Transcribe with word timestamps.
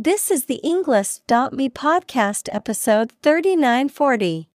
This 0.00 0.30
is 0.30 0.44
the 0.44 0.60
Englist.me 0.62 1.70
podcast 1.70 2.48
episode 2.52 3.12
3940. 3.20 4.48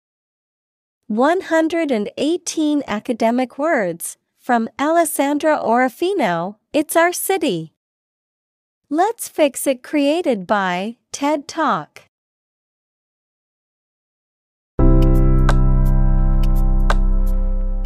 118 1.07 2.83
academic 2.87 3.57
words 3.57 4.17
from 4.37 4.69
Alessandra 4.79 5.57
Orofino. 5.57 6.57
It's 6.73 6.95
our 6.95 7.11
city. 7.11 7.73
Let's 8.87 9.27
fix 9.27 9.65
it 9.65 9.81
created 9.81 10.45
by 10.45 10.97
TED 11.11 11.47
Talk. 11.47 12.03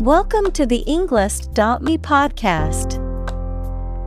Welcome 0.02 0.52
to 0.52 0.66
the 0.66 0.84
Englist.me 0.86 2.00
podcast. 2.00 3.05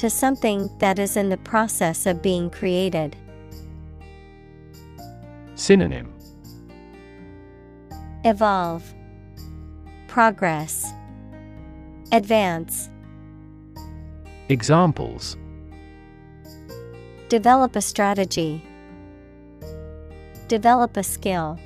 to 0.00 0.08
something 0.08 0.70
that 0.78 0.98
is 0.98 1.14
in 1.14 1.28
the 1.28 1.36
process 1.36 2.06
of 2.06 2.22
being 2.22 2.48
created. 2.48 3.14
Synonym 5.56 6.10
Evolve, 8.24 8.94
Progress, 10.08 10.90
Advance. 12.12 12.88
Examples 14.48 15.36
Develop 17.28 17.76
a 17.76 17.82
strategy. 17.82 18.64
Develop 20.48 20.96
a 20.96 21.02
skill. 21.02 21.58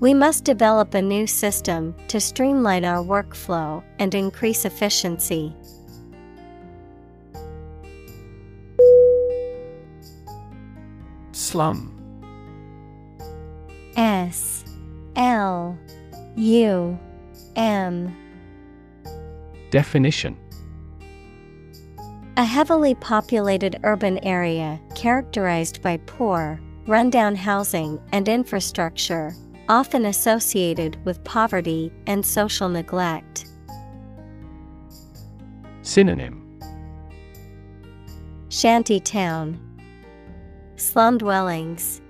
We 0.00 0.14
must 0.14 0.42
develop 0.42 0.94
a 0.94 1.00
new 1.00 1.28
system 1.28 1.94
to 2.08 2.18
streamline 2.18 2.84
our 2.84 3.04
workflow 3.04 3.84
and 4.00 4.16
increase 4.16 4.64
efficiency. 4.64 5.54
Slum 11.52 11.92
S 13.94 14.64
L 15.16 15.78
U 16.34 16.98
M. 17.56 18.16
Definition. 19.68 20.38
A 22.38 22.44
heavily 22.46 22.94
populated 22.94 23.78
urban 23.82 24.16
area 24.24 24.80
characterized 24.94 25.82
by 25.82 25.98
poor, 26.06 26.58
rundown 26.86 27.34
housing 27.34 28.00
and 28.12 28.30
infrastructure, 28.30 29.34
often 29.68 30.06
associated 30.06 30.96
with 31.04 31.22
poverty 31.22 31.92
and 32.06 32.24
social 32.24 32.70
neglect. 32.70 33.44
Synonym. 35.82 36.38
Shanty 38.48 39.00
town, 39.00 39.60
slum 40.82 41.16
dwellings, 41.16 42.02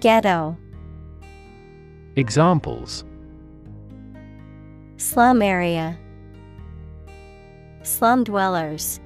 ghetto, 0.00 0.56
Examples. 2.16 3.04
Slum 4.96 5.40
area, 5.40 5.96
slum 7.82 8.24
dwellers. 8.24 9.00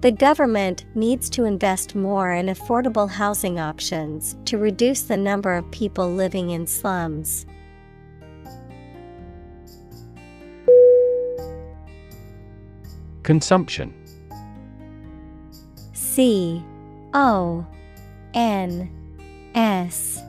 The 0.00 0.10
government 0.10 0.86
needs 0.96 1.30
to 1.30 1.44
invest 1.44 1.94
more 1.94 2.32
in 2.32 2.46
affordable 2.46 3.08
housing 3.08 3.60
options 3.60 4.34
to 4.46 4.58
reduce 4.58 5.02
the 5.02 5.16
number 5.16 5.54
of 5.54 5.70
people 5.70 6.12
living 6.12 6.50
in 6.50 6.66
slums. 6.66 7.46
Consumption 13.22 14.01
C 16.14 16.62
O 17.14 17.66
N 18.34 18.90
S 19.54 20.20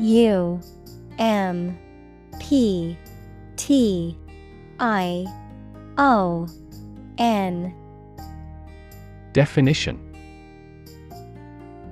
U 0.00 0.58
M 1.18 1.78
P 2.40 2.96
T 3.56 4.16
I 4.80 5.26
O 5.98 6.48
N. 7.18 7.74
Definition. 9.34 10.00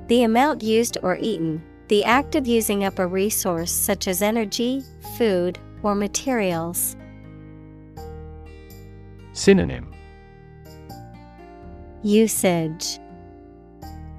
The 0.06 0.22
amount 0.22 0.62
used 0.62 0.96
or 1.02 1.18
eaten, 1.20 1.62
the 1.88 2.02
act 2.02 2.36
of 2.36 2.46
using 2.46 2.84
up 2.84 2.98
a 2.98 3.06
resource 3.06 3.70
such 3.70 4.08
as 4.08 4.22
energy, 4.22 4.82
food, 5.18 5.58
or 5.82 5.94
materials. 5.94 6.96
Synonym. 9.34 9.92
Usage 12.02 13.00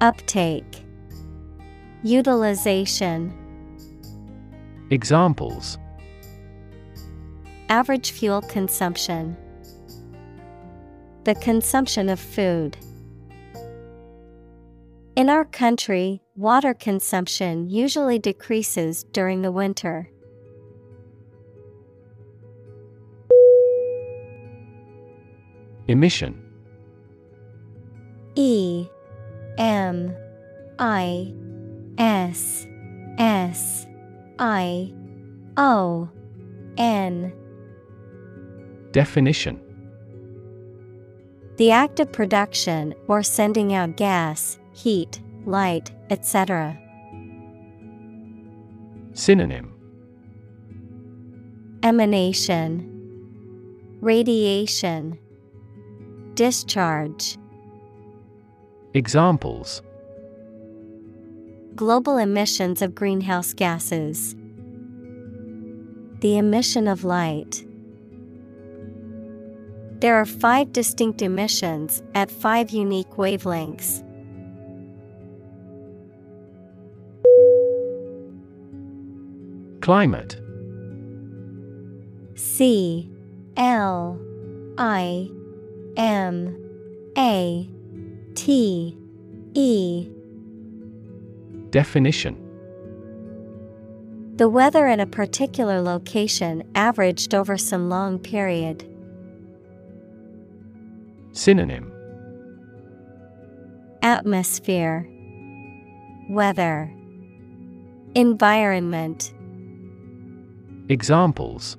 Uptake 0.02 0.84
Utilization 2.02 3.32
Examples 4.90 5.78
Average 7.70 8.10
fuel 8.10 8.42
consumption 8.42 9.34
The 11.24 11.34
consumption 11.36 12.10
of 12.10 12.20
food. 12.20 12.76
In 15.16 15.30
our 15.30 15.46
country, 15.46 16.20
water 16.34 16.74
consumption 16.74 17.70
usually 17.70 18.18
decreases 18.18 19.02
during 19.12 19.40
the 19.40 19.50
winter. 19.50 20.10
Emission 25.88 26.42
E 28.34 28.90
M 29.58 30.14
I 30.78 31.32
S 31.98 32.66
S 33.18 33.86
I 34.38 34.92
O 35.56 36.08
N. 36.76 37.32
Definition. 38.92 39.60
The 41.56 41.70
act 41.70 42.00
of 42.00 42.12
production 42.12 42.94
or 43.08 43.22
sending 43.22 43.72
out 43.72 43.96
gas, 43.96 44.58
heat, 44.72 45.20
light, 45.46 45.90
etc. 46.10 46.78
Synonym. 49.14 49.72
Emanation. 51.82 52.92
Radiation. 54.02 55.18
Discharge 56.34 57.38
Examples 58.96 59.82
global 61.74 62.16
emissions 62.16 62.80
of 62.80 62.94
greenhouse 62.94 63.52
gases. 63.52 64.34
The 66.20 66.38
emission 66.38 66.88
of 66.88 67.04
light. 67.04 67.62
There 70.00 70.14
are 70.14 70.24
five 70.24 70.72
distinct 70.72 71.20
emissions 71.20 72.02
at 72.14 72.30
five 72.30 72.70
unique 72.70 73.10
wavelengths. 73.18 74.02
Climate 79.82 80.40
C 82.34 83.10
L 83.58 84.18
I 84.78 85.28
M 85.98 86.56
A 87.18 87.70
T 88.36 88.96
E. 89.54 90.08
Definition. 91.70 92.36
The 94.36 94.48
weather 94.50 94.86
in 94.86 95.00
a 95.00 95.06
particular 95.06 95.80
location 95.80 96.62
averaged 96.74 97.34
over 97.34 97.56
some 97.56 97.88
long 97.88 98.18
period. 98.18 98.84
Synonym. 101.32 101.90
Atmosphere. 104.02 105.08
Weather. 106.28 106.92
Environment. 108.14 109.32
Examples. 110.90 111.78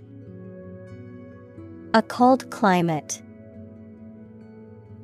A 1.93 2.01
cold 2.01 2.49
climate 2.49 3.21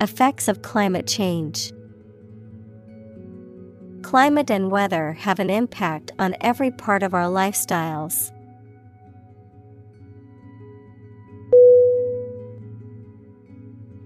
Effects 0.01 0.48
of 0.48 0.62
climate 0.62 1.07
change. 1.07 1.72
Climate 4.01 4.51
and 4.51 4.69
weather 4.69 5.13
have 5.13 5.40
an 5.40 5.50
impact 5.50 6.12
on 6.19 6.36
every 6.42 6.72
part 6.72 7.04
of 7.04 7.13
our 7.13 7.24
lifestyles. 7.24 8.31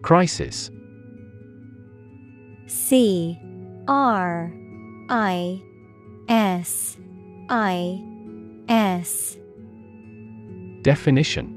Crisis. 0.03 0.69
C 2.67 3.39
R 3.87 4.53
I 5.09 5.61
S 6.29 6.97
I 7.49 8.03
S. 8.69 9.37
Definition 10.83 11.56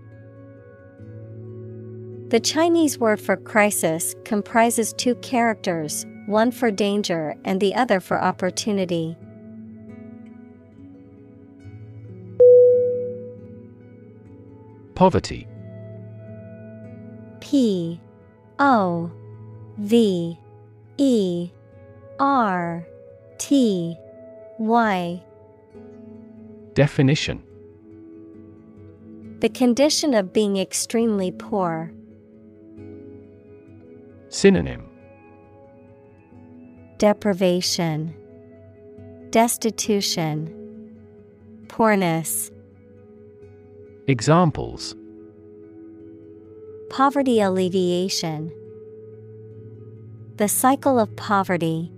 The 2.31 2.39
Chinese 2.39 2.97
word 2.97 3.19
for 3.19 3.35
crisis 3.35 4.15
comprises 4.23 4.93
two 4.93 5.15
characters, 5.15 6.05
one 6.27 6.49
for 6.51 6.71
danger 6.71 7.35
and 7.43 7.59
the 7.59 7.75
other 7.75 7.99
for 7.99 8.21
opportunity. 8.21 9.17
Poverty 14.95 15.45
P 17.41 17.99
O 18.59 19.11
V 19.77 20.39
E 20.97 21.49
R 22.17 22.87
T 23.39 23.97
Y 24.57 25.21
Definition 26.75 27.43
The 29.41 29.49
condition 29.49 30.13
of 30.13 30.31
being 30.31 30.55
extremely 30.55 31.33
poor. 31.33 31.91
Synonym 34.33 34.87
Deprivation, 36.99 38.15
Destitution, 39.29 40.95
Poorness, 41.67 42.49
Examples 44.07 44.95
Poverty 46.89 47.41
alleviation. 47.41 48.53
The 50.37 50.47
cycle 50.47 50.97
of 50.97 51.13
poverty. 51.17 51.91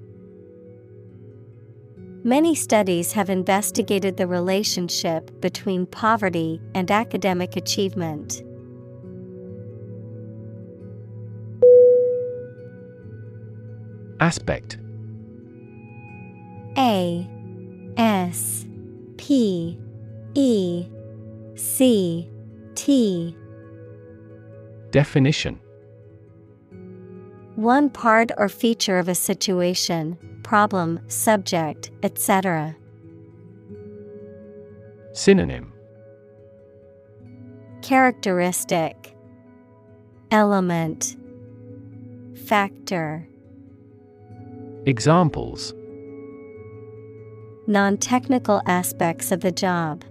Many 2.23 2.55
studies 2.55 3.11
have 3.11 3.29
investigated 3.29 4.17
the 4.17 4.25
relationship 4.25 5.39
between 5.39 5.85
poverty 5.85 6.59
and 6.73 6.89
academic 6.89 7.55
achievement. 7.57 8.41
Aspect. 14.23 14.77
A 16.77 17.27
S 17.97 18.65
P 19.17 19.77
E 20.33 20.85
C 21.57 22.31
T. 22.73 23.35
Definition. 24.91 25.59
One 27.55 27.89
part 27.89 28.31
or 28.37 28.47
feature 28.47 28.97
of 28.97 29.09
a 29.09 29.13
situation, 29.13 30.17
problem, 30.41 31.01
subject, 31.09 31.91
etc. 32.01 32.77
Synonym. 35.11 35.73
Characteristic. 37.81 39.17
Element. 40.31 41.17
Factor 42.45 43.27
Examples 44.85 45.73
Non 47.67 47.97
technical 47.97 48.61
aspects 48.65 49.31
of 49.31 49.39
the 49.39 49.51
job. 49.51 50.03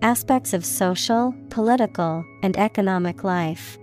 Aspects 0.00 0.54
of 0.54 0.64
social, 0.64 1.34
political, 1.50 2.24
and 2.42 2.56
economic 2.56 3.22
life. 3.22 3.76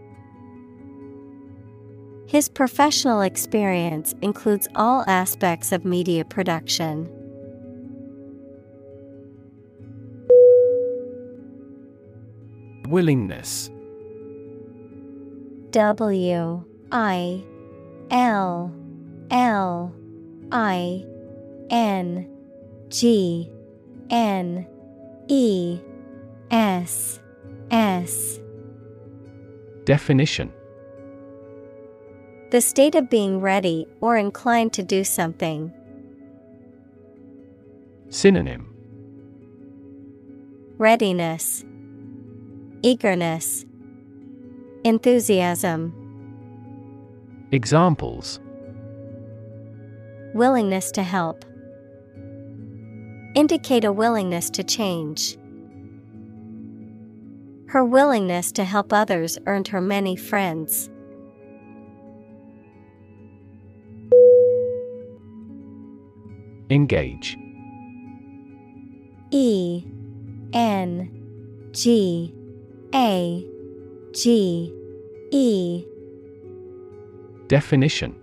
His 2.26 2.50
professional 2.50 3.22
experience 3.22 4.16
includes 4.24 4.68
all 4.74 5.04
aspects 5.06 5.72
of 5.72 5.86
media 5.86 6.26
production. 6.26 7.08
Willingness 12.88 13.70
W 15.70 16.64
I 16.92 17.44
L 18.10 18.74
L 19.32 19.94
I 20.51 21.06
N 21.70 22.27
G 22.89 23.51
N 24.10 24.68
E 25.27 25.80
S 26.51 27.20
S. 27.72 28.39
Definition. 29.86 30.51
The 32.51 32.62
state 32.62 32.94
of 32.96 33.10
being 33.10 33.42
ready 33.42 33.88
or 34.00 34.15
inclined 34.15 34.74
to 34.74 34.84
do 34.84 35.03
something. 35.03 35.74
Synonym. 38.10 38.70
Readiness, 40.77 41.65
Eagerness, 42.84 43.65
Enthusiasm, 44.84 45.94
Examples 47.51 48.39
Willingness 50.34 50.92
to 50.94 51.04
help. 51.04 51.46
Indicate 53.36 53.86
a 53.86 53.92
willingness 53.92 54.50
to 54.52 54.63
change. 54.63 55.38
Her 57.68 57.86
willingness 57.86 58.52
to 58.54 58.63
help 58.63 58.92
others 58.92 59.38
earned 59.46 59.68
her 59.68 59.82
many 59.82 60.16
friends. 60.16 60.90
Engage 66.70 67.38
E 69.30 69.84
N 70.54 71.70
G 71.74 72.34
A 72.96 73.46
G 74.13 74.74
E 75.32 75.86
Definition 77.48 78.23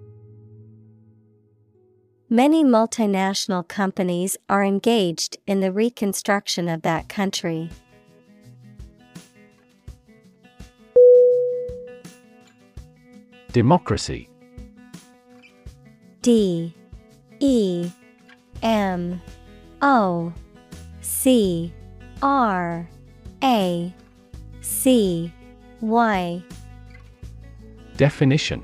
Many 2.33 2.63
multinational 2.63 3.67
companies 3.67 4.37
are 4.47 4.63
engaged 4.63 5.37
in 5.45 5.59
the 5.59 5.69
reconstruction 5.69 6.69
of 6.69 6.81
that 6.83 7.09
country. 7.09 7.69
Democracy. 13.51 14.29
D. 16.21 16.73
E. 17.41 17.91
M. 18.63 19.21
O. 19.81 20.31
C. 21.01 21.73
R. 22.21 22.87
A. 23.43 23.93
C. 24.61 25.33
Y. 25.81 26.41
Definition 27.97 28.63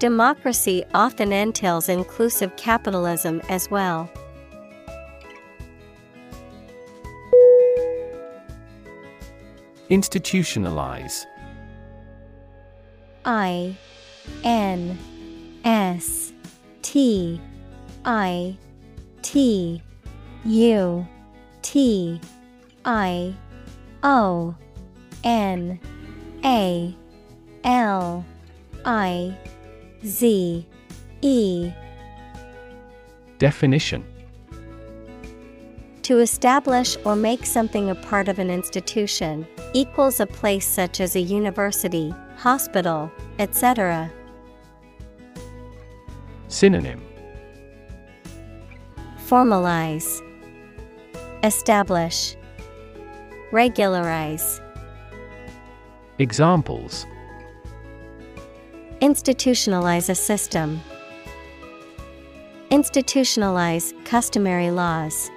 Democracy 0.00 0.82
often 0.94 1.30
entails 1.30 1.90
inclusive 1.90 2.56
capitalism 2.56 3.42
as 3.50 3.70
well. 3.70 4.10
Institutionalize 9.90 11.26
I 13.26 13.76
N 14.42 14.98
S 15.64 16.32
T 16.80 17.38
I 18.06 18.56
T 19.20 19.82
U 20.46 21.06
T 21.60 22.20
I 22.86 23.34
O 24.02 24.54
N 25.24 25.78
A 26.42 26.96
L 27.64 28.24
I 28.86 29.36
Z 30.04 30.66
E. 31.20 31.72
Definition. 33.38 34.04
To 36.02 36.18
establish 36.18 36.96
or 37.04 37.14
make 37.14 37.44
something 37.44 37.90
a 37.90 37.94
part 37.94 38.28
of 38.28 38.38
an 38.38 38.50
institution 38.50 39.46
equals 39.74 40.18
a 40.18 40.26
place 40.26 40.66
such 40.66 41.00
as 41.00 41.16
a 41.16 41.20
university, 41.20 42.14
hospital, 42.36 43.12
etc. 43.38 44.10
Synonym. 46.48 47.00
Formalize, 49.28 50.20
Establish, 51.44 52.36
Regularize. 53.52 54.60
Examples 56.18 57.06
Institutionalize 59.00 60.10
a 60.10 60.14
system. 60.14 60.78
Institutionalize 62.70 63.94
customary 64.04 64.70
laws. 64.70 65.30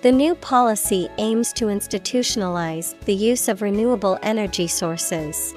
The 0.00 0.12
new 0.12 0.34
policy 0.34 1.10
aims 1.18 1.52
to 1.52 1.66
institutionalize 1.66 2.98
the 3.04 3.12
use 3.12 3.48
of 3.48 3.60
renewable 3.60 4.18
energy 4.22 4.66
sources. 4.66 5.52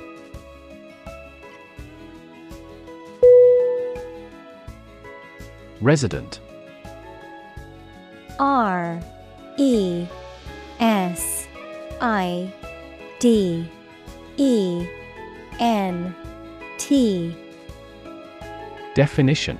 Resident 5.79 6.41
R 8.37 8.99
E 9.57 10.05
S 10.81 11.47
I 12.01 12.53
D 13.19 13.69
E 14.35 14.85
N 15.59 16.15
T. 16.77 17.35
Definition. 18.95 19.59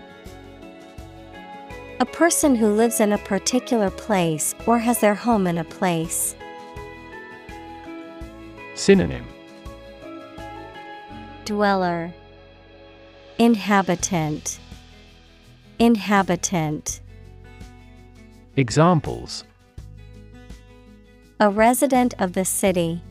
A 2.00 2.06
person 2.06 2.56
who 2.56 2.74
lives 2.74 3.02
in 3.02 3.12
a 3.12 3.18
particular 3.18 3.90
place 3.90 4.56
or 4.66 4.80
has 4.80 5.00
their 5.00 5.16
home 5.16 5.46
in 5.48 5.58
a 5.58 5.66
place. 5.66 6.36
Synonym. 8.76 9.26
Dweller. 11.44 12.14
Inhabitant. 13.38 14.60
Inhabitant. 15.80 17.02
Examples. 18.56 19.44
A 21.42 21.50
resident 21.50 22.14
of 22.20 22.34
the 22.34 22.46
city. 22.46 23.02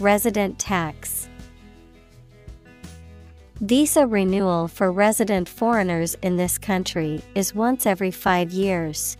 Resident 0.00 0.58
tax. 0.58 1.28
Visa 3.60 4.06
renewal 4.06 4.66
for 4.66 4.90
resident 4.90 5.46
foreigners 5.46 6.14
in 6.22 6.38
this 6.38 6.56
country 6.56 7.20
is 7.34 7.54
once 7.54 7.84
every 7.84 8.10
five 8.10 8.50
years. 8.50 9.18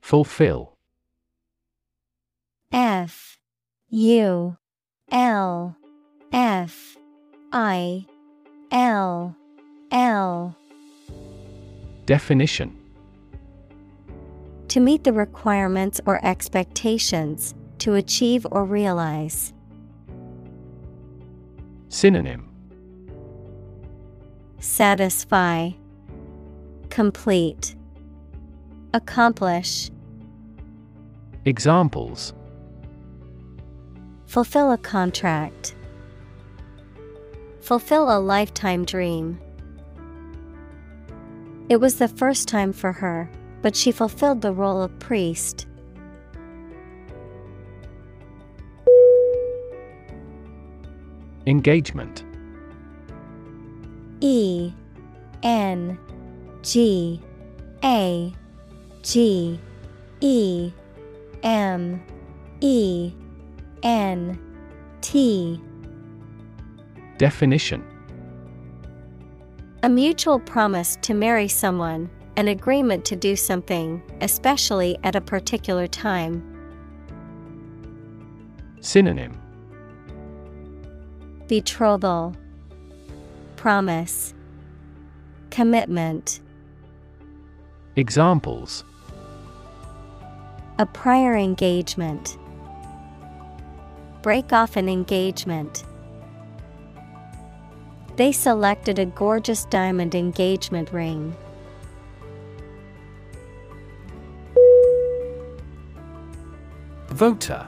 Fulfill. 0.00 0.74
F. 2.72 3.38
U. 3.90 4.56
L. 5.12 5.76
F. 6.32 6.96
I. 7.52 8.06
L. 8.72 9.36
L. 9.92 10.56
Definition 12.06 12.85
To 14.76 14.80
meet 14.80 15.04
the 15.04 15.12
requirements 15.14 16.02
or 16.04 16.22
expectations, 16.22 17.54
to 17.78 17.94
achieve 17.94 18.46
or 18.50 18.62
realize. 18.66 19.54
Synonym 21.88 22.46
Satisfy, 24.58 25.70
Complete, 26.90 27.74
Accomplish, 28.92 29.90
Examples 31.46 32.34
Fulfill 34.26 34.72
a 34.72 34.76
contract. 34.76 35.74
Fulfill 37.62 38.14
a 38.14 38.20
lifetime 38.20 38.84
dream. 38.84 39.40
It 41.70 41.76
was 41.76 41.96
the 41.96 42.08
first 42.08 42.46
time 42.46 42.74
for 42.74 42.92
her, 42.92 43.30
but 43.66 43.74
she 43.74 43.90
fulfilled 43.90 44.42
the 44.42 44.52
role 44.52 44.80
of 44.80 44.96
priest. 45.00 45.66
Engagement. 51.46 52.22
E 54.20 54.72
N 55.42 55.98
G 56.62 57.20
A 57.82 58.32
G 59.02 59.58
E 60.20 60.72
M 61.42 62.00
E 62.60 63.12
N 63.82 64.38
T. 65.00 65.60
Definition. 67.18 67.84
A 69.82 69.88
mutual 69.88 70.38
promise 70.38 70.96
to 71.02 71.14
marry 71.14 71.48
someone, 71.48 72.08
an 72.36 72.48
agreement 72.48 73.04
to 73.06 73.16
do 73.16 73.34
something, 73.34 74.02
especially 74.20 74.98
at 75.02 75.16
a 75.16 75.20
particular 75.20 75.86
time. 75.86 76.42
Synonym 78.80 79.40
Betrothal, 81.48 82.36
Promise, 83.56 84.34
Commitment. 85.50 86.40
Examples 87.96 88.84
A 90.78 90.84
prior 90.86 91.36
engagement. 91.36 92.36
Break 94.22 94.52
off 94.52 94.76
an 94.76 94.88
engagement. 94.88 95.84
They 98.16 98.32
selected 98.32 98.98
a 98.98 99.06
gorgeous 99.06 99.64
diamond 99.66 100.14
engagement 100.14 100.92
ring. 100.92 101.34
Voter. 107.16 107.66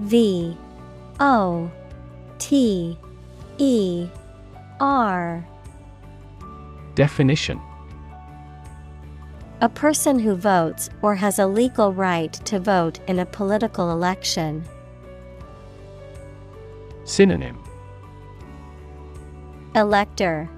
V 0.00 0.54
O 1.18 1.70
T 2.38 2.98
E 3.56 4.06
R. 4.78 5.48
Definition. 6.94 7.58
A 9.62 9.68
person 9.70 10.18
who 10.18 10.34
votes 10.34 10.90
or 11.00 11.14
has 11.14 11.38
a 11.38 11.46
legal 11.46 11.94
right 11.94 12.34
to 12.44 12.60
vote 12.60 13.00
in 13.08 13.18
a 13.18 13.24
political 13.24 13.92
election. 13.92 14.62
Synonym. 17.04 17.58
Elector. 19.74 20.50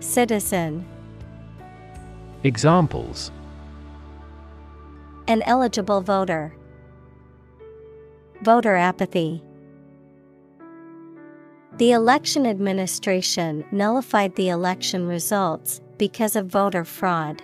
Citizen. 0.00 0.84
Examples 2.42 3.30
An 5.28 5.42
eligible 5.42 6.00
voter. 6.00 6.56
Voter 8.40 8.76
apathy. 8.76 9.42
The 11.76 11.92
election 11.92 12.46
administration 12.46 13.62
nullified 13.70 14.34
the 14.36 14.48
election 14.48 15.06
results 15.06 15.82
because 15.98 16.34
of 16.34 16.46
voter 16.46 16.82
fraud. 16.82 17.42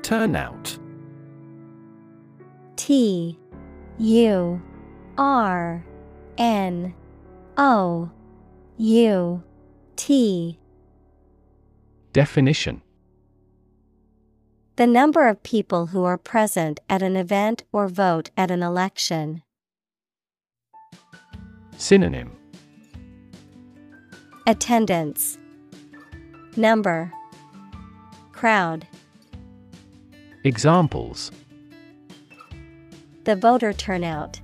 Turnout 0.00 0.78
T 2.76 3.38
U 3.98 4.62
R 5.18 5.84
N 6.38 6.94
O 7.58 8.10
U 8.78 9.42
T 9.96 10.58
Definition 12.18 12.82
The 14.74 14.88
number 14.88 15.28
of 15.28 15.40
people 15.44 15.86
who 15.86 16.02
are 16.02 16.18
present 16.18 16.80
at 16.90 17.00
an 17.00 17.14
event 17.14 17.62
or 17.70 17.86
vote 17.86 18.30
at 18.36 18.50
an 18.50 18.60
election. 18.60 19.44
Synonym 21.76 22.32
Attendance 24.48 25.38
Number 26.56 27.12
Crowd 28.32 28.84
Examples 30.42 31.30
The 33.22 33.36
voter 33.36 33.72
turnout. 33.72 34.40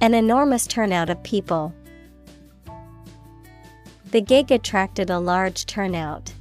An 0.00 0.14
enormous 0.14 0.66
turnout 0.66 1.10
of 1.10 1.22
people. 1.22 1.74
The 4.12 4.20
gig 4.20 4.52
attracted 4.52 5.08
a 5.08 5.18
large 5.18 5.64
turnout. 5.64 6.34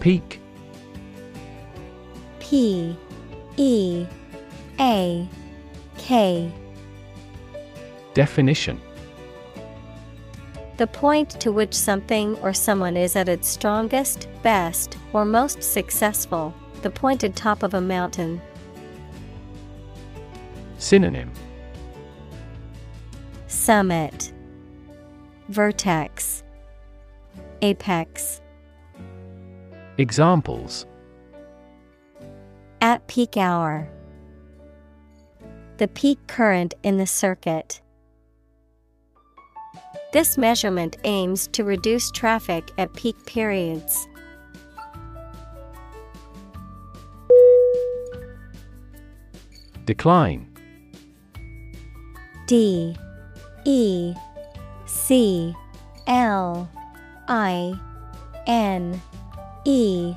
Peak. 0.00 0.40
P 2.38 2.96
E 3.58 4.06
A 4.80 5.28
K. 5.98 6.50
Definition. 8.14 8.80
The 10.78 10.86
point 10.86 11.28
to 11.40 11.52
which 11.52 11.74
something 11.74 12.34
or 12.36 12.54
someone 12.54 12.96
is 12.96 13.14
at 13.14 13.28
its 13.28 13.46
strongest, 13.46 14.26
best, 14.42 14.96
or 15.12 15.26
most 15.26 15.62
successful, 15.62 16.54
the 16.80 16.88
pointed 16.88 17.36
top 17.36 17.62
of 17.62 17.74
a 17.74 17.80
mountain. 17.82 18.40
Synonym 20.78 21.30
Summit 23.70 24.32
Vertex 25.48 26.42
Apex 27.62 28.40
Examples 29.96 30.86
At 32.80 33.06
peak 33.06 33.36
hour. 33.36 33.88
The 35.76 35.86
peak 35.86 36.18
current 36.26 36.74
in 36.82 36.96
the 36.96 37.06
circuit. 37.06 37.80
This 40.12 40.36
measurement 40.36 40.96
aims 41.04 41.46
to 41.52 41.62
reduce 41.62 42.10
traffic 42.10 42.72
at 42.76 42.92
peak 42.94 43.24
periods. 43.24 44.08
Decline 49.84 50.52
D 52.48 52.96
E 53.64 54.14
C 54.86 55.54
L 56.06 56.68
I 57.28 57.74
N 58.46 59.00
E. 59.64 60.14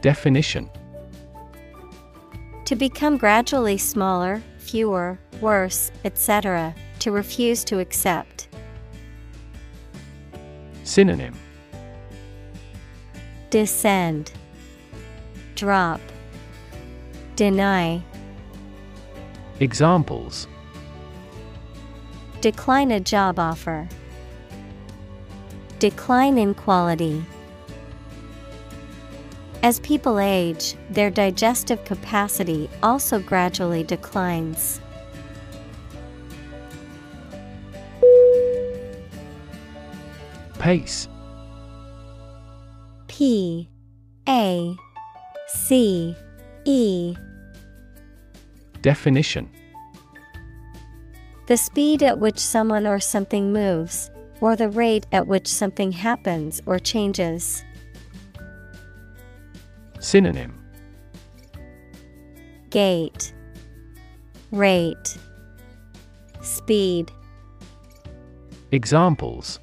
Definition. 0.00 0.70
To 2.66 2.76
become 2.76 3.16
gradually 3.16 3.76
smaller, 3.76 4.42
fewer, 4.58 5.18
worse, 5.40 5.90
etc., 6.04 6.74
to 7.00 7.10
refuse 7.10 7.64
to 7.64 7.80
accept. 7.80 8.48
Synonym. 10.84 11.34
Descend, 13.50 14.32
Drop, 15.56 16.00
Deny, 17.34 18.02
Examples 19.58 20.46
Decline 22.40 22.90
a 22.90 23.00
job 23.00 23.38
offer. 23.38 23.86
Decline 25.78 26.38
in 26.38 26.54
quality. 26.54 27.22
As 29.62 29.78
people 29.80 30.18
age, 30.18 30.74
their 30.88 31.10
digestive 31.10 31.84
capacity 31.84 32.70
also 32.82 33.20
gradually 33.20 33.84
declines. 33.84 34.80
Pace 40.58 41.08
P 43.06 43.68
A 44.26 44.74
C 45.48 46.16
E 46.64 47.14
Definition 48.80 49.50
The 51.50 51.56
speed 51.56 52.04
at 52.04 52.20
which 52.20 52.38
someone 52.38 52.86
or 52.86 53.00
something 53.00 53.52
moves, 53.52 54.12
or 54.40 54.54
the 54.54 54.68
rate 54.68 55.04
at 55.10 55.26
which 55.26 55.48
something 55.48 55.90
happens 55.90 56.62
or 56.64 56.78
changes. 56.78 57.64
Synonym 59.98 60.56
Gait, 62.70 63.34
Rate, 64.52 65.18
Speed. 66.40 67.10
Examples 68.70 69.58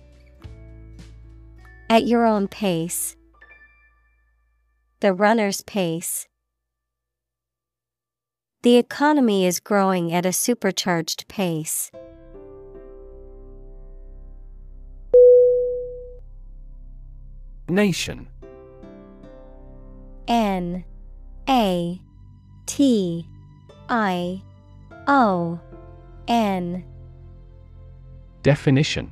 At 1.89 2.05
your 2.05 2.25
own 2.25 2.49
pace. 2.49 3.15
The 4.99 5.13
runner's 5.13 5.61
pace. 5.61 6.27
The 8.63 8.77
economy 8.77 9.45
is 9.45 9.59
growing 9.59 10.11
at 10.11 10.25
a 10.25 10.33
supercharged 10.33 11.27
pace. 11.27 11.91
Nation. 17.69 18.27
N. 20.27 20.83
A. 21.47 22.01
T. 22.65 23.27
I. 23.89 24.41
O. 25.07 25.59
N. 26.27 26.83
Definition 28.41 29.11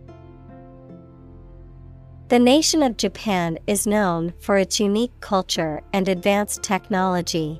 The 2.31 2.39
nation 2.39 2.81
of 2.81 2.95
Japan 2.95 3.59
is 3.67 3.85
known 3.85 4.33
for 4.39 4.55
its 4.55 4.79
unique 4.79 5.11
culture 5.19 5.81
and 5.91 6.07
advanced 6.07 6.63
technology. 6.63 7.59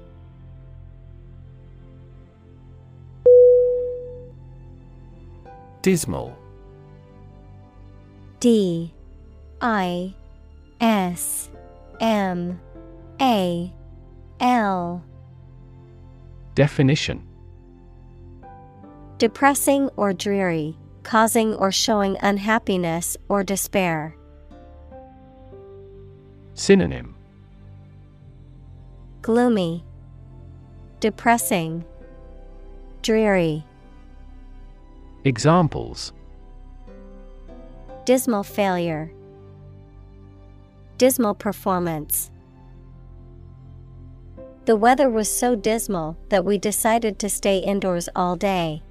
Dismal 5.81 6.37
D 8.39 8.93
I 9.59 10.13
S 10.79 11.49
M 11.99 12.57
A 13.19 13.73
L 14.39 15.03
Definition 16.55 17.27
Depressing 19.17 19.89
or 19.97 20.13
dreary, 20.13 20.77
causing 21.03 21.55
or 21.55 21.73
showing 21.73 22.15
unhappiness 22.21 23.17
or 23.27 23.43
despair. 23.43 24.15
Synonym 26.61 27.15
Gloomy, 29.23 29.83
Depressing, 30.99 31.83
Dreary. 33.01 33.65
Examples 35.23 36.13
Dismal 38.05 38.43
failure. 38.43 39.11
Dismal 40.99 41.33
performance. 41.33 42.29
The 44.65 44.75
weather 44.75 45.09
was 45.09 45.35
so 45.35 45.55
dismal 45.55 46.15
that 46.29 46.45
we 46.45 46.59
decided 46.59 47.17
to 47.17 47.27
stay 47.27 47.57
indoors 47.57 48.07
all 48.15 48.35
day. 48.35 48.83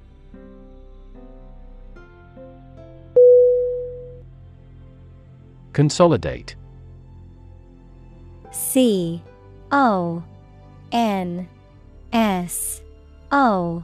Consolidate 5.71 6.55
C 8.51 9.23
O 9.71 10.23
N 10.91 11.47
S 12.13 12.81
O 13.31 13.83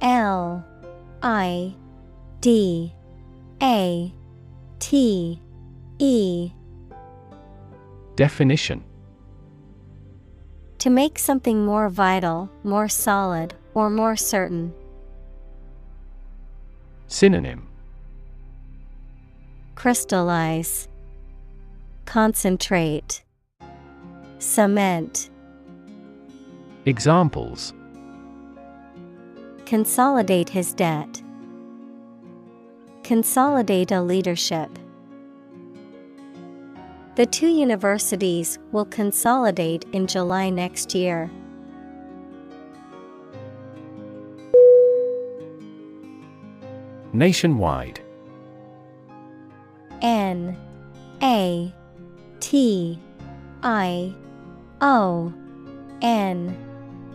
L 0.00 0.64
I 1.22 1.74
D 2.40 2.92
A 3.62 4.12
T 4.78 5.40
E. 5.98 6.50
Definition. 8.16 8.82
To 10.78 10.90
make 10.90 11.18
something 11.18 11.64
more 11.64 11.90
vital, 11.90 12.50
more 12.64 12.88
solid, 12.88 13.54
or 13.74 13.90
more 13.90 14.16
certain. 14.16 14.72
Synonym. 17.06 17.68
Crystallize, 19.74 20.88
Concentrate, 22.06 23.22
Cement. 24.40 25.28
Examples 26.86 27.74
Consolidate 29.66 30.48
his 30.48 30.72
debt. 30.72 31.22
Consolidate 33.02 33.92
a 33.92 34.00
leadership. 34.00 34.70
The 37.16 37.26
two 37.26 37.48
universities 37.48 38.58
will 38.72 38.86
consolidate 38.86 39.84
in 39.92 40.06
July 40.06 40.48
next 40.48 40.94
year. 40.94 41.30
Nationwide 47.12 48.00
N 50.00 50.56
A 51.22 51.74
T 52.40 52.98
I 53.62 54.14
O 54.80 55.32
N 56.02 56.56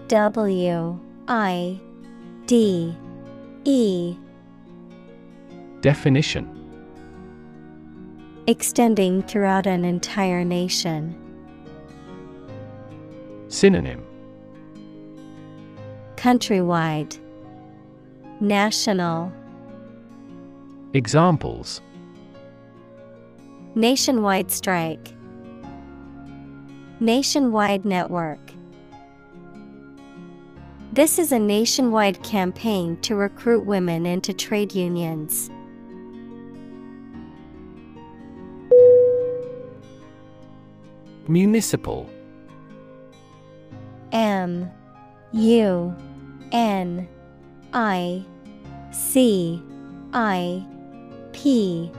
W 0.08 1.00
I 1.28 1.80
D 2.46 2.96
E. 3.64 4.16
Definition. 5.82 6.52
Extending 8.48 9.24
throughout 9.24 9.66
an 9.66 9.84
entire 9.84 10.44
nation. 10.44 11.16
Synonym. 13.48 14.04
Countrywide, 16.16 17.20
National, 18.40 19.32
Examples. 20.94 21.82
Nationwide 23.76 24.50
strike, 24.50 25.15
Nationwide 27.06 27.86
network. 27.86 28.40
This 30.92 31.20
is 31.20 31.32
a 31.32 31.38
nationwide 31.38 32.24
campaign 32.24 32.98
to 33.02 33.14
recruit 33.16 33.64
women 33.64 34.08
into 34.08 34.34
trade 34.34 34.74
unions. 34.74 35.52
Municipal 41.28 42.10
M 44.12 44.72
U 45.32 45.96
N 46.52 47.08
I 47.72 48.26
C 48.92 49.62
I 50.12 50.66
P 51.34 51.92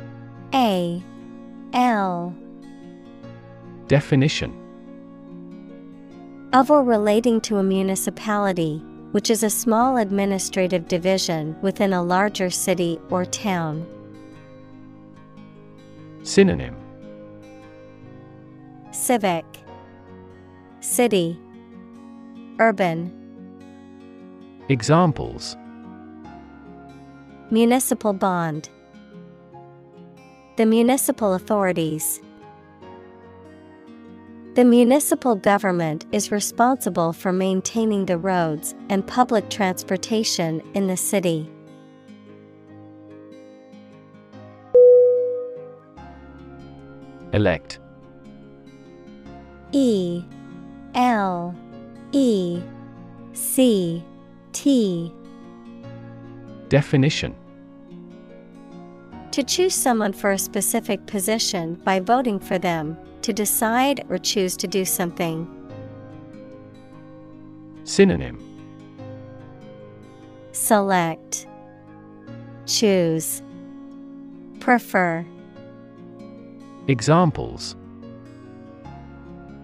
A 0.53 1.01
L 1.75 2.35
Definition 3.87 4.66
of 6.53 6.71
or 6.71 6.83
relating 6.83 7.41
to 7.43 7.57
a 7.57 7.63
municipality, 7.63 8.79
which 9.13 9.31
is 9.31 9.43
a 9.43 9.51
small 9.51 9.97
administrative 9.97 10.89
division 10.89 11.57
within 11.61 11.93
a 11.93 12.03
larger 12.03 12.51
city 12.51 13.01
or 13.11 13.25
town. 13.25 13.87
Synonym. 16.23 16.77
Civic. 18.91 19.45
City. 20.81 21.39
Urban. 22.59 23.13
Examples. 24.69 25.57
Municipal 27.51 28.13
bond. 28.13 28.69
The 30.57 30.67
municipal 30.67 31.35
authorities 31.35 32.21
The 34.57 34.65
municipal 34.65 35.37
government 35.37 36.07
is 36.13 36.33
responsible 36.33 37.13
for 37.13 37.31
maintaining 37.31 38.07
the 38.07 38.17
roads 38.17 38.75
and 38.89 39.07
public 39.07 39.51
transportation 39.51 40.63
in 40.73 40.87
the 40.87 40.97
city. 40.97 41.47
Elect. 47.35 47.81
E 49.73 50.25
L 50.95 51.55
E 52.13 52.63
C 53.35 54.03
T. 54.55 55.13
Definition. 56.71 57.35
To 59.33 59.43
choose 59.43 59.75
someone 59.75 60.15
for 60.15 60.31
a 60.31 60.39
specific 60.39 61.05
position 61.05 61.75
by 61.85 62.01
voting 62.01 62.41
for 62.41 62.57
them, 62.59 62.97
to 63.27 63.33
decide 63.33 64.05
or 64.09 64.19
choose 64.19 64.57
to 64.57 64.69
do 64.69 64.85
something. 64.85 65.49
Synonym 67.83 68.39
Select 70.53 71.49
Choose 72.67 73.43
Prefer 74.61 75.27
Examples 76.87 77.75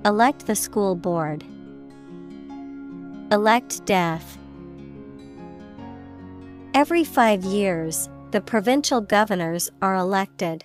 Elect 0.04 0.46
the 0.48 0.56
school 0.56 0.96
board. 0.96 1.44
Elect 3.30 3.86
death. 3.86 4.38
Every 6.74 7.04
five 7.04 7.44
years, 7.44 8.08
the 8.32 8.40
provincial 8.40 9.00
governors 9.00 9.70
are 9.80 9.94
elected. 9.94 10.64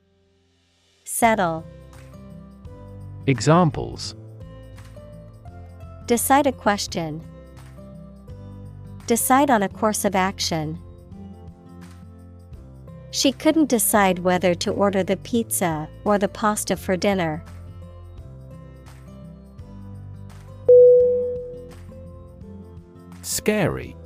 Settle. 1.13 1.65
Examples 3.27 4.15
Decide 6.07 6.47
a 6.47 6.53
question. 6.53 7.21
Decide 9.07 9.51
on 9.51 9.61
a 9.61 9.67
course 9.67 10.05
of 10.05 10.15
action. 10.15 10.79
She 13.11 13.33
couldn't 13.33 13.67
decide 13.67 14.19
whether 14.19 14.55
to 14.55 14.71
order 14.71 15.03
the 15.03 15.17
pizza 15.17 15.89
or 16.05 16.17
the 16.17 16.29
pasta 16.29 16.77
for 16.77 16.95
dinner. 16.95 17.43
Scary 23.21 23.97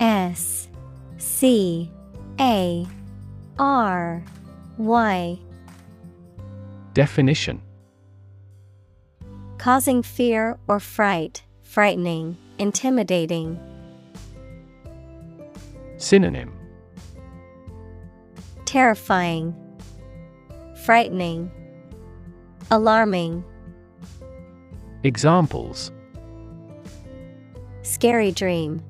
S 0.00 0.68
C 1.18 1.92
A 2.40 2.86
R 3.58 4.24
Y 4.80 5.38
Definition 6.94 7.60
Causing 9.58 10.02
fear 10.02 10.58
or 10.68 10.80
fright, 10.80 11.42
frightening, 11.62 12.38
intimidating. 12.58 13.60
Synonym 15.98 16.50
Terrifying, 18.64 19.54
frightening, 20.82 21.50
alarming. 22.70 23.44
Examples 25.04 25.92
Scary 27.82 28.32
dream. 28.32 28.82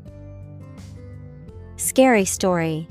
Scary 1.78 2.24
story. 2.24 2.86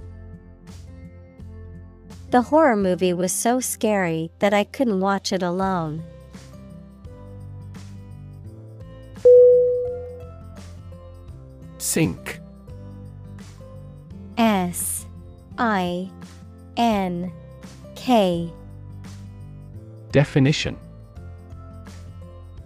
The 2.32 2.44
horror 2.44 2.76
movie 2.76 3.14
was 3.14 3.32
so 3.32 3.60
scary 3.60 4.30
that 4.38 4.54
I 4.54 4.64
couldn't 4.64 5.00
watch 5.00 5.34
it 5.34 5.42
alone. 5.42 6.04
Sink 11.80 12.40
S 14.38 15.08
I 15.58 16.12
N 16.78 17.32
K. 17.96 18.54
Definition. 20.12 20.78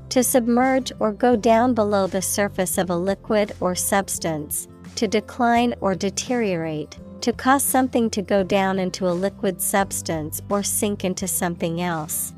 To 0.10 0.24
submerge 0.24 0.92
or 1.00 1.14
go 1.14 1.38
down 1.38 1.74
below 1.74 2.06
the 2.06 2.22
surface 2.22 2.78
of 2.78 2.90
a 2.90 2.98
liquid 2.98 3.54
or 3.62 3.76
substance, 3.76 4.68
to 4.96 5.08
decline 5.08 5.74
or 5.80 5.96
deteriorate, 5.96 7.00
to 7.24 7.32
cause 7.32 7.64
something 7.64 8.10
to 8.10 8.22
go 8.22 8.44
down 8.44 8.78
into 8.78 9.08
a 9.08 9.16
liquid 9.16 9.62
substance 9.62 10.42
or 10.50 10.62
sink 10.62 11.06
into 11.06 11.26
something 11.26 11.82
else. 11.82 12.34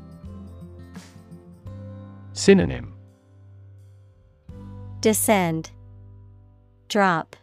Synonym 2.32 2.94
Descend, 5.00 5.72
Drop, 6.88 7.34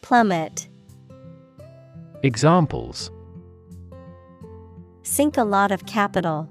Plummet. 0.00 0.68
Examples 2.22 3.10
Sink 5.02 5.36
a 5.36 5.44
lot 5.44 5.70
of 5.70 5.84
capital. 5.84 6.48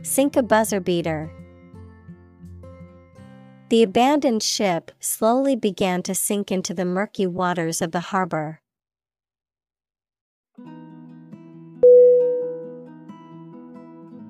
Sink 0.00 0.36
a 0.36 0.42
buzzer 0.42 0.80
beater. 0.80 1.30
The 3.70 3.84
abandoned 3.84 4.42
ship 4.42 4.90
slowly 4.98 5.54
began 5.54 6.02
to 6.02 6.12
sink 6.12 6.50
into 6.50 6.74
the 6.74 6.84
murky 6.84 7.24
waters 7.24 7.80
of 7.80 7.92
the 7.92 8.00
harbor. 8.00 8.60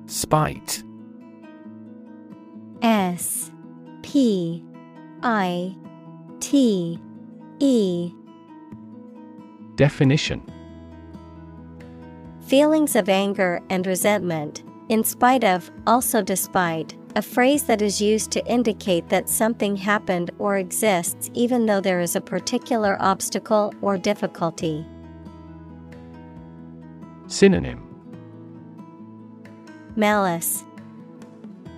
Spite. 0.04 0.82
S 2.82 3.50
P 4.02 4.62
I 5.22 5.74
T 6.40 7.00
E. 7.60 8.12
Definition. 9.76 10.42
Feelings 12.42 12.94
of 12.94 13.08
anger 13.08 13.62
and 13.70 13.86
resentment, 13.86 14.64
in 14.90 15.02
spite 15.02 15.44
of, 15.44 15.70
also 15.86 16.20
despite, 16.20 16.94
a 17.16 17.22
phrase 17.22 17.64
that 17.64 17.82
is 17.82 18.00
used 18.00 18.30
to 18.30 18.46
indicate 18.46 19.08
that 19.08 19.28
something 19.28 19.76
happened 19.76 20.30
or 20.38 20.58
exists 20.58 21.30
even 21.34 21.66
though 21.66 21.80
there 21.80 22.00
is 22.00 22.14
a 22.14 22.20
particular 22.20 22.96
obstacle 23.00 23.74
or 23.82 23.98
difficulty. 23.98 24.86
Synonym 27.26 27.86
Malice, 29.96 30.64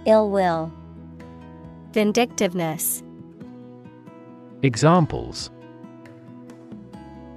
Ill 0.04 0.30
will, 0.30 0.72
Vindictiveness. 1.92 3.02
Examples 4.62 5.50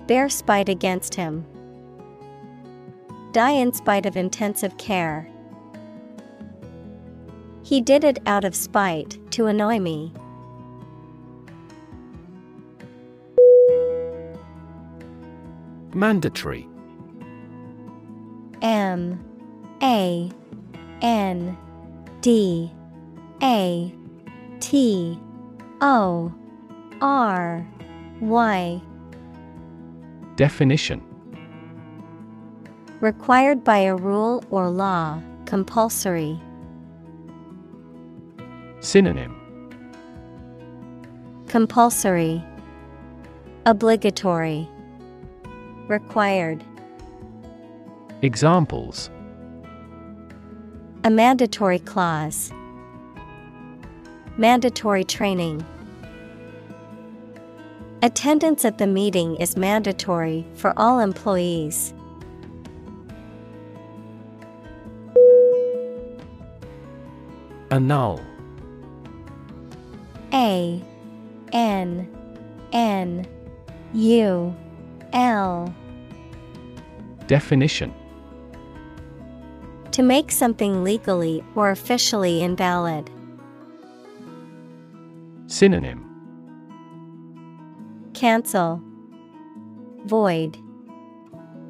Bear 0.07 0.29
spite 0.29 0.69
against 0.69 1.15
him. 1.15 1.45
Die 3.31 3.51
in 3.51 3.73
spite 3.73 4.05
of 4.05 4.15
intensive 4.15 4.77
care. 4.77 5.27
He 7.65 7.81
did 7.81 8.03
it 8.03 8.19
out 8.27 8.45
of 8.45 8.53
spite 8.53 9.17
to 9.31 9.47
annoy 9.47 9.79
me. 9.79 10.13
Mandatory. 15.95 16.69
M. 18.61 19.19
A. 19.81 20.29
N. 21.01 21.57
D. 22.21 22.71
A. 23.41 23.91
T. 24.59 25.19
O. 25.81 26.31
R. 27.01 27.67
Y. 28.21 28.81
Definition. 30.35 31.01
Required 32.99 33.63
by 33.63 33.79
a 33.79 33.95
rule 33.95 34.43
or 34.51 34.69
law, 34.69 35.19
compulsory. 35.45 36.39
Synonym 38.85 39.35
Compulsory, 41.47 42.43
Obligatory, 43.65 44.69
Required. 45.87 46.63
Examples 48.21 49.09
A 51.03 51.09
mandatory 51.09 51.79
clause. 51.79 52.51
Mandatory 54.37 55.03
training. 55.03 55.65
Attendance 58.03 58.65
at 58.65 58.77
the 58.77 58.85
meeting 58.85 59.35
is 59.37 59.57
mandatory 59.57 60.45
for 60.53 60.73
all 60.77 60.99
employees. 60.99 61.91
Annul 67.71 68.21
A 70.35 70.83
N 71.53 72.09
N 72.73 73.25
U 73.93 74.53
L 75.13 75.73
Definition 77.27 77.93
To 79.93 80.03
make 80.03 80.31
something 80.31 80.83
legally 80.83 81.41
or 81.55 81.71
officially 81.71 82.43
invalid. 82.43 83.09
Synonym 85.47 86.01
Cancel, 88.13 88.81
Void, 90.05 90.57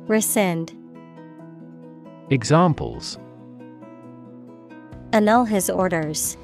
Rescind. 0.08 0.74
Examples 2.32 3.20
Annul 5.14 5.46
his 5.46 5.70
orders. 5.70 6.36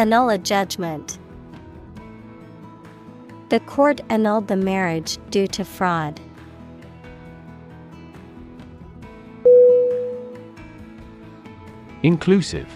Annul 0.00 0.30
a 0.30 0.38
judgment. 0.38 1.18
The 3.50 3.60
court 3.60 4.00
annulled 4.08 4.48
the 4.48 4.56
marriage 4.56 5.18
due 5.28 5.46
to 5.48 5.62
fraud. 5.62 6.18
Inclusive 12.02 12.66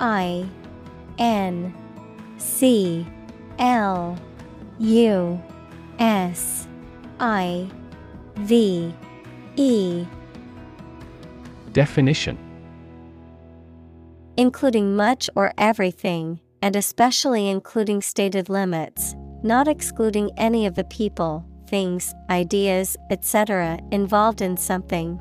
I 0.00 0.44
N 1.20 1.72
C 2.38 3.06
L 3.60 4.18
U 4.80 5.40
S 6.00 6.66
I 7.20 7.70
V 8.38 8.92
E 9.54 10.04
Definition 11.72 12.36
Including 14.36 14.96
much 14.96 15.28
or 15.36 15.52
everything, 15.58 16.40
and 16.62 16.76
especially 16.76 17.48
including 17.48 18.00
stated 18.00 18.48
limits, 18.48 19.14
not 19.42 19.68
excluding 19.68 20.30
any 20.36 20.64
of 20.64 20.74
the 20.74 20.84
people, 20.84 21.44
things, 21.66 22.14
ideas, 22.30 22.96
etc., 23.10 23.78
involved 23.90 24.40
in 24.40 24.56
something. 24.56 25.20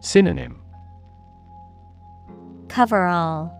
Synonym 0.00 0.60
Cover 2.68 3.06
all, 3.06 3.52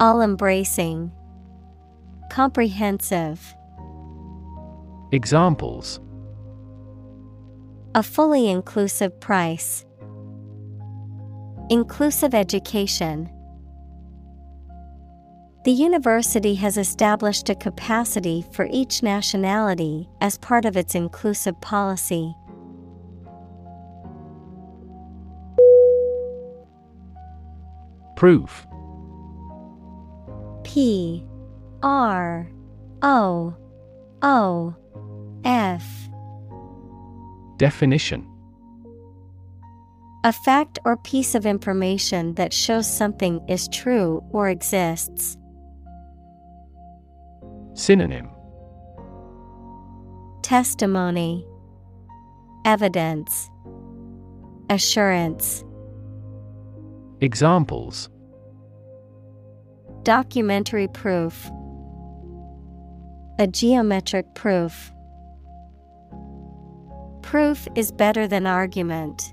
all 0.00 0.22
embracing, 0.22 1.12
comprehensive. 2.30 3.54
Examples 5.12 6.00
A 7.94 8.02
fully 8.02 8.48
inclusive 8.48 9.20
price, 9.20 9.84
inclusive 11.70 12.34
education. 12.34 13.30
The 15.64 15.70
university 15.70 16.56
has 16.56 16.76
established 16.76 17.48
a 17.48 17.54
capacity 17.54 18.44
for 18.52 18.66
each 18.72 19.02
nationality 19.04 20.08
as 20.20 20.36
part 20.38 20.64
of 20.64 20.76
its 20.76 20.96
inclusive 20.96 21.60
policy. 21.60 22.34
Proof. 28.16 28.66
P. 30.64 31.24
R. 31.82 32.50
O. 33.02 33.54
O. 34.22 34.74
F. 35.44 35.84
Definition 37.58 38.29
A 40.22 40.32
fact 40.32 40.78
or 40.84 40.98
piece 40.98 41.34
of 41.34 41.46
information 41.46 42.34
that 42.34 42.52
shows 42.52 42.86
something 42.86 43.40
is 43.48 43.68
true 43.68 44.22
or 44.32 44.50
exists. 44.50 45.38
Synonym. 47.72 48.28
Testimony. 50.42 51.46
Evidence. 52.66 53.48
Assurance. 54.68 55.64
Examples. 57.22 58.10
Documentary 60.02 60.88
proof. 60.88 61.50
A 63.38 63.46
geometric 63.46 64.34
proof. 64.34 64.92
Proof 67.22 67.66
is 67.74 67.90
better 67.90 68.28
than 68.28 68.46
argument. 68.46 69.32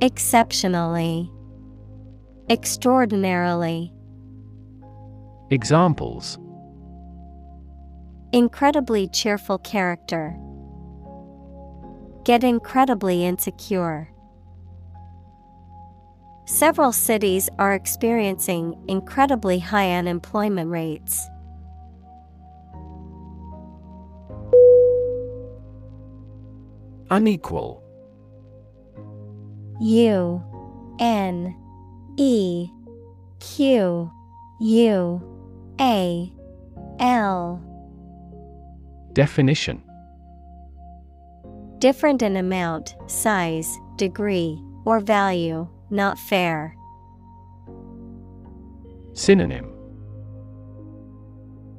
exceptionally, 0.00 1.30
extraordinarily, 2.48 3.92
Examples 5.50 6.38
incredibly 8.32 9.08
cheerful 9.08 9.58
character. 9.58 10.36
Get 12.24 12.44
incredibly 12.44 13.24
insecure. 13.24 14.12
Several 16.44 16.92
cities 16.92 17.48
are 17.58 17.74
experiencing 17.74 18.74
incredibly 18.88 19.58
high 19.58 19.92
unemployment 19.92 20.70
rates. 20.70 21.26
Unequal 27.10 27.82
U 29.80 30.42
N. 30.98 31.56
E. 32.16 32.70
Q. 33.40 34.10
U. 34.60 35.22
A. 35.80 36.32
L. 36.98 37.62
Definition. 39.12 39.82
Different 41.78 42.22
in 42.22 42.36
amount, 42.36 42.96
size, 43.06 43.78
degree, 43.96 44.60
or 44.84 44.98
value, 44.98 45.68
not 45.90 46.18
fair. 46.18 46.74
Synonym. 49.12 49.72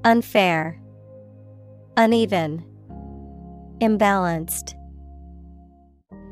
Unfair, 0.06 0.80
Uneven, 1.98 2.64
Imbalanced, 3.82 4.76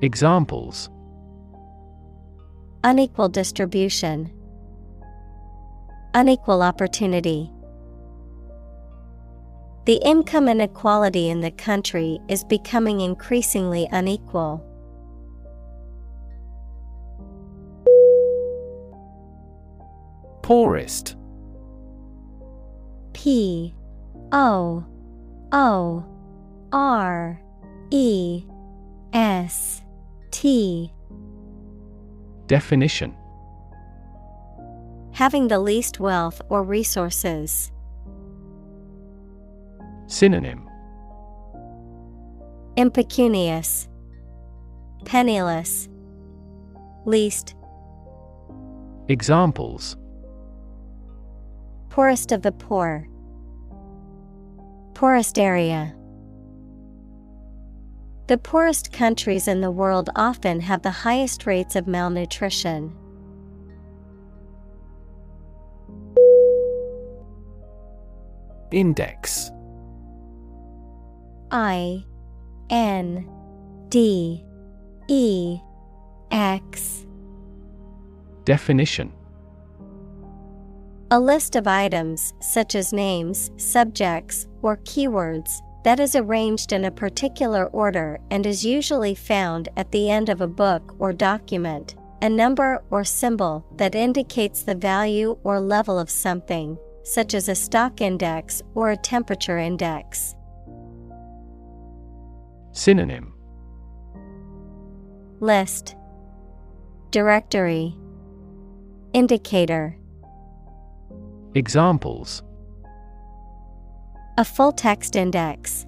Examples 0.02 0.90
Unequal 2.88 3.28
distribution, 3.28 4.32
Unequal 6.14 6.62
opportunity. 6.62 7.52
The 9.84 10.00
income 10.06 10.48
inequality 10.48 11.28
in 11.28 11.42
the 11.42 11.52
country 11.52 12.18
is 12.30 12.46
becoming 12.46 13.02
increasingly 13.02 13.90
unequal. 13.92 14.64
Poorest 20.42 21.18
P 23.12 23.76
O 24.32 24.86
O 25.52 26.06
R 26.72 27.42
E 27.92 28.46
S 29.12 29.82
T 30.32 30.94
Definition. 32.48 33.14
Having 35.12 35.50
the 35.50 35.60
least 35.60 36.00
wealth 36.00 36.42
or 36.48 36.64
resources. 36.64 37.72
Synonym. 40.08 40.70
Impecunious, 42.78 43.90
Penniless, 45.04 45.90
Least, 47.06 47.56
Examples. 49.10 49.98
Poorest 51.90 52.32
of 52.32 52.44
the 52.44 52.52
poor, 52.52 53.08
Poorest 54.94 55.40
area. 55.40 55.97
The 58.28 58.38
poorest 58.38 58.92
countries 58.92 59.48
in 59.48 59.62
the 59.62 59.72
world 59.72 60.10
often 60.18 60.60
have 60.60 60.82
the 60.82 60.92
highest 60.92 61.46
rates 61.46 61.78
of 61.78 61.88
malnutrition. 61.88 62.94
Index. 68.70 69.50
I 71.52 72.04
N 72.70 73.30
D 73.88 74.44
E 75.08 75.60
X. 76.30 77.06
Definition. 78.44 79.14
A 81.12 81.18
list 81.18 81.56
of 81.56 81.66
items, 81.66 82.34
such 82.42 82.76
as 82.76 82.92
names, 82.92 83.52
subjects, 83.56 84.48
or 84.62 84.76
keywords, 84.80 85.62
that 85.88 86.02
is 86.02 86.18
arranged 86.18 86.74
in 86.74 86.84
a 86.84 86.92
particular 86.92 87.68
order 87.68 88.20
and 88.30 88.46
is 88.46 88.66
usually 88.66 89.16
found 89.16 89.70
at 89.78 89.90
the 89.94 90.10
end 90.10 90.28
of 90.28 90.42
a 90.42 90.48
book 90.48 90.94
or 91.00 91.14
document. 91.14 91.96
A 92.22 92.28
number 92.28 92.84
or 92.90 93.06
symbol 93.06 93.66
that 93.78 93.96
indicates 93.96 94.64
the 94.64 94.76
value 94.76 95.38
or 95.46 95.62
level 95.62 95.98
of 95.98 96.10
something, 96.10 96.78
such 97.04 97.34
as 97.34 97.48
a 97.48 97.56
stock 97.56 98.02
index 98.02 98.62
or 98.76 98.92
a 98.92 98.98
temperature 98.98 99.58
index. 99.60 100.36
Synonym 102.74 103.34
List 105.40 105.96
Directory 107.12 107.96
Indicator 109.14 109.98
Examples 111.56 112.44
A 114.40 114.46
full 114.46 114.72
text 114.72 115.16
index, 115.16 115.88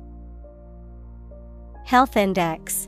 Health 1.85 2.17
index. 2.17 2.87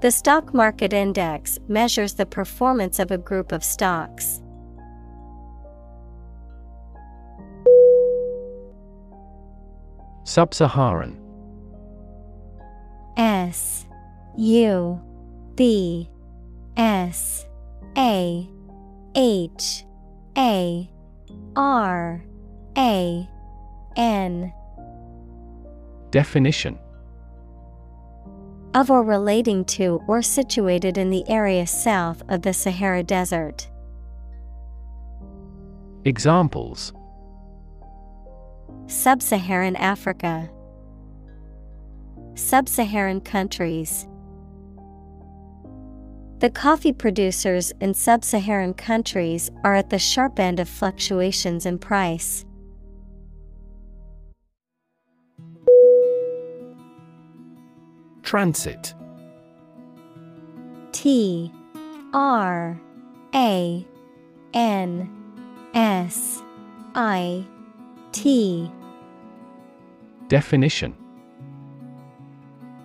The 0.00 0.10
stock 0.10 0.52
market 0.54 0.92
index 0.92 1.58
measures 1.68 2.14
the 2.14 2.26
performance 2.26 2.98
of 2.98 3.10
a 3.10 3.18
group 3.18 3.50
of 3.50 3.64
stocks. 3.64 4.42
Sub 10.24 10.52
Saharan 10.54 11.16
S. 13.16 13.86
U. 14.36 15.00
B. 15.54 16.10
S. 16.76 17.46
A. 17.96 18.48
H. 19.14 19.84
A. 20.36 20.90
R 21.56 22.24
A 22.78 23.28
N 23.96 24.52
Definition 26.10 26.78
of 28.74 28.90
or 28.90 29.02
relating 29.02 29.64
to 29.64 30.02
or 30.06 30.20
situated 30.20 30.98
in 30.98 31.08
the 31.08 31.26
area 31.30 31.66
south 31.66 32.22
of 32.28 32.42
the 32.42 32.52
Sahara 32.52 33.02
Desert. 33.02 33.70
Examples 36.04 36.92
Sub 38.86 39.22
Saharan 39.22 39.76
Africa, 39.76 40.50
Sub 42.34 42.68
Saharan 42.68 43.22
countries. 43.22 44.06
The 46.38 46.50
coffee 46.50 46.92
producers 46.92 47.72
in 47.80 47.94
sub 47.94 48.22
Saharan 48.22 48.74
countries 48.74 49.50
are 49.64 49.74
at 49.74 49.88
the 49.88 49.98
sharp 49.98 50.38
end 50.38 50.60
of 50.60 50.68
fluctuations 50.68 51.64
in 51.64 51.78
price. 51.78 52.44
Transit. 58.26 58.92
T 60.90 61.52
R 62.12 62.76
A 63.32 63.86
N 64.52 65.10
S 65.74 66.42
I 66.96 67.46
T. 68.10 68.68
Definition. 70.26 70.96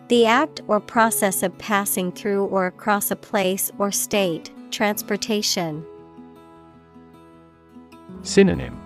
The 0.10 0.28
act 0.28 0.62
or 0.68 0.80
process 0.80 1.42
of 1.42 1.58
passing 1.58 2.12
through 2.12 2.46
or 2.46 2.68
across 2.68 3.10
a 3.10 3.16
place 3.16 3.72
or 3.80 3.92
state, 3.92 4.52
transportation. 4.70 5.84
Synonym. 8.22 8.80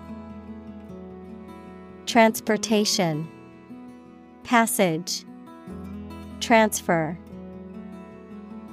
Transportation. 2.06 3.28
Passage 4.42 5.25
Transfer. 6.40 7.18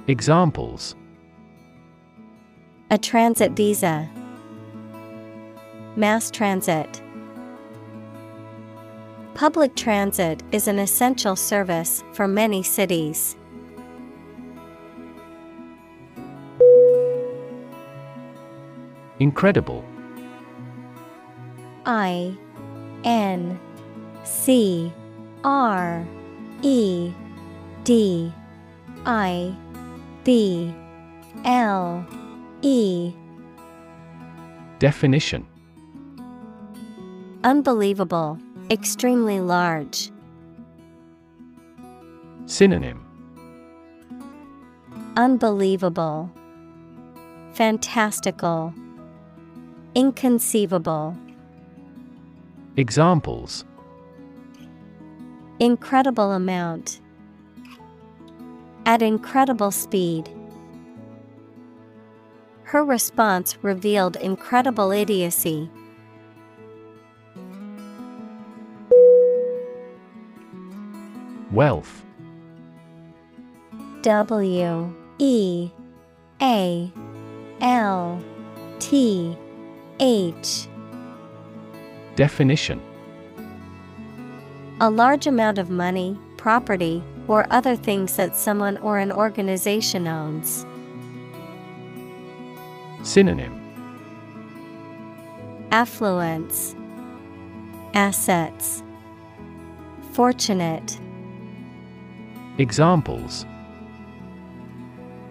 Examples. 0.06 0.94
A 2.90 2.98
transit 2.98 3.52
visa. 3.52 4.08
Mass 5.96 6.30
transit. 6.30 7.02
Public 9.34 9.74
transit 9.74 10.42
is 10.52 10.68
an 10.68 10.78
essential 10.78 11.34
service 11.34 12.04
for 12.12 12.28
many 12.28 12.62
cities. 12.62 13.36
Incredible. 19.18 19.84
I 21.86 22.36
N 23.04 23.58
C 24.24 24.92
R 25.42 26.06
E 26.62 27.12
D 27.84 28.32
I 29.04 29.54
B 30.24 30.74
L 31.44 32.06
E. 32.62 33.12
Definition. 34.78 35.46
Unbelievable, 37.44 38.38
extremely 38.70 39.40
large. 39.40 40.10
Synonym. 42.46 43.04
Unbelievable, 45.18 46.30
fantastical, 47.52 48.72
inconceivable. 49.94 51.16
Examples. 52.76 53.64
Incredible 55.60 56.32
amount. 56.32 57.00
At 58.86 59.00
incredible 59.00 59.70
speed. 59.70 60.28
Her 62.64 62.84
response 62.84 63.56
revealed 63.62 64.16
incredible 64.16 64.90
idiocy. 64.90 65.70
Wealth 71.50 72.04
W 74.02 74.94
E 75.18 75.70
A 76.42 76.92
L 77.60 78.22
T 78.80 79.38
H 80.00 80.66
Definition 82.16 82.82
A 84.80 84.90
large 84.90 85.26
amount 85.26 85.58
of 85.58 85.70
money, 85.70 86.18
property, 86.36 87.02
or 87.28 87.46
other 87.50 87.76
things 87.76 88.16
that 88.16 88.36
someone 88.36 88.76
or 88.78 88.98
an 88.98 89.12
organization 89.12 90.06
owns. 90.06 90.66
Synonym 93.02 93.60
Affluence, 95.70 96.74
Assets, 97.94 98.82
Fortunate. 100.12 100.98
Examples 102.58 103.44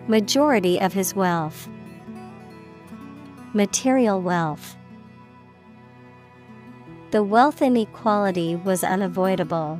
Majority 0.08 0.82
of 0.82 0.92
his 0.92 1.16
wealth. 1.16 1.70
Material 3.54 4.22
wealth. 4.22 4.76
The 7.12 7.24
wealth 7.24 7.62
inequality 7.62 8.56
was 8.56 8.84
unavoidable. 8.84 9.80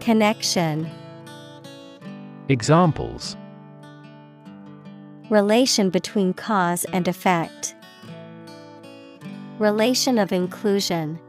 Connection 0.00 0.90
Examples 2.48 3.36
Relation 5.28 5.90
between 5.90 6.32
cause 6.32 6.84
and 6.86 7.06
effect. 7.06 7.76
Relation 9.58 10.18
of 10.18 10.32
inclusion. 10.32 11.20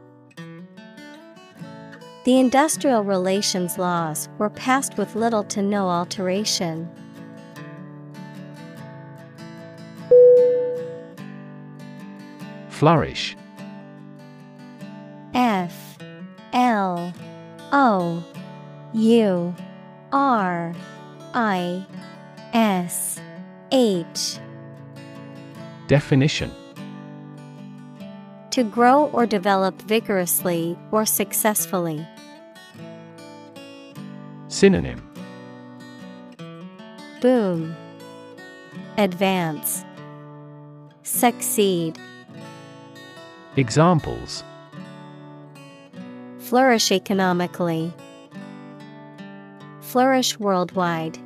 The 2.24 2.40
industrial 2.40 3.04
relations 3.04 3.76
laws 3.76 4.30
were 4.38 4.48
passed 4.48 4.96
with 4.96 5.14
little 5.14 5.44
to 5.44 5.60
no 5.60 5.88
alteration. 5.88 6.88
Flourish 12.70 13.36
F 15.34 15.98
L 16.54 17.12
O 17.70 18.24
U 18.94 19.54
R 20.12 20.74
I 21.32 21.86
S 22.52 23.20
H 23.70 24.38
Definition 25.86 26.50
To 28.50 28.62
grow 28.62 29.06
or 29.06 29.24
develop 29.24 29.80
vigorously 29.82 30.78
or 30.90 31.06
successfully. 31.06 32.06
Synonym 34.48 35.08
Boom. 37.22 37.74
Advance. 38.98 39.84
Succeed. 41.02 41.98
Examples 43.56 44.44
Flourish 46.40 46.92
economically. 46.92 47.94
Flourish 49.92 50.40
worldwide. 50.40 51.18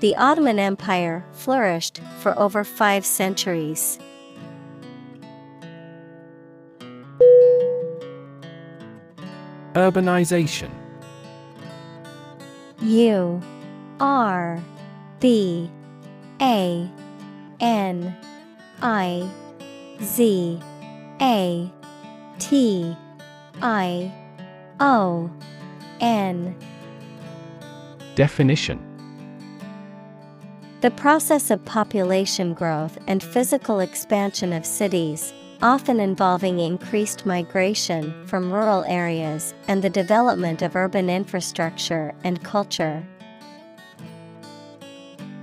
The 0.00 0.14
Ottoman 0.16 0.58
Empire 0.58 1.24
flourished 1.32 2.02
for 2.18 2.38
over 2.38 2.62
five 2.62 3.06
centuries. 3.06 3.98
Urbanization 9.72 10.68
U 12.82 13.40
R 13.98 14.62
B 15.20 15.70
A 16.42 16.90
N 17.60 18.14
I 18.82 19.30
Z 20.02 20.60
A 21.22 21.72
T 22.38 22.94
I 23.62 24.12
O 24.80 25.30
N. 26.00 26.56
Definition. 28.14 28.80
The 30.82 30.90
process 30.90 31.50
of 31.50 31.64
population 31.64 32.54
growth 32.54 32.98
and 33.06 33.22
physical 33.22 33.80
expansion 33.80 34.52
of 34.52 34.66
cities, 34.66 35.32
often 35.62 36.00
involving 36.00 36.58
increased 36.58 37.24
migration 37.24 38.26
from 38.26 38.52
rural 38.52 38.84
areas 38.84 39.54
and 39.68 39.82
the 39.82 39.90
development 39.90 40.62
of 40.62 40.76
urban 40.76 41.08
infrastructure 41.08 42.14
and 42.24 42.42
culture. 42.44 43.06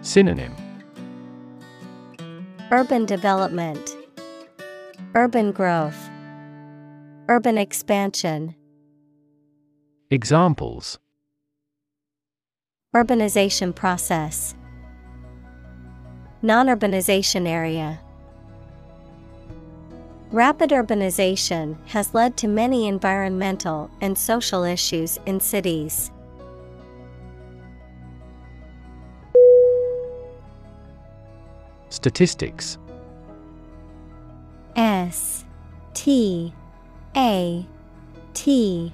Synonym. 0.01 0.55
Urban 2.71 3.05
development, 3.05 3.95
Urban 5.15 5.51
growth, 5.51 6.09
Urban 7.29 7.57
expansion. 7.57 8.55
Examples 10.13 10.99
Urbanization 12.95 13.73
process, 13.73 14.53
Non 16.43 16.67
urbanization 16.67 17.47
area. 17.47 17.99
Rapid 20.29 20.69
urbanization 20.69 21.77
has 21.87 22.13
led 22.13 22.37
to 22.37 22.47
many 22.47 22.87
environmental 22.87 23.89
and 24.01 24.15
social 24.15 24.63
issues 24.63 25.17
in 25.25 25.39
cities. 25.39 26.11
Statistics 31.89 32.77
S 34.75 35.43
T 35.95 36.53
A 37.17 37.65
T 38.35 38.93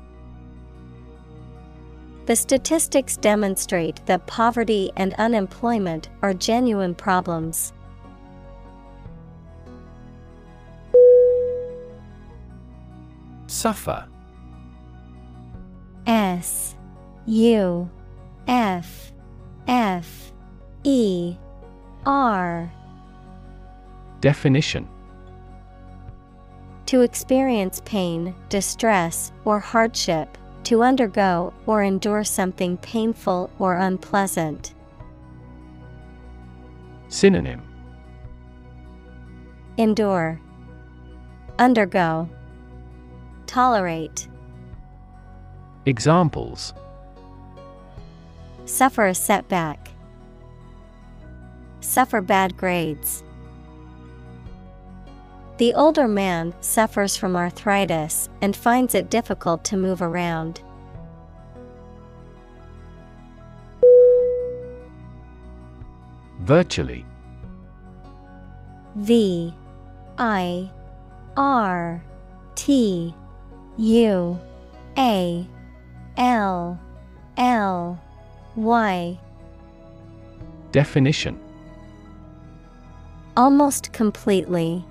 The 2.25 2.35
statistics 2.35 3.17
demonstrate 3.17 4.05
that 4.05 4.27
poverty 4.27 4.91
and 4.95 5.13
unemployment 5.15 6.09
are 6.21 6.33
genuine 6.33 6.95
problems. 6.95 7.73
Suffer. 13.47 14.07
S 16.05 16.75
U 17.25 17.89
F 18.47 19.11
F 19.67 20.31
E 20.83 21.35
R. 22.05 22.71
Definition. 24.21 24.87
To 26.87 27.01
experience 27.01 27.81
pain, 27.85 28.35
distress, 28.49 29.31
or 29.45 29.59
hardship, 29.59 30.37
to 30.63 30.83
undergo 30.83 31.53
or 31.65 31.83
endure 31.83 32.23
something 32.23 32.77
painful 32.77 33.49
or 33.59 33.75
unpleasant. 33.75 34.73
Synonym. 37.07 37.61
Endure, 39.77 40.39
Undergo, 41.59 42.29
Tolerate, 43.47 44.27
Examples. 45.85 46.73
Suffer 48.65 49.07
a 49.07 49.15
setback, 49.15 49.89
Suffer 51.81 52.21
bad 52.21 52.55
grades. 52.55 53.23
The 55.61 55.75
older 55.75 56.07
man 56.07 56.55
suffers 56.59 57.15
from 57.15 57.35
arthritis 57.35 58.29
and 58.41 58.55
finds 58.55 58.95
it 58.95 59.11
difficult 59.11 59.63
to 59.65 59.77
move 59.77 60.01
around. 60.01 60.63
Virtually 66.39 67.05
V 68.95 69.53
I 70.17 70.71
R 71.37 72.03
T 72.55 73.13
U 73.77 74.39
A 74.97 75.47
L 76.17 76.79
L 77.37 78.03
Y 78.55 79.19
Definition 80.71 81.39
Almost 83.37 83.93
completely. 83.93 84.83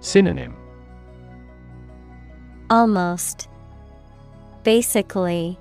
Synonym 0.00 0.56
Almost. 2.70 3.48
Basically. 4.62 5.58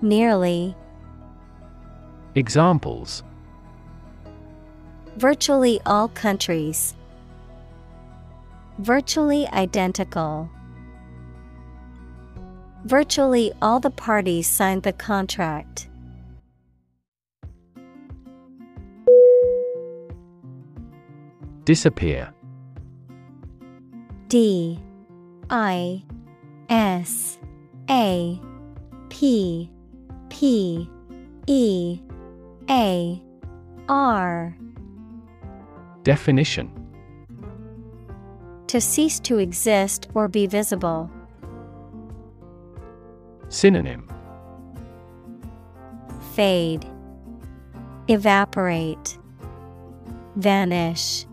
Nearly. 0.00 0.74
Examples 2.34 3.22
Virtually 5.16 5.80
all 5.84 6.08
countries. 6.08 6.94
Virtually 8.78 9.46
identical. 9.48 10.50
Virtually 12.84 13.52
all 13.60 13.78
the 13.78 13.90
parties 13.90 14.46
signed 14.46 14.82
the 14.82 14.94
contract. 14.94 15.88
Disappear 21.64 22.32
D 24.32 24.80
I 25.50 26.02
S 26.70 27.38
A 27.90 28.40
P 29.10 29.70
P 30.30 30.88
E 31.46 32.00
A 32.70 33.22
R 33.90 34.56
Definition 36.02 36.70
To 38.68 38.80
cease 38.80 39.20
to 39.20 39.36
exist 39.36 40.08
or 40.14 40.28
be 40.28 40.46
visible. 40.46 41.10
Synonym 43.50 44.08
Fade. 46.34 46.86
Evaporate. 48.08 49.18
Vanish. 50.36 51.26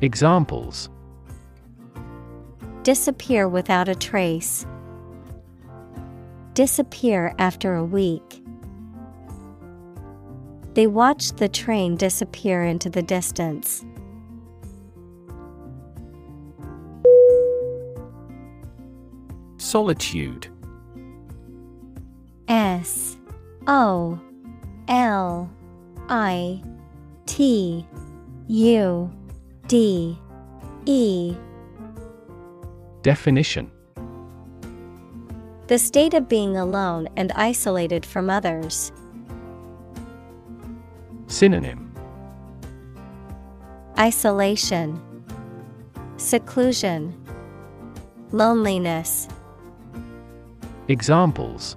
Examples 0.00 0.88
Disappear 2.82 3.48
without 3.48 3.88
a 3.88 3.94
trace. 3.94 4.66
Disappear 6.54 7.34
after 7.38 7.76
a 7.76 7.84
week. 7.84 8.42
They 10.74 10.88
watched 10.88 11.36
the 11.36 11.48
train 11.48 11.96
disappear 11.96 12.64
into 12.64 12.90
the 12.90 13.02
distance. 13.02 13.84
Solitude 19.58 20.48
S 22.48 23.16
O 23.66 24.20
L 24.88 25.50
I 26.08 26.62
T 27.26 27.86
U 28.48 29.12
D 29.68 30.18
E 30.86 31.36
Definition 33.02 33.68
The 35.66 35.76
state 35.76 36.14
of 36.14 36.28
being 36.28 36.56
alone 36.56 37.08
and 37.16 37.32
isolated 37.32 38.06
from 38.06 38.30
others. 38.30 38.92
Synonym 41.26 41.92
Isolation, 43.98 45.02
Seclusion, 46.16 47.12
Loneliness. 48.30 49.26
Examples 50.86 51.76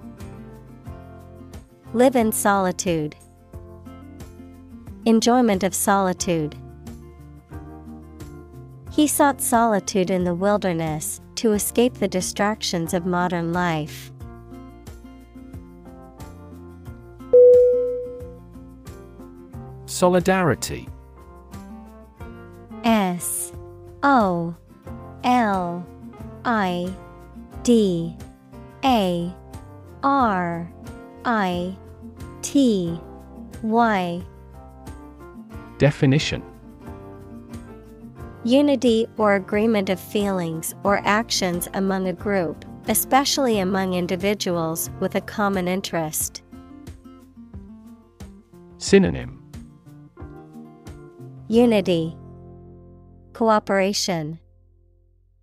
Live 1.92 2.14
in 2.14 2.30
solitude. 2.30 3.16
Enjoyment 5.04 5.64
of 5.64 5.74
solitude. 5.74 6.56
He 8.96 9.06
sought 9.06 9.42
solitude 9.42 10.08
in 10.08 10.24
the 10.24 10.34
wilderness 10.34 11.20
to 11.34 11.52
escape 11.52 11.92
the 11.92 12.08
distractions 12.08 12.94
of 12.94 13.04
modern 13.04 13.52
life. 13.52 14.10
Solidarity. 19.84 20.88
S 22.84 23.52
O 24.02 24.56
L 25.24 25.86
I 26.46 26.90
D 27.64 28.16
A 28.82 29.30
R 30.02 30.72
I 31.26 31.76
T 32.40 32.98
Y. 33.62 34.22
Definition 35.76 36.42
Unity 38.46 39.08
or 39.16 39.34
agreement 39.34 39.90
of 39.90 39.98
feelings 39.98 40.72
or 40.84 40.98
actions 41.04 41.68
among 41.74 42.06
a 42.06 42.12
group, 42.12 42.64
especially 42.86 43.58
among 43.58 43.94
individuals 43.94 44.88
with 45.00 45.16
a 45.16 45.20
common 45.20 45.66
interest. 45.66 46.42
Synonym 48.78 49.42
Unity, 51.48 52.16
Cooperation, 53.32 54.38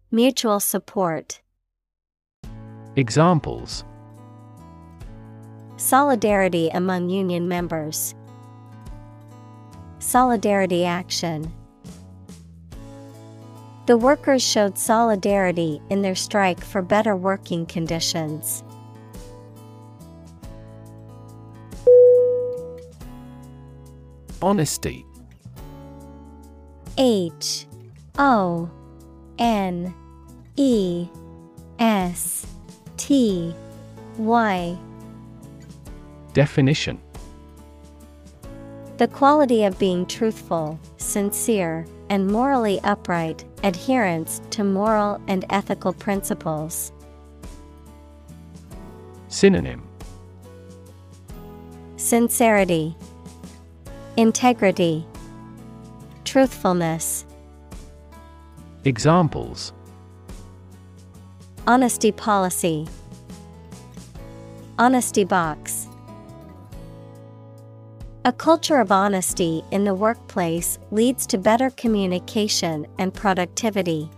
Mutual 0.10 0.62
support. 0.62 1.42
Examples 2.96 3.84
Solidarity 5.76 6.70
among 6.70 7.10
union 7.10 7.50
members. 7.50 8.16
Solidarity 10.00 10.86
action. 10.86 11.54
The 13.86 13.98
workers 13.98 14.42
showed 14.42 14.78
solidarity 14.78 15.82
in 15.90 16.02
their 16.02 16.16
strike 16.16 16.64
for 16.64 16.82
better 16.82 17.18
working 17.18 17.66
conditions. 17.66 18.64
Honesty. 24.42 25.06
H 26.98 27.66
O 28.18 28.70
N 29.38 29.94
E 30.56 31.08
S 31.80 32.46
T 32.96 33.54
Y. 34.18 34.78
Definition. 36.34 37.02
The 38.98 39.08
quality 39.08 39.66
of 39.66 39.78
being 39.78 40.06
truthful, 40.06 40.80
sincere, 40.98 41.86
and 42.10 42.28
morally 42.28 42.80
upright, 42.84 43.46
adherence 43.64 44.42
to 44.52 44.64
moral 44.64 45.22
and 45.28 45.46
ethical 45.50 45.94
principles. 45.94 46.92
Synonym 49.28 49.82
Sincerity, 51.98 52.96
Integrity, 54.18 55.08
Truthfulness. 56.26 57.26
Examples 58.86 59.74
Honesty 61.66 62.12
policy, 62.12 62.88
Honesty 64.78 65.24
box. 65.24 65.83
A 68.26 68.32
culture 68.32 68.80
of 68.80 68.90
honesty 68.90 69.66
in 69.72 69.84
the 69.84 69.94
workplace 69.94 70.80
leads 70.92 71.28
to 71.28 71.38
better 71.38 71.70
communication 71.72 72.88
and 72.98 73.14
productivity. 73.14 74.10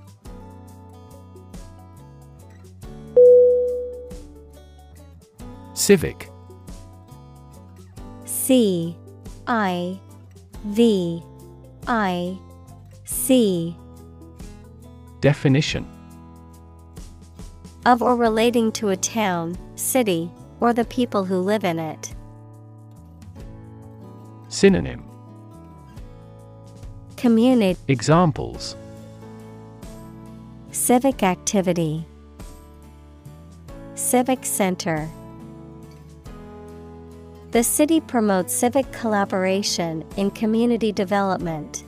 Civic 5.74 6.30
C 8.26 8.96
I 9.48 10.00
V 10.66 11.24
I 11.88 12.38
C 13.06 13.76
Definition 15.20 15.88
of 17.88 18.04
or 18.04 18.16
relating 18.16 18.72
to 18.74 18.90
a 18.90 18.98
town, 18.98 19.58
city, 19.76 20.32
or 20.60 20.74
the 20.74 20.86
people 20.86 21.24
who 21.24 21.38
live 21.40 21.64
in 21.64 21.80
it. 21.80 22.15
Synonym. 24.56 25.04
Community. 27.18 27.78
Examples. 27.90 28.78
Civic 30.72 31.24
activity. 31.24 32.06
Civic 33.96 34.46
Center. 34.46 35.10
The 37.52 37.64
city 37.64 38.00
promotes 38.00 38.56
civic 38.56 38.90
collaboration 38.94 40.06
in 40.16 40.32
community 40.32 40.94
development. 40.94 41.84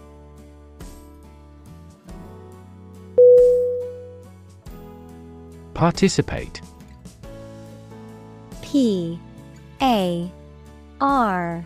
Participate. 5.74 6.60
P 8.62 9.18
A 9.82 10.30
R 11.00 11.66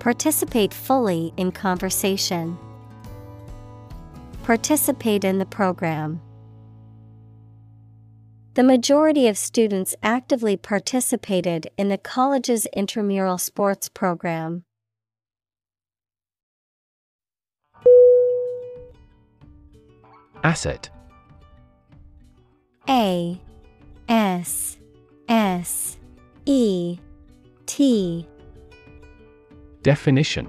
Participate 0.00 0.72
fully 0.72 1.34
in 1.36 1.52
conversation. 1.52 2.58
Participate 4.44 5.24
in 5.24 5.36
the 5.36 5.44
program. 5.44 6.22
The 8.54 8.62
majority 8.62 9.28
of 9.28 9.36
students 9.36 9.94
actively 10.02 10.56
participated 10.56 11.70
in 11.76 11.88
the 11.88 11.98
college's 11.98 12.66
intramural 12.74 13.36
sports 13.36 13.90
program. 13.90 14.64
Asset 20.42 20.88
A 22.88 23.38
S 24.08 24.78
S 25.28 25.98
E 26.46 26.98
T 27.66 28.26
Definition 29.82 30.48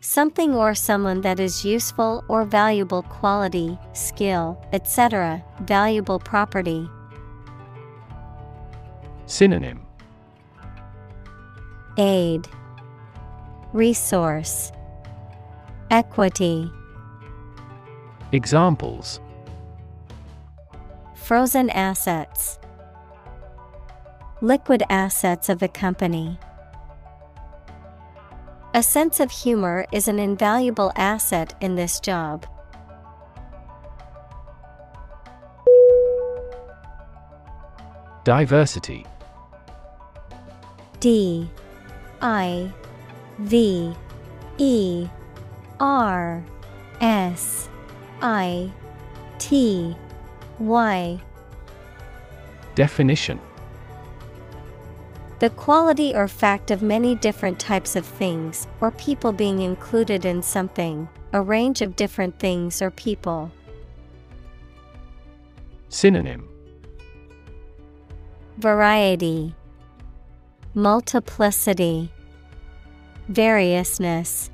Something 0.00 0.54
or 0.54 0.74
someone 0.74 1.22
that 1.22 1.40
is 1.40 1.64
useful 1.64 2.22
or 2.28 2.44
valuable 2.44 3.02
quality, 3.02 3.78
skill, 3.94 4.62
etc., 4.72 5.42
valuable 5.62 6.18
property. 6.18 6.88
Synonym 9.26 9.80
Aid, 11.96 12.46
Resource, 13.72 14.70
Equity. 15.90 16.70
Examples 18.32 19.20
Frozen 21.14 21.70
assets. 21.70 22.58
liquid 24.40 24.82
assets 24.90 25.48
of 25.48 25.58
the 25.58 25.68
company. 25.68 26.38
A 28.76 28.82
sense 28.82 29.20
of 29.20 29.30
humor 29.30 29.86
is 29.92 30.08
an 30.08 30.18
invaluable 30.18 30.90
asset 30.96 31.54
in 31.60 31.76
this 31.76 32.00
job. 32.00 32.44
Diversity. 38.24 39.06
D. 40.98 41.48
I. 42.20 42.68
V. 43.38 43.94
E. 44.58 45.08
R. 45.78 46.44
S. 47.00 47.68
I. 48.22 48.72
T. 49.38 49.94
Y. 50.58 51.20
Definition 52.74 53.38
The 55.40 55.50
quality 55.50 56.14
or 56.14 56.28
fact 56.28 56.70
of 56.70 56.80
many 56.80 57.16
different 57.16 57.58
types 57.58 57.96
of 57.96 58.06
things 58.06 58.68
or 58.80 58.92
people 58.92 59.32
being 59.32 59.60
included 59.60 60.24
in 60.24 60.42
something, 60.42 61.08
a 61.32 61.42
range 61.42 61.82
of 61.82 61.96
different 61.96 62.38
things 62.38 62.80
or 62.80 62.90
people. 62.90 63.50
Synonym 65.88 66.48
Variety 68.58 69.54
Multiplicity 70.74 72.12
Variousness 73.28 74.50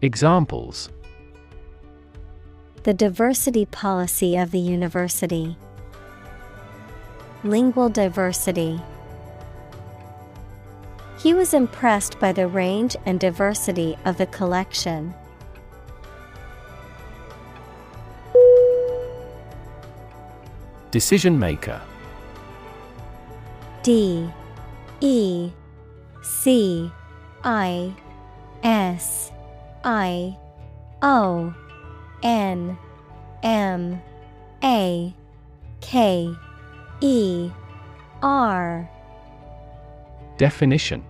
Examples 0.00 0.88
The 2.84 2.94
diversity 2.94 3.66
policy 3.66 4.36
of 4.36 4.50
the 4.52 4.58
university. 4.58 5.56
Lingual 7.44 7.88
diversity. 7.88 8.80
He 11.18 11.34
was 11.34 11.52
impressed 11.52 12.20
by 12.20 12.32
the 12.32 12.46
range 12.46 12.96
and 13.04 13.18
diversity 13.18 13.96
of 14.04 14.18
the 14.18 14.26
collection. 14.26 15.14
Decision 20.90 21.38
maker 21.38 21.82
D 23.82 24.30
E 25.00 25.50
C 26.22 26.90
I 27.44 27.94
S 28.62 29.32
I 29.84 30.36
O 31.02 31.54
N 32.22 32.78
M 33.42 34.02
A 34.62 35.14
K 35.80 36.34
E 37.00 37.50
R 38.22 38.90
Definition 40.38 41.04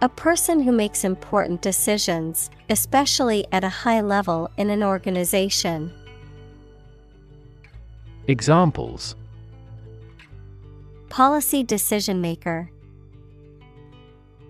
A 0.00 0.08
person 0.08 0.60
who 0.60 0.72
makes 0.72 1.04
important 1.04 1.60
decisions, 1.60 2.50
especially 2.70 3.46
at 3.52 3.62
a 3.62 3.68
high 3.68 4.00
level 4.00 4.50
in 4.56 4.70
an 4.70 4.82
organization. 4.82 5.92
Examples 8.26 9.16
Policy 11.10 11.62
decision 11.62 12.22
maker. 12.22 12.70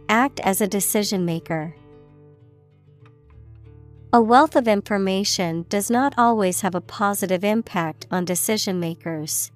Act 0.09 0.39
as 0.41 0.61
a 0.61 0.68
decision 0.68 1.24
maker. 1.24 1.74
A 4.12 4.22
wealth 4.22 4.55
of 4.55 4.68
information 4.68 5.66
does 5.68 5.91
not 5.91 6.14
always 6.16 6.61
have 6.61 6.76
a 6.76 6.80
positive 6.80 7.43
impact 7.43 8.07
on 8.12 8.24
decision 8.24 8.78
makers. 8.78 9.51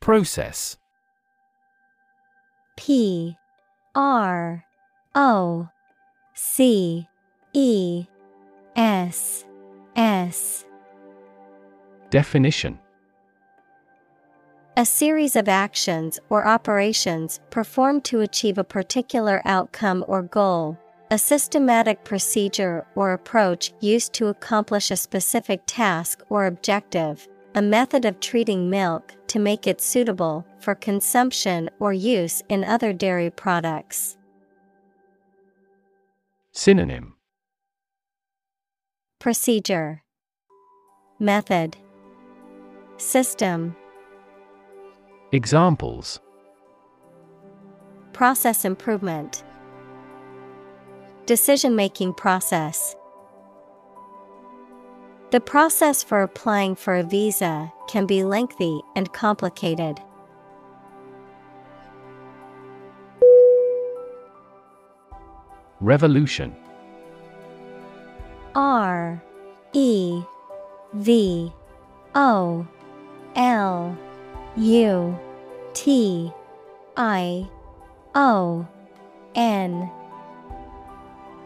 Process. 0.00 0.78
P 2.78 3.36
R 3.94 4.64
O 5.14 5.68
C 6.34 7.06
E 7.52 8.06
S 8.74 9.44
S. 9.94 10.64
Definition. 12.08 12.78
A 14.78 14.86
series 14.86 15.36
of 15.36 15.48
actions 15.48 16.18
or 16.30 16.46
operations 16.46 17.40
performed 17.50 18.02
to 18.04 18.20
achieve 18.20 18.56
a 18.56 18.64
particular 18.64 19.42
outcome 19.44 20.02
or 20.08 20.22
goal, 20.22 20.78
a 21.10 21.18
systematic 21.18 22.04
procedure 22.04 22.86
or 22.94 23.12
approach 23.12 23.74
used 23.80 24.14
to 24.14 24.28
accomplish 24.28 24.90
a 24.90 24.96
specific 24.96 25.60
task 25.66 26.22
or 26.30 26.46
objective, 26.46 27.28
a 27.54 27.62
method 27.62 28.04
of 28.04 28.20
treating 28.20 28.70
milk 28.70 29.14
to 29.26 29.38
make 29.38 29.66
it 29.66 29.80
suitable 29.80 30.46
for 30.60 30.74
consumption 30.74 31.68
or 31.80 31.92
use 31.92 32.42
in 32.48 32.62
other 32.62 32.92
dairy 32.92 33.30
products. 33.30 34.16
Synonym. 36.52 37.14
Procedure. 39.18 40.02
Method. 41.18 41.76
System. 42.96 43.76
Examples. 45.32 46.20
Process 48.12 48.64
improvement. 48.64 49.44
Decision 51.26 51.76
making 51.76 52.14
process 52.14 52.96
The 55.30 55.40
process 55.40 56.02
for 56.02 56.22
applying 56.22 56.74
for 56.74 56.96
a 56.96 57.04
visa 57.04 57.72
can 57.86 58.04
be 58.04 58.24
lengthy 58.24 58.80
and 58.96 59.12
complicated. 59.12 60.00
Revolution. 65.80 66.56
R 68.56 69.22
E 69.72 70.20
V 70.94 71.52
O 72.16 72.66
L 73.36 73.98
U 74.56 75.18
T 75.74 76.32
I 76.96 77.48
O 78.16 78.66
N. 79.36 79.90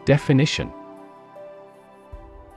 Definition 0.05 0.73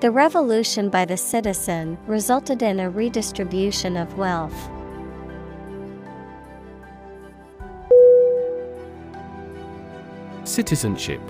The 0.00 0.10
revolution 0.10 0.88
by 0.88 1.04
the 1.04 1.18
citizen 1.18 1.98
resulted 2.06 2.62
in 2.62 2.80
a 2.80 2.88
redistribution 2.88 3.98
of 3.98 4.16
wealth. 4.16 4.54
Citizenship. 10.44 11.20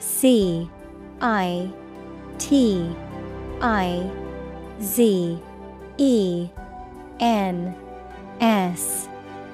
C 0.00 0.68
I 1.20 1.70
T 2.38 2.96
I 3.60 4.10
Z 4.82 5.40
E 5.98 6.48
N 7.20 7.76
S 8.40 9.08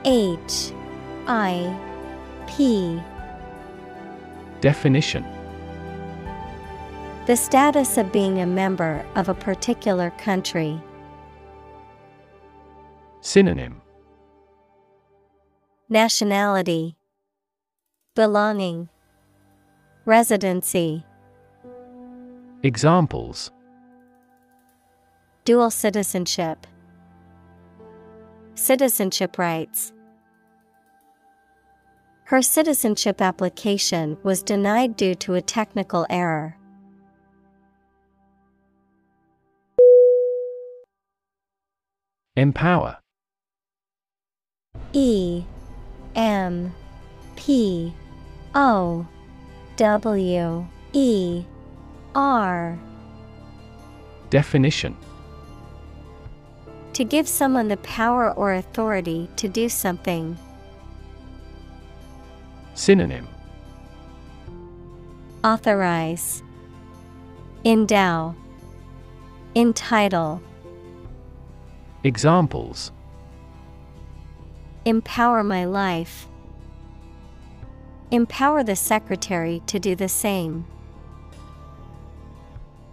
H 0.07 0.73
I 1.27 1.77
P. 2.47 2.99
Definition 4.63 5.42
The 7.25 7.37
status 7.37 7.99
of 7.99 8.11
being 8.11 8.41
a 8.41 8.47
member 8.47 9.07
of 9.15 9.29
a 9.29 9.35
particular 9.35 10.11
country. 10.19 10.83
Synonym. 13.21 13.81
Nationality. 15.89 16.97
Belonging. 18.17 18.89
Residency. 20.05 21.07
Examples. 22.65 23.53
Dual 25.45 25.71
citizenship. 25.71 26.67
Citizenship 28.57 29.39
rights. 29.39 29.93
Her 32.25 32.43
citizenship 32.43 33.23
application 33.23 34.19
was 34.25 34.43
denied 34.43 34.97
due 34.97 35.15
to 35.17 35.35
a 35.35 35.41
technical 35.41 36.05
error. 36.11 36.57
Empower. 42.35 42.97
E 44.95 45.45
M 46.15 46.73
P 47.37 47.93
O 48.55 49.07
W 49.77 50.67
E 50.95 51.45
R. 52.15 52.79
Definition 54.31 54.97
To 56.95 57.05
give 57.05 57.29
someone 57.29 57.69
the 57.69 57.77
power 57.79 58.33
or 58.33 58.55
authority 58.55 59.29
to 59.37 59.47
do 59.47 59.69
something. 59.69 60.39
Synonym 62.73 63.29
Authorize, 65.45 66.43
Endow, 67.67 68.35
Entitle, 69.55 70.41
Examples 72.05 72.91
Empower 74.85 75.45
my 75.45 75.65
life. 75.65 76.27
Empower 78.11 78.65
the 78.65 78.75
secretary 78.75 79.63
to 79.67 79.79
do 79.79 79.95
the 79.95 80.09
same. 80.09 80.67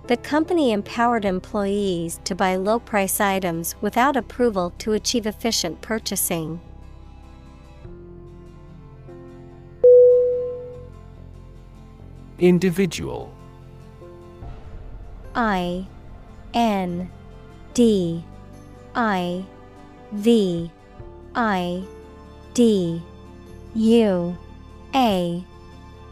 The 0.05 0.17
company 0.17 0.71
empowered 0.71 1.25
employees 1.25 2.19
to 2.25 2.35
buy 2.35 2.55
low 2.55 2.77
price 2.77 3.19
items 3.19 3.75
without 3.81 4.15
approval 4.15 4.73
to 4.77 4.93
achieve 4.93 5.25
efficient 5.25 5.81
purchasing. 5.81 6.61
Individual 12.37 13.33
I 15.33 15.87
N 16.53 17.09
D 17.73 18.23
I 18.95 19.45
V 20.11 20.71
I 21.35 21.83
D 22.53 23.01
U 23.75 24.37
A 24.95 25.43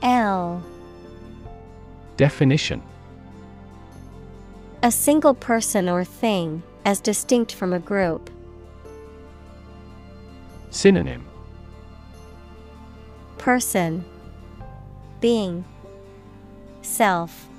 L. 0.01 0.63
Definition. 2.17 2.81
A 4.83 4.91
single 4.91 5.33
person 5.33 5.89
or 5.89 6.03
thing, 6.03 6.61
as 6.85 6.99
distinct 6.99 7.53
from 7.53 7.73
a 7.73 7.79
group. 7.79 8.29
Synonym. 10.69 11.25
Person. 13.37 14.05
Being. 15.19 15.65
Self. 16.81 17.49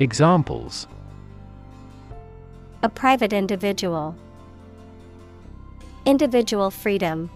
Examples 0.00 0.86
A 2.82 2.88
private 2.88 3.34
individual. 3.34 4.14
Individual 6.06 6.70
freedom. 6.70 7.28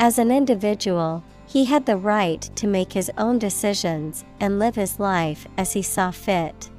As 0.00 0.18
an 0.18 0.32
individual, 0.32 1.22
he 1.46 1.66
had 1.66 1.86
the 1.86 1.96
right 1.96 2.40
to 2.56 2.66
make 2.66 2.92
his 2.92 3.12
own 3.16 3.38
decisions 3.38 4.24
and 4.40 4.58
live 4.58 4.74
his 4.74 4.98
life 4.98 5.46
as 5.56 5.74
he 5.74 5.80
saw 5.80 6.10
fit. 6.10 6.70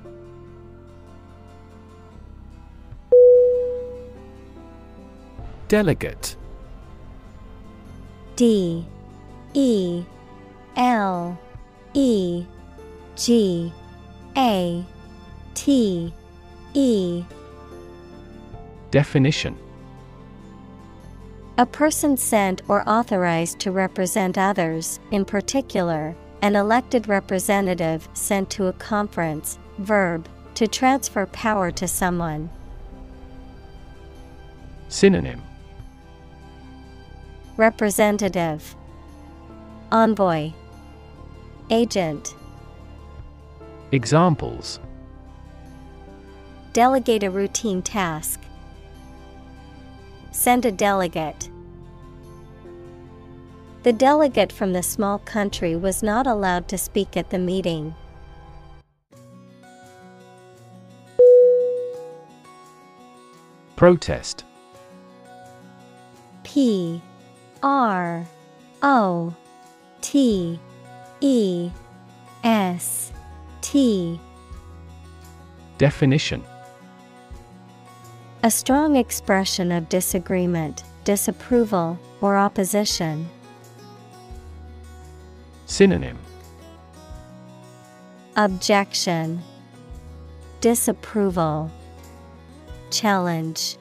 Delegate. 5.70 6.36
D. 8.36 8.86
E. 9.54 10.04
L. 10.76 11.40
E. 11.94 12.46
G. 13.16 13.72
A. 14.36 14.86
T 15.54 16.14
E. 16.78 17.24
Definition. 18.92 19.58
A 21.58 21.66
person 21.66 22.18
sent 22.18 22.62
or 22.68 22.88
authorized 22.88 23.60
to 23.60 23.72
represent 23.72 24.38
others, 24.38 25.00
in 25.12 25.24
particular, 25.24 26.14
an 26.42 26.58
elected 26.58 27.08
representative 27.08 28.10
sent 28.14 28.50
to 28.50 28.68
a 28.68 28.74
conference, 28.74 29.58
verb, 29.78 30.28
to 30.56 30.68
transfer 30.68 31.26
power 31.28 31.72
to 31.72 31.88
someone. 31.88 32.50
Synonym. 34.90 35.42
Representative. 37.56 38.76
Envoy. 39.94 40.52
Agent. 41.70 42.36
Examples 43.94 44.80
Delegate 46.76 47.24
a 47.24 47.32
routine 47.32 47.82
task. 47.82 48.42
Send 50.32 50.66
a 50.66 50.74
delegate. 50.74 51.50
The 53.84 53.94
delegate 53.94 54.52
from 54.52 54.74
the 54.74 54.84
small 54.84 55.20
country 55.20 55.78
was 55.78 56.04
not 56.04 56.28
allowed 56.28 56.68
to 56.68 56.78
speak 56.78 57.16
at 57.16 57.30
the 57.30 57.40
meeting. 57.40 57.96
Protest 63.78 64.44
P 66.44 67.02
R 67.64 68.28
O 68.84 69.34
T 70.02 70.60
E 71.22 71.72
S 72.44 73.14
T 73.62 74.20
Definition 75.78 76.44
A 78.46 78.52
strong 78.52 78.96
expression 78.96 79.72
of 79.72 79.90
disagreement, 79.90 80.84
disapproval, 81.04 81.98
or 82.22 82.38
opposition. 82.38 83.28
Synonym 85.66 86.20
Objection 88.36 89.42
Disapproval 90.62 91.72
Challenge 92.92 93.78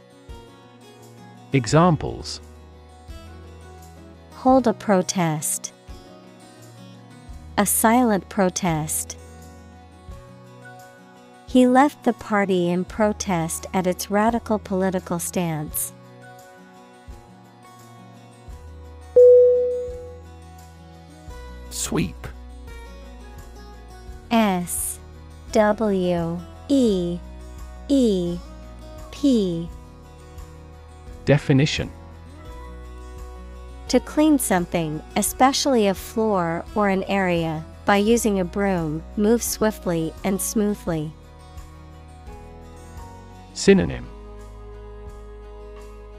Examples 1.53 2.41
Hold 4.37 4.67
a 4.67 4.73
protest. 4.73 5.75
A 7.59 7.67
silent 7.67 8.31
protest. 8.31 9.19
He 11.55 11.69
left 11.69 12.03
the 12.03 12.15
party 12.15 12.69
in 12.69 12.85
protest 12.85 13.69
at 13.73 13.87
its 13.87 14.11
radical 14.11 14.59
political 14.59 15.21
stance. 15.21 15.93
Sweep 21.71 22.27
S 24.33 24.99
W 25.53 26.41
E 26.69 27.21
E 27.87 28.39
P 29.13 29.69
Definition 31.25 31.89
To 33.87 34.01
clean 34.01 34.41
something, 34.41 35.01
especially 35.15 35.87
a 35.87 35.95
floor 35.95 36.65
or 36.75 36.89
an 36.89 37.05
area, 37.05 37.65
by 37.85 37.99
using 37.99 38.41
a 38.41 38.45
broom, 38.45 39.05
move 39.17 39.41
swiftly 39.41 40.13
and 40.25 40.41
smoothly. 40.41 41.13
Synonym 43.55 44.07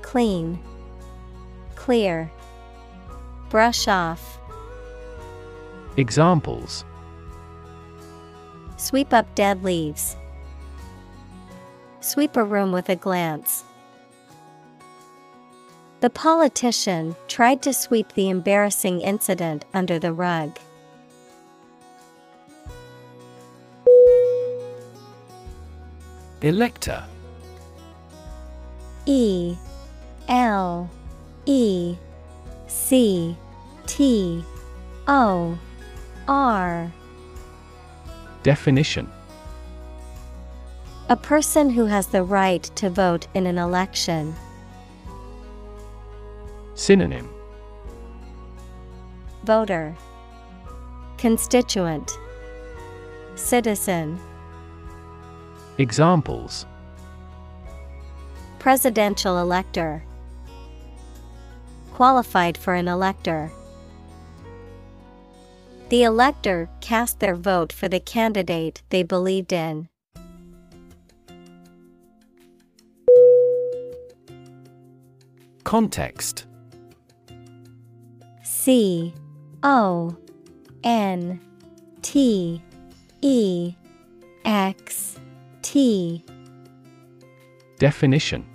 Clean, 0.02 0.58
Clear, 1.76 2.32
Brush 3.50 3.88
off, 3.88 4.40
Examples 5.98 6.86
Sweep 8.78 9.14
up 9.14 9.34
dead 9.36 9.64
leaves. 9.64 10.16
Sweep 12.02 12.36
a 12.38 12.44
room 12.44 12.72
with 12.72 12.90
a 12.90 12.96
glance. 12.96 13.64
The 16.02 16.10
politician 16.10 17.16
tried 17.28 17.62
to 17.64 17.74
sweep 17.74 18.14
the 18.14 18.30
embarrassing 18.30 19.02
incident 19.02 19.66
under 19.74 19.98
the 19.98 20.14
rug. 20.14 20.58
Elector 26.42 27.04
E 29.06 29.56
L 30.28 30.90
E 31.46 31.96
C 32.68 33.36
T 33.86 34.44
O 35.08 35.58
R. 36.28 36.92
Definition. 38.44 39.10
A 41.10 41.16
person 41.16 41.70
who 41.70 41.86
has 41.86 42.08
the 42.08 42.24
right 42.24 42.64
to 42.76 42.90
vote 42.90 43.28
in 43.36 43.46
an 43.46 43.60
election. 43.60 44.34
Synonym. 46.74 47.30
Voter. 49.44 49.96
Constituent. 51.20 52.18
Citizen. 53.36 54.20
Examples 55.78 56.66
Presidential 58.66 59.38
elector. 59.38 60.04
Qualified 61.94 62.58
for 62.58 62.74
an 62.74 62.88
elector. 62.88 63.52
The 65.90 66.02
elector 66.02 66.68
cast 66.82 67.20
their 67.20 67.36
vote 67.36 67.72
for 67.72 67.88
the 67.88 68.00
candidate 68.00 68.82
they 68.90 69.04
believed 69.04 69.54
in. 69.54 69.88
Context 75.64 76.48
C 78.42 79.14
O 79.62 80.18
N 80.84 81.40
T 82.02 82.64
E 83.22 83.76
X 84.44 85.20
T 85.62 86.26
Definition 87.78 88.55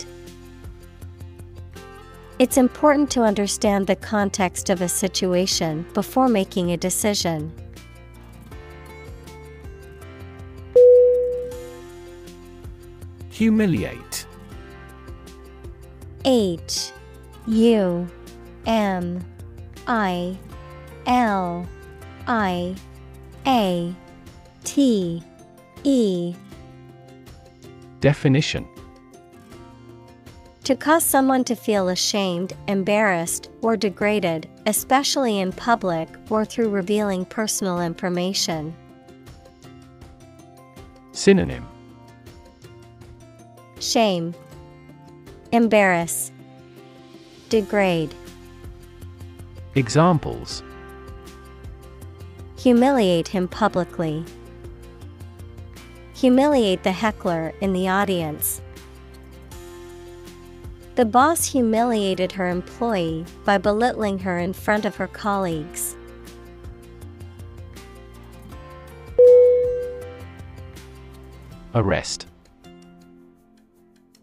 It's 2.41 2.57
important 2.57 3.11
to 3.11 3.21
understand 3.21 3.85
the 3.85 3.95
context 3.95 4.71
of 4.71 4.81
a 4.81 4.89
situation 4.89 5.85
before 5.93 6.27
making 6.27 6.71
a 6.71 6.75
decision. 6.75 7.53
Humiliate. 13.29 14.25
H 16.25 16.91
U 17.45 18.07
M 18.65 19.23
I 19.85 20.35
L 21.05 21.69
I 22.25 22.75
A 23.45 23.95
T 24.63 25.23
E. 25.83 26.33
Definition 27.99 28.67
To 30.65 30.75
cause 30.75 31.03
someone 31.03 31.43
to 31.45 31.55
feel 31.55 31.89
ashamed, 31.89 32.53
embarrassed, 32.67 33.49
or 33.61 33.75
degraded, 33.75 34.47
especially 34.67 35.39
in 35.39 35.51
public 35.51 36.07
or 36.29 36.45
through 36.45 36.69
revealing 36.69 37.25
personal 37.25 37.81
information. 37.81 38.75
Synonym 41.13 41.67
Shame, 43.79 44.35
Embarrass, 45.51 46.31
Degrade, 47.49 48.13
Examples 49.73 50.61
Humiliate 52.57 53.29
him 53.29 53.47
publicly. 53.47 54.23
Humiliate 56.13 56.83
the 56.83 56.91
heckler 56.91 57.53
in 57.61 57.73
the 57.73 57.87
audience. 57.87 58.61
The 60.95 61.05
boss 61.05 61.45
humiliated 61.45 62.33
her 62.33 62.49
employee 62.49 63.25
by 63.45 63.57
belittling 63.57 64.19
her 64.19 64.37
in 64.37 64.51
front 64.51 64.83
of 64.83 64.97
her 64.97 65.07
colleagues. 65.07 65.95
Arrest 71.73 72.27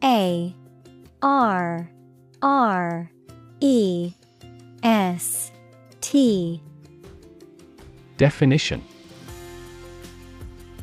A 0.05 0.55
R 1.23 1.91
R 2.43 3.11
E 3.61 4.13
S 4.83 5.51
T 6.03 6.63
Definition 8.19 8.85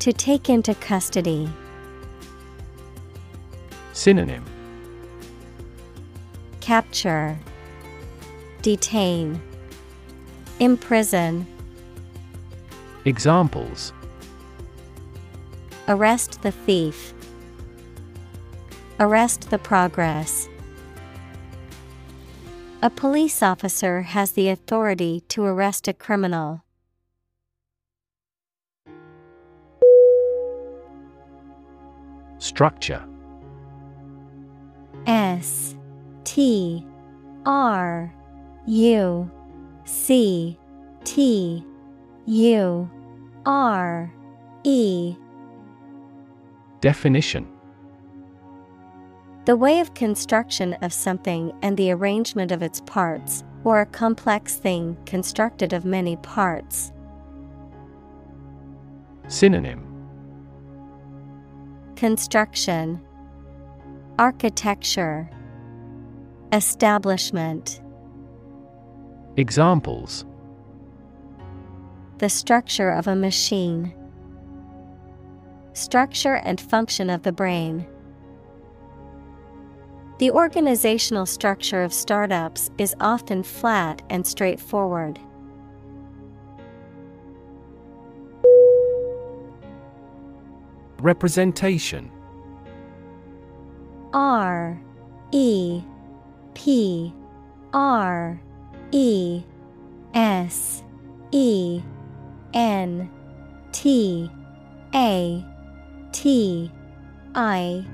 To 0.00 0.12
take 0.12 0.50
into 0.50 0.74
custody. 0.74 1.48
Synonym 3.92 4.44
Capture, 6.66 7.38
Detain, 8.60 9.40
Imprison, 10.58 11.46
Examples 13.04 13.92
Arrest 15.86 16.42
the 16.42 16.50
thief, 16.50 17.14
Arrest 18.98 19.48
the 19.50 19.58
progress. 19.58 20.48
A 22.82 22.90
police 22.90 23.44
officer 23.44 24.02
has 24.02 24.32
the 24.32 24.48
authority 24.48 25.22
to 25.28 25.44
arrest 25.44 25.86
a 25.86 25.92
criminal. 25.92 26.64
Structure 32.38 33.04
S 35.06 35.75
T 36.26 36.84
R 37.46 38.12
U 38.66 39.30
C 39.84 40.58
T 41.04 41.64
U 42.26 42.90
R 43.46 44.12
E. 44.64 45.16
Definition. 46.80 47.46
The 49.44 49.54
way 49.54 49.78
of 49.78 49.94
construction 49.94 50.74
of 50.82 50.92
something 50.92 51.52
and 51.62 51.76
the 51.76 51.92
arrangement 51.92 52.50
of 52.50 52.60
its 52.60 52.80
parts, 52.80 53.44
or 53.62 53.80
a 53.80 53.86
complex 53.86 54.56
thing 54.56 54.96
constructed 55.06 55.72
of 55.72 55.84
many 55.84 56.16
parts. 56.16 56.92
Synonym. 59.28 59.86
Construction. 61.94 63.00
Architecture 64.18 65.30
Establishment 66.52 67.80
Examples 69.36 70.24
The 72.18 72.28
structure 72.28 72.90
of 72.90 73.08
a 73.08 73.16
machine. 73.16 73.92
Structure 75.72 76.36
and 76.36 76.60
function 76.60 77.10
of 77.10 77.24
the 77.24 77.32
brain. 77.32 77.84
The 80.18 80.30
organizational 80.30 81.26
structure 81.26 81.82
of 81.82 81.92
startups 81.92 82.70
is 82.78 82.94
often 83.00 83.42
flat 83.42 84.02
and 84.08 84.24
straightforward. 84.24 85.18
Representation 91.00 92.10
R 94.12 94.80
E 95.32 95.82
P 96.56 97.12
R 97.74 98.40
E 98.90 99.42
S 100.14 100.82
E 101.30 101.82
N 102.54 103.10
T 103.72 104.30
A 104.94 105.44
T 106.12 106.72
I 107.34 107.84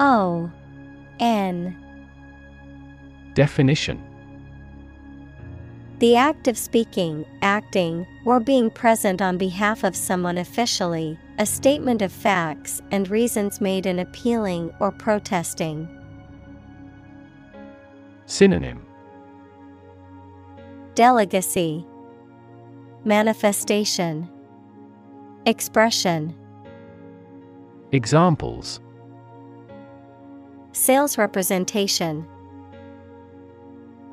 O 0.00 0.50
N 1.20 1.76
Definition 3.34 4.02
The 6.00 6.16
act 6.16 6.48
of 6.48 6.58
speaking, 6.58 7.24
acting, 7.40 8.04
or 8.26 8.40
being 8.40 8.68
present 8.68 9.22
on 9.22 9.38
behalf 9.38 9.84
of 9.84 9.94
someone 9.94 10.38
officially, 10.38 11.16
a 11.38 11.46
statement 11.46 12.02
of 12.02 12.10
facts 12.10 12.82
and 12.90 13.08
reasons 13.08 13.60
made 13.60 13.86
in 13.86 14.00
appealing 14.00 14.72
or 14.80 14.90
protesting. 14.90 16.01
Synonym. 18.32 18.80
Delegacy, 20.94 21.84
Manifestation, 23.04 24.26
Expression, 25.44 26.34
Examples. 27.92 28.80
Sales 30.72 31.18
representation, 31.18 32.26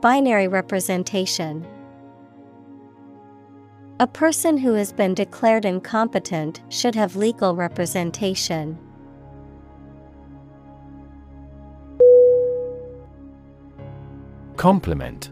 Binary 0.01 0.49
representation. 0.49 1.65
A 4.01 4.07
person 4.07 4.57
who 4.57 4.73
has 4.73 4.91
been 4.91 5.13
declared 5.13 5.63
incompetent 5.63 6.61
should 6.67 6.95
have 6.95 7.15
legal 7.15 7.55
representation. 7.55 8.77
Complement. 14.59 15.31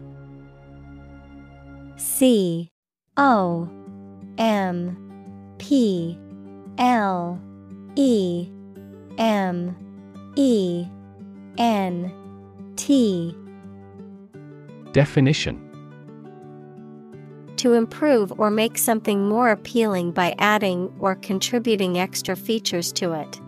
C 1.98 2.70
O 3.18 3.68
M 4.38 4.96
P 5.58 6.18
L 6.78 7.38
E 7.94 8.48
M 9.18 9.76
E 10.34 10.86
N 11.58 12.10
T. 12.76 13.36
Definition. 14.92 15.62
To 17.56 17.74
improve 17.74 18.32
or 18.40 18.50
make 18.50 18.78
something 18.78 19.28
more 19.28 19.50
appealing 19.50 20.12
by 20.12 20.34
adding 20.38 20.90
or 21.00 21.16
contributing 21.16 21.98
extra 21.98 22.34
features 22.34 22.90
to 22.92 23.12
it. 23.12 23.38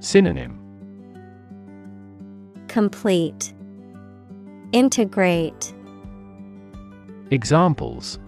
Synonym 0.00 0.63
Complete 2.74 3.54
Integrate 4.72 5.72
Examples 7.30 8.18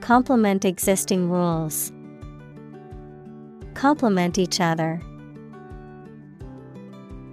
Complement 0.00 0.64
existing 0.64 1.28
rules. 1.28 1.92
Complement 3.74 4.38
each 4.38 4.62
other. 4.62 5.02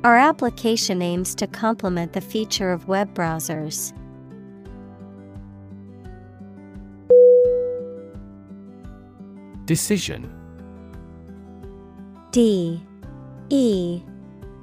Our 0.03 0.17
application 0.17 1.01
aims 1.01 1.33
to 1.35 1.47
complement 1.47 2.11
the 2.11 2.19
feature 2.19 2.73
of 2.73 2.89
web 2.89 3.13
browsers. 3.13 3.93
Decision 9.63 10.29
D 12.31 12.85
E 13.49 14.03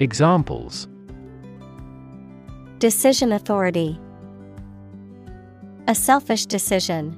Examples 0.00 0.86
Decision 2.78 3.32
authority 3.32 3.98
A 5.88 5.94
selfish 5.94 6.46
decision. 6.46 7.16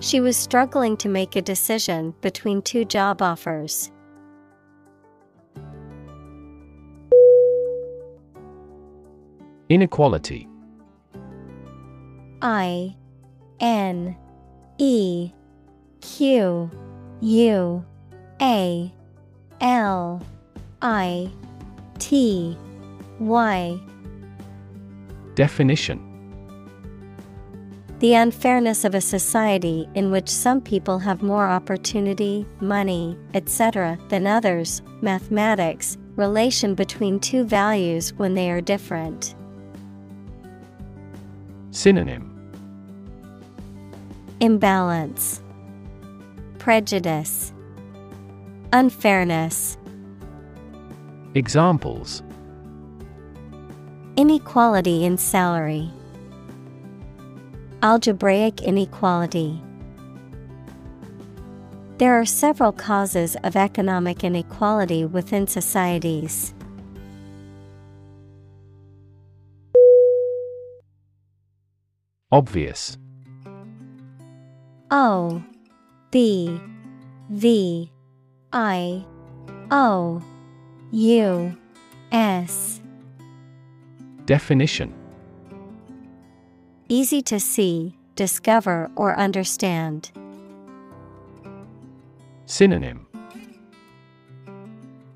She 0.00 0.18
was 0.18 0.36
struggling 0.36 0.96
to 0.96 1.08
make 1.08 1.36
a 1.36 1.42
decision 1.42 2.14
between 2.20 2.62
two 2.62 2.84
job 2.84 3.22
offers. 3.22 3.92
Inequality 9.68 10.48
I 12.42 12.96
N 13.60 14.16
E 14.78 15.30
Q 16.00 16.70
U 17.20 17.84
A 18.42 18.92
L 19.60 20.22
I 20.82 21.30
T 21.98 22.56
Y 23.18 23.78
Definition 25.34 26.06
The 27.98 28.14
unfairness 28.14 28.84
of 28.84 28.94
a 28.94 29.00
society 29.00 29.86
in 29.94 30.10
which 30.10 30.28
some 30.28 30.60
people 30.60 30.98
have 31.00 31.22
more 31.22 31.46
opportunity, 31.46 32.46
money, 32.60 33.16
etc., 33.34 33.98
than 34.08 34.26
others, 34.26 34.80
mathematics, 35.02 35.98
relation 36.16 36.74
between 36.74 37.20
two 37.20 37.44
values 37.44 38.14
when 38.14 38.34
they 38.34 38.50
are 38.50 38.62
different. 38.62 39.34
Synonym 41.72 42.26
Imbalance, 44.40 45.42
Prejudice, 46.58 47.52
Unfairness. 48.72 49.76
Examples 51.36 52.24
Inequality 54.16 55.04
in 55.04 55.16
salary. 55.16 55.88
Algebraic 57.82 58.62
inequality. 58.62 59.62
There 61.98 62.18
are 62.18 62.24
several 62.24 62.72
causes 62.72 63.36
of 63.44 63.54
economic 63.54 64.24
inequality 64.24 65.04
within 65.04 65.46
societies. 65.46 66.52
Obvious 72.32 72.98
O 74.90 75.44
B 76.10 76.60
V 77.30 77.92
I 78.52 79.04
O 79.70 80.20
U 80.92 81.56
S 82.10 82.80
Definition 84.24 84.92
Easy 86.88 87.22
to 87.22 87.38
see, 87.38 87.96
discover, 88.16 88.90
or 88.96 89.16
understand. 89.16 90.10
Synonym 92.46 93.06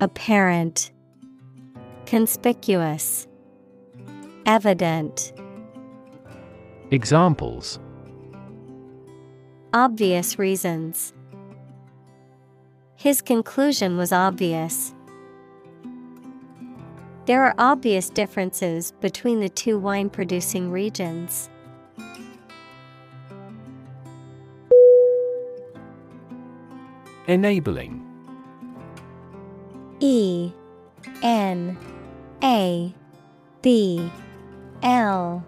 Apparent, 0.00 0.92
Conspicuous, 2.06 3.26
Evident. 4.46 5.32
Examples 6.92 7.80
Obvious 9.72 10.38
reasons. 10.38 11.12
His 12.94 13.20
conclusion 13.20 13.96
was 13.96 14.12
obvious. 14.12 14.93
There 17.26 17.42
are 17.42 17.54
obvious 17.56 18.10
differences 18.10 18.92
between 19.00 19.40
the 19.40 19.48
two 19.48 19.78
wine 19.78 20.10
producing 20.10 20.70
regions. 20.70 21.48
Enabling. 27.26 28.04
E 30.00 30.52
N 31.22 31.78
A 32.42 32.94
B 33.62 34.12
L 34.82 35.46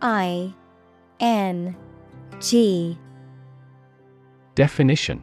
I 0.00 0.52
N 1.20 1.76
G. 2.40 2.98
Definition. 4.56 5.22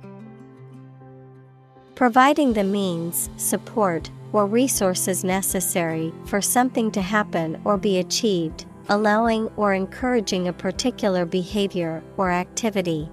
Providing 1.95 2.53
the 2.53 2.63
means, 2.63 3.29
support, 3.35 4.09
or 4.33 4.45
resources 4.45 5.23
necessary 5.23 6.13
for 6.25 6.41
something 6.41 6.91
to 6.91 7.01
happen 7.01 7.59
or 7.65 7.77
be 7.77 7.97
achieved, 7.99 8.65
allowing 8.89 9.47
or 9.55 9.73
encouraging 9.73 10.47
a 10.47 10.53
particular 10.53 11.25
behavior 11.25 12.03
or 12.17 12.31
activity. 12.31 13.09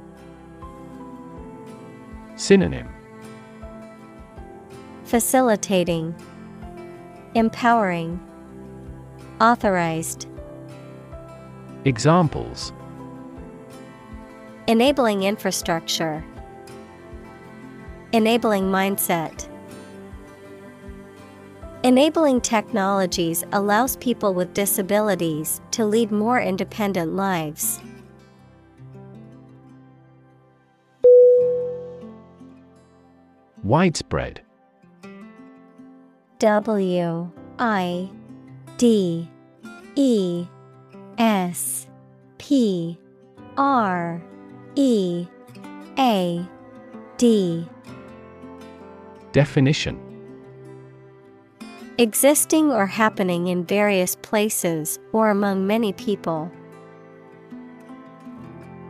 Synonym. 2.36 2.88
Facilitating, 5.04 6.14
Empowering, 7.34 8.20
Authorized, 9.40 10.26
Examples. 11.84 12.72
Enabling 14.66 15.22
infrastructure, 15.22 16.24
Enabling 18.12 18.64
mindset. 18.64 19.48
Enabling 21.86 22.40
technologies 22.40 23.44
allows 23.52 23.96
people 23.98 24.34
with 24.34 24.52
disabilities 24.52 25.60
to 25.70 25.86
lead 25.86 26.10
more 26.10 26.40
independent 26.40 27.14
lives. 27.14 27.78
Widespread. 33.62 34.40
W 36.40 37.30
I 37.60 38.10
D 38.78 39.30
E 39.94 40.44
S 41.18 41.86
P 42.38 42.98
R 43.56 44.20
E 44.74 45.28
A 45.96 46.48
D. 47.16 47.68
Definition 49.30 50.05
Existing 51.98 52.70
or 52.70 52.84
happening 52.84 53.46
in 53.46 53.64
various 53.64 54.16
places 54.16 54.98
or 55.14 55.30
among 55.30 55.66
many 55.66 55.94
people. 55.94 56.52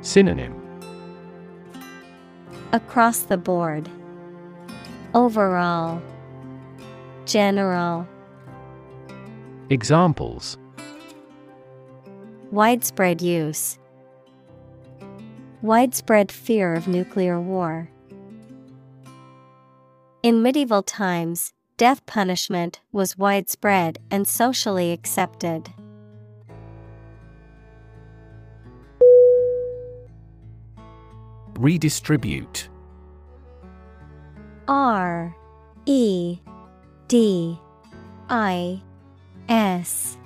Synonym 0.00 0.60
Across 2.72 3.22
the 3.30 3.36
board. 3.36 3.88
Overall. 5.14 6.02
General. 7.26 8.08
Examples 9.70 10.58
Widespread 12.50 13.22
use. 13.22 13.78
Widespread 15.62 16.32
fear 16.32 16.74
of 16.74 16.88
nuclear 16.88 17.40
war. 17.40 17.88
In 20.24 20.42
medieval 20.42 20.82
times, 20.82 21.52
death 21.76 22.04
punishment 22.06 22.80
was 22.90 23.18
widespread 23.18 23.98
and 24.10 24.26
socially 24.26 24.92
accepted. 24.92 25.72
Redistribute. 31.58 32.68
R 34.68 35.34
E 35.86 36.38
D 37.08 37.58
I 38.28 38.82
S 39.48 40.16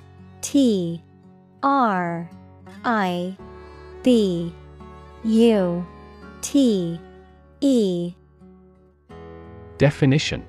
T 0.41 1.01
R 1.63 2.29
I 2.83 3.37
B 4.03 4.53
U 5.23 5.85
T 6.41 6.99
E. 7.61 8.13
Definition 9.77 10.45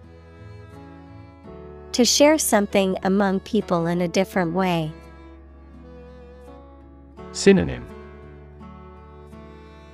To 1.93 2.07
share 2.07 2.39
something 2.39 2.97
among 3.03 3.41
people 3.41 3.87
in 3.87 4.01
a 4.01 4.09
different 4.09 4.55
way. 4.55 4.93
Synonym 7.33 7.87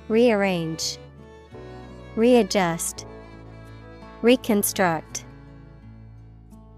Rearrange, 0.07 0.97
Readjust, 2.15 3.05
Reconstruct. 4.21 5.25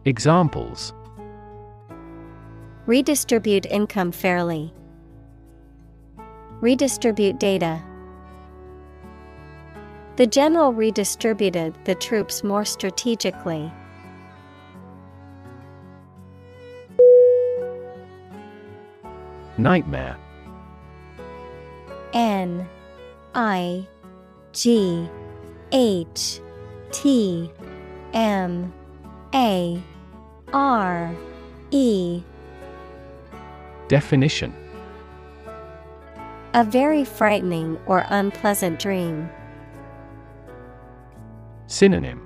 Examples 0.05 0.93
Redistribute 2.87 3.67
income 3.67 4.11
fairly. 4.11 4.73
Redistribute 6.61 7.39
data. 7.39 7.79
The 10.15 10.25
general 10.25 10.73
redistributed 10.73 11.75
the 11.85 11.93
troops 11.93 12.43
more 12.43 12.65
strategically. 12.65 13.71
Nightmare 19.61 20.17
N 22.13 22.67
I 23.35 23.87
G 24.53 25.07
H 25.71 26.41
T 26.91 27.51
M 28.13 28.73
A 29.33 29.81
R 30.51 31.15
E 31.71 32.23
Definition 33.87 34.53
A 36.53 36.63
very 36.63 37.05
frightening 37.05 37.77
or 37.85 38.05
unpleasant 38.09 38.79
dream. 38.79 39.29
Synonym 41.67 42.21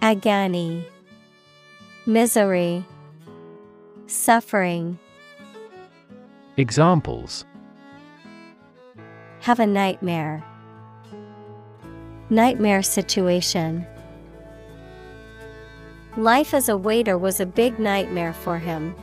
Agony, 0.00 0.86
Misery, 2.06 2.84
Suffering. 4.06 5.00
Examples 6.58 7.44
Have 9.40 9.60
a 9.60 9.66
nightmare. 9.66 10.42
Nightmare 12.30 12.82
situation. 12.82 13.86
Life 16.16 16.54
as 16.54 16.70
a 16.70 16.76
waiter 16.78 17.18
was 17.18 17.40
a 17.40 17.46
big 17.46 17.78
nightmare 17.78 18.32
for 18.32 18.58
him. 18.58 18.94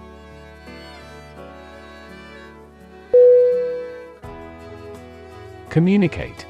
Communicate 5.70 6.48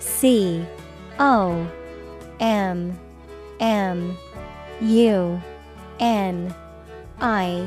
C 0.00 0.66
O 1.18 1.66
M 2.40 2.98
M 3.58 4.18
U 4.82 5.40
N 5.98 6.54
I 7.22 7.66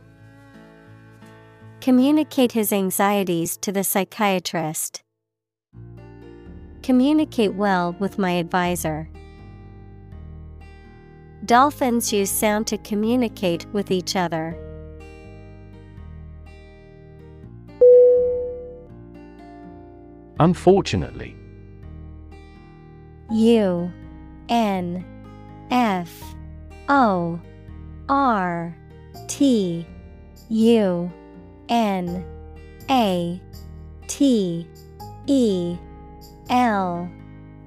Communicate 1.81 2.51
his 2.51 2.71
anxieties 2.71 3.57
to 3.57 3.71
the 3.71 3.83
psychiatrist. 3.83 5.01
Communicate 6.83 7.55
well 7.55 7.95
with 7.97 8.19
my 8.19 8.33
advisor. 8.33 9.09
Dolphins 11.43 12.13
use 12.13 12.29
sound 12.29 12.67
to 12.67 12.77
communicate 12.77 13.65
with 13.73 13.89
each 13.89 14.15
other. 14.15 14.55
Unfortunately 20.39 21.35
U 23.31 23.91
N 24.49 25.03
F 25.71 26.11
O 26.89 27.39
R 28.07 28.77
T 29.27 29.87
U 30.49 31.11
N 31.71 32.25
A 32.89 33.41
T 34.07 34.67
E 35.25 35.77
L 36.49 37.09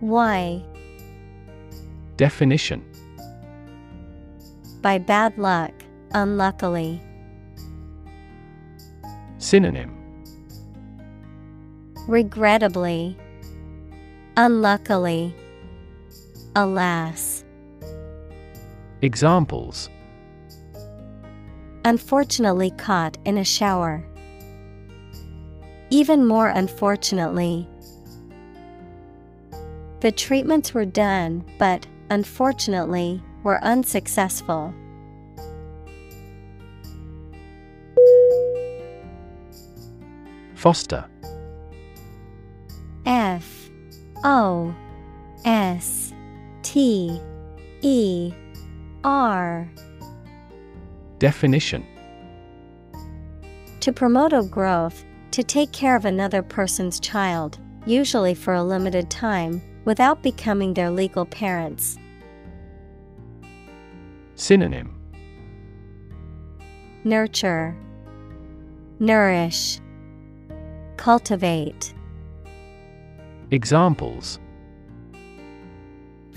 Y 0.02 0.62
Definition 2.18 2.84
By 4.82 4.98
bad 4.98 5.38
luck, 5.38 5.72
unluckily. 6.12 7.00
Synonym 9.38 10.04
Regrettably. 12.06 13.16
Unluckily. 14.36 15.34
Alas. 16.54 17.44
Examples 19.00 19.88
Unfortunately 21.86 22.70
caught 22.70 23.18
in 23.26 23.36
a 23.36 23.44
shower. 23.44 24.02
Even 25.90 26.26
more 26.26 26.48
unfortunately. 26.48 27.68
The 30.00 30.10
treatments 30.10 30.72
were 30.72 30.86
done, 30.86 31.44
but, 31.58 31.86
unfortunately, 32.10 33.22
were 33.42 33.62
unsuccessful. 33.62 34.74
Foster 40.54 41.04
F 43.04 43.68
O 44.24 44.74
S 45.44 46.14
T 46.62 47.20
E 47.82 48.32
R 49.04 49.70
Definition 51.24 51.86
To 53.80 53.94
promote 53.94 54.34
a 54.34 54.42
growth, 54.42 55.06
to 55.30 55.42
take 55.42 55.72
care 55.72 55.96
of 55.96 56.04
another 56.04 56.42
person's 56.42 57.00
child, 57.00 57.58
usually 57.86 58.34
for 58.34 58.52
a 58.52 58.62
limited 58.62 59.08
time, 59.08 59.62
without 59.86 60.22
becoming 60.22 60.74
their 60.74 60.90
legal 60.90 61.24
parents. 61.24 61.96
Synonym 64.34 64.94
Nurture, 67.04 67.74
Nourish, 68.98 69.80
Cultivate. 70.98 71.94
Examples 73.50 74.38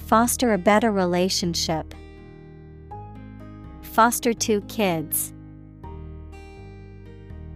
Foster 0.06 0.54
a 0.54 0.58
better 0.58 0.94
relationship. 0.94 1.94
Foster 3.98 4.32
two 4.32 4.62
kids. 4.68 5.34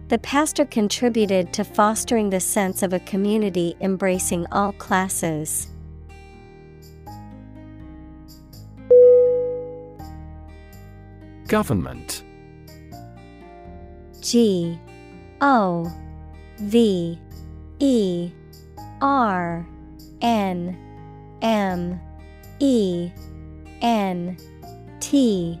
The 0.08 0.18
pastor 0.18 0.64
contributed 0.64 1.52
to 1.52 1.62
fostering 1.62 2.30
the 2.30 2.40
sense 2.40 2.82
of 2.82 2.92
a 2.92 2.98
community 2.98 3.76
embracing 3.80 4.46
all 4.50 4.72
classes. 4.72 5.68
Government 11.46 12.24
G 14.20 14.80
O 15.40 15.88
V 16.58 17.20
E 17.78 18.32
R 19.00 19.64
N 20.20 20.76
M 21.40 22.00
E 22.58 23.12
N 23.80 24.36
T 24.98 25.60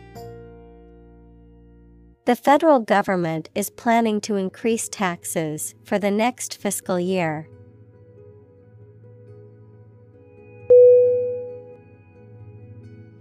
The 2.31 2.37
federal 2.37 2.79
government 2.79 3.49
is 3.53 3.69
planning 3.69 4.21
to 4.21 4.37
increase 4.37 4.87
taxes 4.87 5.75
for 5.83 5.99
the 5.99 6.09
next 6.09 6.55
fiscal 6.55 6.97
year. 6.97 7.49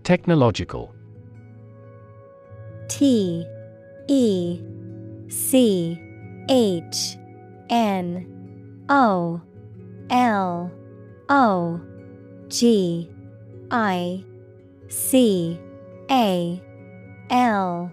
Technological 0.04 0.94
T 2.86 3.44
E 4.06 4.62
C 5.26 6.00
H 6.48 7.16
N 7.68 8.84
O 8.88 9.42
L 10.08 10.70
O 11.28 11.80
G 12.46 13.10
I 13.72 14.24
C 14.86 15.58
A 16.08 16.62
L 17.28 17.92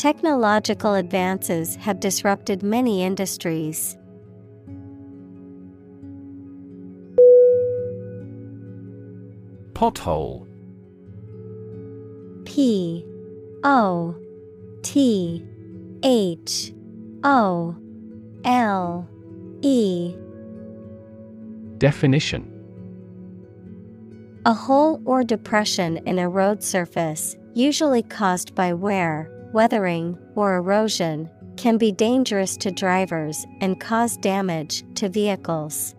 Technological 0.00 0.94
advances 0.94 1.76
have 1.76 2.00
disrupted 2.00 2.62
many 2.62 3.02
industries. 3.02 3.98
Pothole. 9.74 10.46
P. 12.46 13.04
O. 13.62 14.16
T. 14.80 15.44
H. 16.02 16.72
O. 17.22 17.76
L. 18.46 19.06
E. 19.60 20.16
Definition. 21.76 22.50
A 24.46 24.54
hole 24.54 25.02
or 25.04 25.22
depression 25.22 25.98
in 26.06 26.18
a 26.18 26.26
road 26.26 26.62
surface, 26.62 27.36
usually 27.52 28.02
caused 28.02 28.54
by 28.54 28.72
wear, 28.72 29.29
weathering, 29.52 30.18
or 30.34 30.56
erosion, 30.56 31.28
can 31.56 31.76
be 31.78 31.92
dangerous 31.92 32.56
to 32.56 32.70
drivers 32.70 33.46
and 33.60 33.80
cause 33.80 34.16
damage 34.16 34.82
to 34.94 35.08
vehicles. 35.08 35.94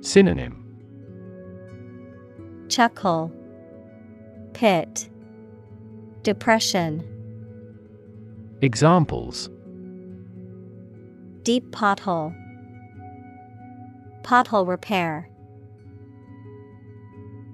Synonym. 0.00 0.58
Chuckhole 2.66 3.32
Pit. 4.52 5.08
Depression. 6.22 7.02
Examples. 8.60 9.48
Deep 11.42 11.64
pothole. 11.70 12.34
Pothole 14.22 14.68
repair. 14.68 15.28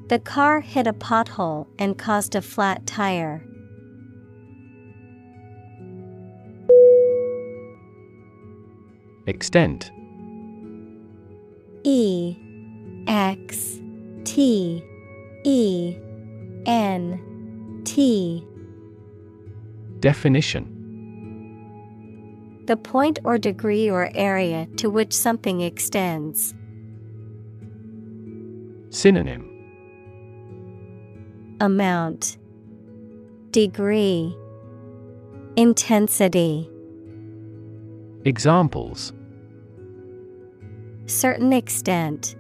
The 0.08 0.18
car 0.18 0.60
hit 0.60 0.86
a 0.86 0.92
pothole 0.92 1.66
and 1.78 1.96
caused 1.96 2.34
a 2.34 2.42
flat 2.42 2.86
tire. 2.86 3.42
Extent. 9.28 9.92
E 11.84 12.34
X 13.06 13.78
T 14.24 14.82
E 15.44 15.96
N 16.64 17.82
T. 17.84 18.42
Definition. 20.00 20.64
The 22.64 22.78
point 22.78 23.18
or 23.22 23.36
degree 23.36 23.90
or 23.90 24.10
area 24.14 24.66
to 24.76 24.88
which 24.88 25.12
something 25.12 25.60
extends. 25.60 26.54
Synonym. 28.88 29.44
Amount. 31.60 32.38
Degree. 33.50 34.34
Intensity. 35.56 36.70
Examples 38.24 39.12
Certain 41.08 41.54
extent 41.54 42.36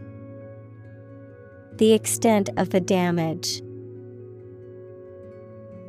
The 1.76 1.94
extent 1.94 2.50
of 2.58 2.68
the 2.68 2.80
damage. 2.80 3.62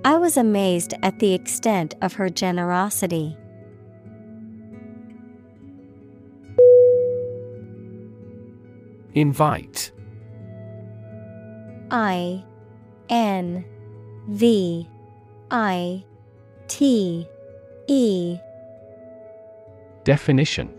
I 0.06 0.16
was 0.16 0.38
amazed 0.38 0.94
at 1.04 1.20
the 1.20 1.34
extent 1.34 1.96
of 2.02 2.14
her 2.14 2.30
generosity. 2.30 3.36
Invite 9.14 9.92
I 11.92 12.46
N 13.10 13.66
V 14.30 14.88
I 15.52 16.06
T 16.70 17.28
E 17.88 18.38
Definition 20.06 20.79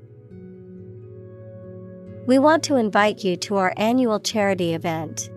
We 2.27 2.37
want 2.37 2.63
to 2.65 2.75
invite 2.75 3.23
you 3.23 3.35
to 3.37 3.55
our 3.57 3.73
annual 3.77 4.19
charity 4.19 4.73
event. 4.73 5.29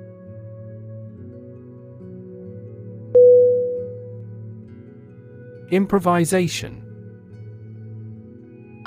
Improvisation. 5.70 6.82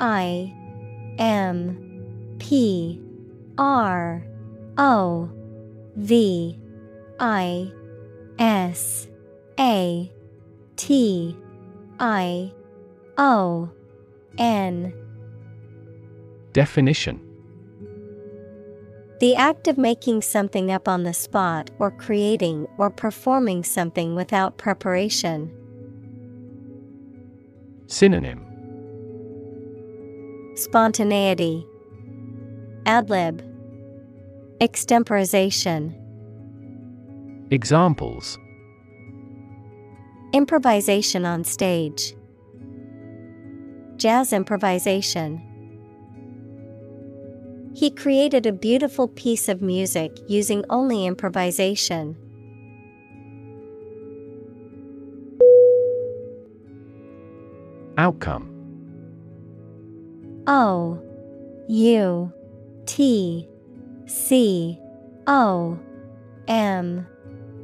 I 0.00 0.54
M 1.18 2.36
P 2.38 3.00
R 3.58 4.24
O 4.78 5.30
V 5.96 6.58
I 7.18 7.72
S 8.38 9.08
A 9.58 10.12
T 10.76 11.36
I 11.98 12.52
O 13.18 13.68
N. 14.38 14.94
Definition 16.52 17.27
The 19.20 19.34
act 19.34 19.66
of 19.66 19.76
making 19.76 20.22
something 20.22 20.70
up 20.70 20.86
on 20.86 21.02
the 21.02 21.12
spot 21.12 21.70
or 21.80 21.90
creating 21.90 22.68
or 22.78 22.88
performing 22.88 23.64
something 23.64 24.14
without 24.14 24.58
preparation. 24.58 25.52
Synonym 27.88 28.44
Spontaneity, 30.54 31.66
Adlib, 32.84 33.42
Extemporization. 34.60 35.94
Examples 37.50 38.38
Improvisation 40.32 41.24
on 41.24 41.42
stage. 41.42 42.14
Jazz 43.96 44.32
improvisation. 44.32 45.42
He 47.78 47.92
created 47.92 48.44
a 48.44 48.50
beautiful 48.50 49.06
piece 49.06 49.48
of 49.48 49.62
music 49.62 50.10
using 50.26 50.64
only 50.68 51.06
improvisation. 51.06 52.16
Outcome 57.96 58.50
O 60.48 61.00
U 61.68 62.32
T 62.86 63.48
C 64.06 64.80
O 65.28 65.78
M 66.48 67.06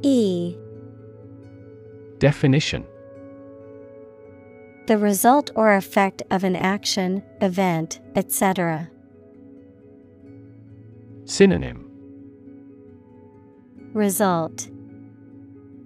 E 0.01 0.55
Definition 2.19 2.85
The 4.87 4.97
result 4.97 5.51
or 5.55 5.75
effect 5.75 6.23
of 6.31 6.45
an 6.45 6.55
action, 6.55 7.21
event, 7.41 7.99
etc. 8.15 8.89
Synonym 11.27 11.89
Result 13.93 14.69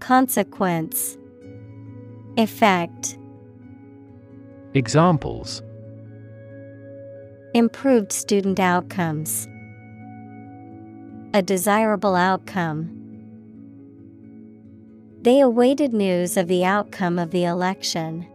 Consequence 0.02 1.18
Effect 2.36 3.18
Examples 4.74 5.64
Improved 7.54 8.12
student 8.12 8.60
outcomes. 8.60 9.48
A 11.34 11.42
desirable 11.42 12.18
outcome. 12.18 12.96
They 15.22 15.40
awaited 15.40 15.94
news 15.94 16.36
of 16.36 16.50
the 16.50 16.66
outcome 16.66 17.18
of 17.18 17.32
the 17.32 17.46
election. 17.46 18.28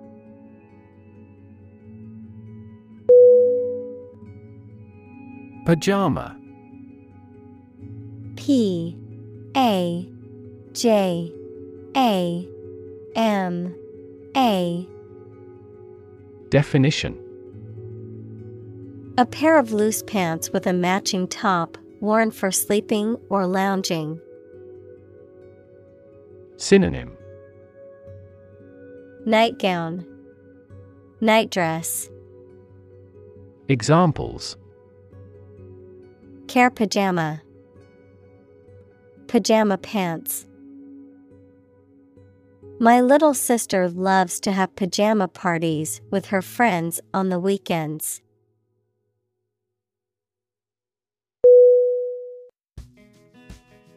Pajama 5.67 6.39
P 8.45 8.95
A 9.57 10.07
J 10.75 11.33
A 11.97 12.47
M 13.17 13.75
A. 14.37 14.87
Definition. 16.51 17.19
A 19.17 19.25
pair 19.25 19.59
of 19.59 19.73
loose 19.73 20.03
pants 20.03 20.51
with 20.51 20.67
a 20.67 20.75
matching 20.75 21.27
top, 21.27 21.79
worn 22.01 22.31
for 22.31 22.51
sleeping 22.51 23.17
or 23.31 23.47
lounging. 23.47 24.21
Synonym. 26.59 27.17
Nightgown, 29.25 30.05
Nightdress, 31.23 32.11
Examples. 33.69 34.59
Care 36.47 36.69
pajama, 36.69 37.41
Pajama 39.27 39.79
pants. 39.79 40.47
My 42.81 43.01
little 43.01 43.35
sister 43.35 43.89
loves 43.89 44.41
to 44.41 44.53
have 44.53 44.75
pajama 44.77 45.29
parties 45.29 46.01
with 46.11 46.27
her 46.27 46.43
friends 46.43 47.01
on 47.13 47.29
the 47.29 47.39
weekends. 47.39 48.21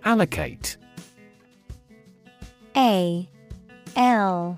Allocate 0.04 0.78
A 2.78 3.28
L 3.96 4.58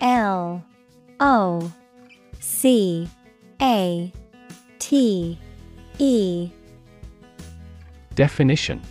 L 0.00 0.64
O 1.20 1.72
C 2.40 3.08
A 3.62 4.12
T 4.78 5.38
E 5.98 6.50
Definition 8.14 8.82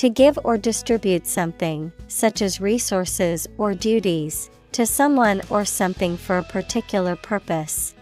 To 0.00 0.08
give 0.08 0.38
or 0.44 0.56
distribute 0.56 1.26
something, 1.26 1.92
such 2.08 2.40
as 2.40 2.58
resources 2.58 3.46
or 3.58 3.74
duties, 3.74 4.48
to 4.72 4.86
someone 4.86 5.42
or 5.50 5.66
something 5.66 6.16
for 6.16 6.38
a 6.38 6.42
particular 6.42 7.16
purpose. 7.16 7.94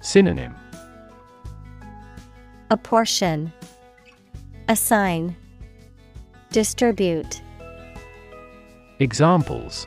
Synonym. 0.00 0.56
Apportion, 2.72 3.52
Assign, 4.68 5.36
Distribute, 6.50 7.40
Examples. 8.98 9.86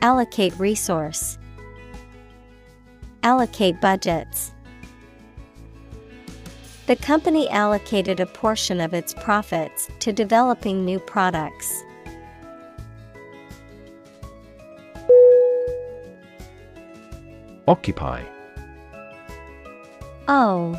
Allocate 0.00 0.56
resource, 0.60 1.38
Allocate 3.24 3.80
budgets. 3.80 4.52
The 6.90 6.96
company 6.96 7.48
allocated 7.50 8.18
a 8.18 8.26
portion 8.26 8.80
of 8.80 8.92
its 8.94 9.14
profits 9.14 9.88
to 10.00 10.12
developing 10.12 10.84
new 10.84 10.98
products. 10.98 11.84
Occupy 17.68 18.24
O 20.26 20.74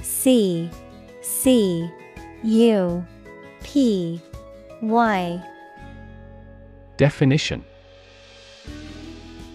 C 0.00 0.70
C 1.20 1.90
U 2.42 3.04
P 3.62 4.22
Y 4.80 5.44
Definition 6.96 7.62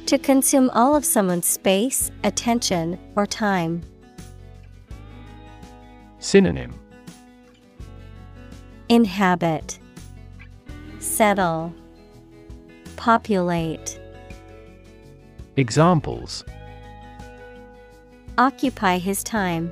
To 0.05 0.19
consume 0.19 0.69
all 0.69 0.95
of 0.95 1.03
someone's 1.03 1.47
space, 1.47 2.11
attention, 2.23 2.99
or 3.15 3.25
time. 3.25 3.81
Synonym 6.19 6.77
Inhabit, 8.89 9.79
Settle, 10.99 11.73
Populate. 12.97 13.97
Examples 15.55 16.43
Occupy 18.37 18.97
his 18.97 19.23
time. 19.23 19.71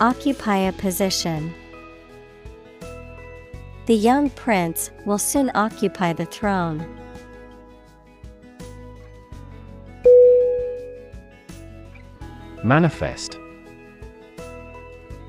Occupy 0.00 0.56
a 0.56 0.72
position. 0.72 1.54
The 3.86 3.94
young 3.94 4.30
prince 4.30 4.90
will 5.06 5.18
soon 5.18 5.52
occupy 5.54 6.12
the 6.12 6.26
throne. 6.26 6.84
Manifest 12.64 13.38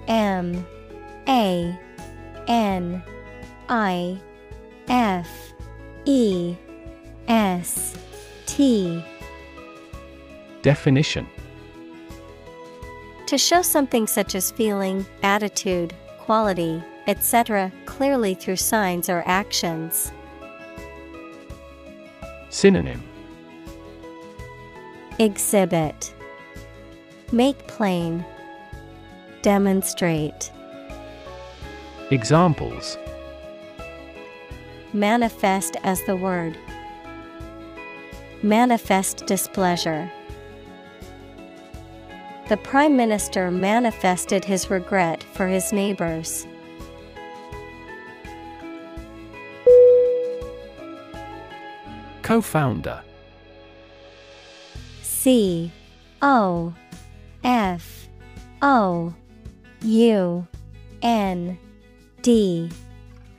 M 0.09 0.65
A 1.27 1.79
N 2.47 3.03
I 3.69 4.19
F 4.87 5.29
E 6.05 6.55
S 7.27 7.95
T 8.47 9.03
Definition 10.63 11.27
To 13.27 13.37
show 13.37 13.61
something 13.61 14.07
such 14.07 14.33
as 14.33 14.51
feeling, 14.51 15.05
attitude, 15.21 15.93
quality, 16.17 16.83
etc., 17.07 17.71
clearly 17.85 18.33
through 18.33 18.55
signs 18.55 19.09
or 19.09 19.23
actions. 19.27 20.11
Synonym 22.49 23.03
Exhibit 25.19 26.13
Make 27.31 27.67
plain. 27.67 28.25
Demonstrate. 29.41 30.51
Examples 32.11 32.97
Manifest 34.91 35.77
as 35.83 36.03
the 36.03 36.15
word. 36.15 36.57
Manifest 38.43 39.25
displeasure. 39.27 40.11
The 42.49 42.57
Prime 42.57 42.97
Minister 42.97 43.49
manifested 43.49 44.43
his 44.43 44.69
regret 44.69 45.23
for 45.33 45.47
his 45.47 45.71
neighbors. 45.71 46.45
Co 52.23 52.41
founder 52.41 53.01
C 55.01 55.71
O 56.21 56.73
F 57.43 58.07
O 58.61 59.13
U 59.81 60.47
N 61.01 61.57
D 62.21 62.69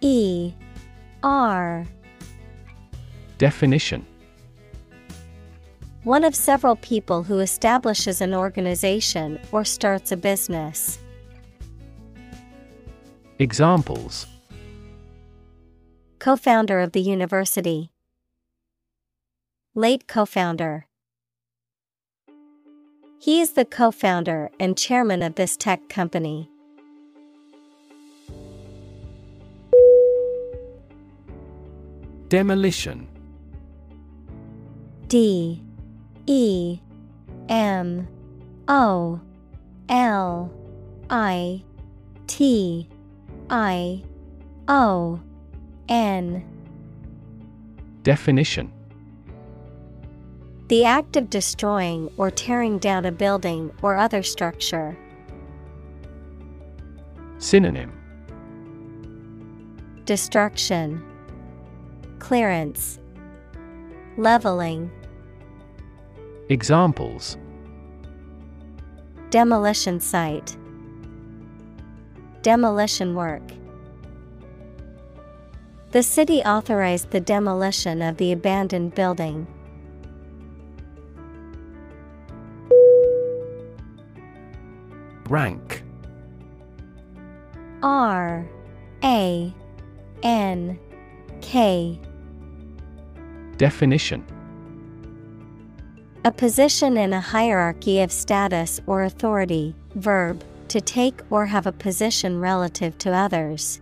E 0.00 0.52
R 1.22 1.86
Definition 3.36 4.06
One 6.04 6.24
of 6.24 6.34
several 6.34 6.76
people 6.76 7.22
who 7.22 7.40
establishes 7.40 8.20
an 8.20 8.34
organization 8.34 9.38
or 9.52 9.64
starts 9.64 10.12
a 10.12 10.16
business. 10.16 10.98
Examples 13.38 14.26
Co 16.18 16.36
founder 16.36 16.80
of 16.80 16.92
the 16.92 17.00
university. 17.00 17.92
Late 19.74 20.06
co 20.06 20.26
founder. 20.26 20.86
He 23.22 23.42
is 23.42 23.52
the 23.52 23.66
co 23.66 23.90
founder 23.90 24.50
and 24.58 24.78
chairman 24.78 25.22
of 25.22 25.34
this 25.34 25.54
tech 25.54 25.90
company. 25.90 26.48
Demolition. 32.30 33.06
D. 35.08 35.62
E. 36.26 36.78
M. 37.50 38.08
O. 38.68 39.20
L. 39.90 40.50
I. 41.10 41.62
T. 42.26 42.88
I. 43.50 44.02
O. 44.66 45.20
N. 45.90 46.42
Definition 48.02 48.72
The 50.70 50.84
act 50.84 51.16
of 51.16 51.28
destroying 51.30 52.12
or 52.16 52.30
tearing 52.30 52.78
down 52.78 53.04
a 53.04 53.10
building 53.10 53.72
or 53.82 53.96
other 53.96 54.22
structure. 54.22 54.96
Synonym 57.38 57.90
Destruction, 60.04 61.02
Clearance, 62.20 63.00
Leveling, 64.16 64.92
Examples 66.48 67.36
Demolition 69.30 69.98
site, 69.98 70.56
Demolition 72.42 73.16
work. 73.16 73.42
The 75.90 76.04
city 76.04 76.42
authorized 76.42 77.10
the 77.10 77.18
demolition 77.18 78.02
of 78.02 78.18
the 78.18 78.30
abandoned 78.30 78.94
building. 78.94 79.48
Rank. 85.30 85.84
R 87.84 88.44
A 89.04 89.54
N 90.24 90.78
K. 91.40 92.00
Definition. 93.56 94.26
A 96.24 96.32
position 96.32 96.96
in 96.96 97.12
a 97.12 97.20
hierarchy 97.20 98.00
of 98.00 98.10
status 98.10 98.80
or 98.88 99.04
authority, 99.04 99.76
verb, 99.94 100.42
to 100.66 100.80
take 100.80 101.20
or 101.30 101.46
have 101.46 101.68
a 101.68 101.72
position 101.72 102.40
relative 102.40 102.98
to 102.98 103.12
others. 103.12 103.80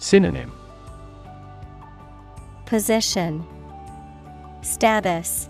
Synonym. 0.00 0.52
Position, 2.66 3.46
Status, 4.62 5.48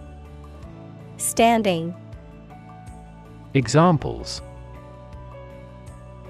Standing, 1.17 1.95
Examples. 3.55 4.43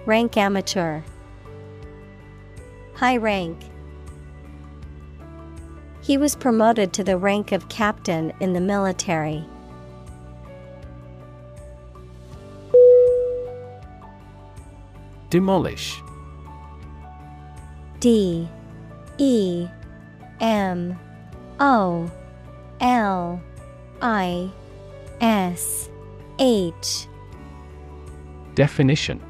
Rank 0.04 0.36
amateur, 0.36 1.00
High 2.92 3.16
rank. 3.16 3.58
He 6.02 6.18
was 6.18 6.36
promoted 6.36 6.92
to 6.92 7.02
the 7.02 7.16
rank 7.16 7.52
of 7.52 7.70
captain 7.70 8.30
in 8.40 8.52
the 8.52 8.60
military. 8.60 9.42
Demolish. 15.30 16.02
D. 18.00 18.46
E. 19.16 19.66
M. 20.40 20.98
O. 21.58 22.10
L. 22.80 23.40
I. 24.02 24.50
S. 25.22 25.88
H 26.38 27.08
Definition 28.54 29.20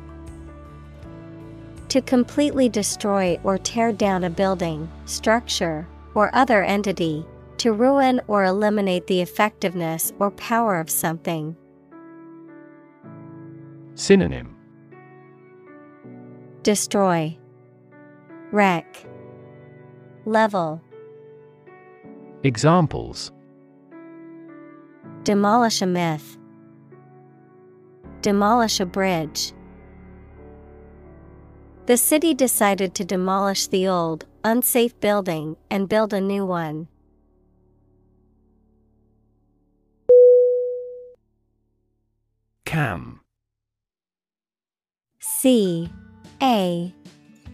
To 1.89 2.01
completely 2.03 2.69
destroy 2.69 3.39
or 3.43 3.59
tear 3.59 3.93
down 3.93 4.25
a 4.25 4.31
building, 4.31 4.89
structure, 5.07 5.87
or 6.15 6.35
other 6.35 6.63
entity, 6.63 7.27
to 7.59 7.73
ruin 7.73 8.21
or 8.27 8.45
eliminate 8.45 9.07
the 9.07 9.21
effectiveness 9.21 10.13
or 10.19 10.31
power 10.33 10.79
of 10.79 10.91
something. 10.91 11.57
Synonym 13.95 14.57
Destroy, 16.63 17.39
Wreck, 18.53 19.07
Level, 20.27 20.83
Examples 22.43 23.33
Demolish 25.23 25.81
a 25.81 25.87
myth, 25.87 26.37
Demolish 28.25 28.81
a 28.81 28.87
bridge. 28.87 29.53
The 31.85 31.99
city 31.99 32.33
decided 32.33 32.95
to 32.95 33.05
demolish 33.05 33.67
the 33.67 33.87
old, 33.87 34.25
unsafe 34.43 34.99
building 34.99 35.59
and 35.71 35.91
build 35.91 36.15
a 36.15 36.23
new 36.23 36.47
one. 36.47 36.89
Cam. 42.65 43.21
C. 45.19 45.91
A. 46.41 46.95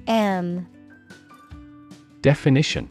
M. 0.06 0.68
Definition 2.20 2.88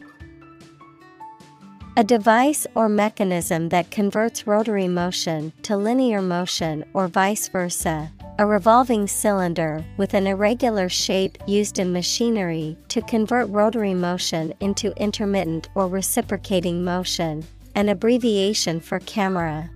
A 2.00 2.02
device 2.02 2.66
or 2.74 2.88
mechanism 2.88 3.68
that 3.68 3.90
converts 3.90 4.46
rotary 4.46 4.88
motion 4.88 5.52
to 5.64 5.76
linear 5.76 6.22
motion 6.22 6.82
or 6.94 7.08
vice 7.08 7.48
versa. 7.48 8.10
A 8.38 8.46
revolving 8.46 9.06
cylinder 9.06 9.84
with 9.98 10.14
an 10.14 10.26
irregular 10.26 10.88
shape 10.88 11.36
used 11.46 11.78
in 11.78 11.92
machinery 11.92 12.78
to 12.88 13.02
convert 13.02 13.50
rotary 13.50 13.92
motion 13.92 14.54
into 14.60 14.98
intermittent 14.98 15.68
or 15.74 15.88
reciprocating 15.88 16.82
motion. 16.82 17.44
An 17.74 17.90
abbreviation 17.90 18.80
for 18.80 19.00
camera. 19.00 19.68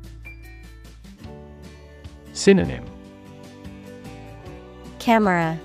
Synonym 2.33 2.87
Camera 4.99 5.61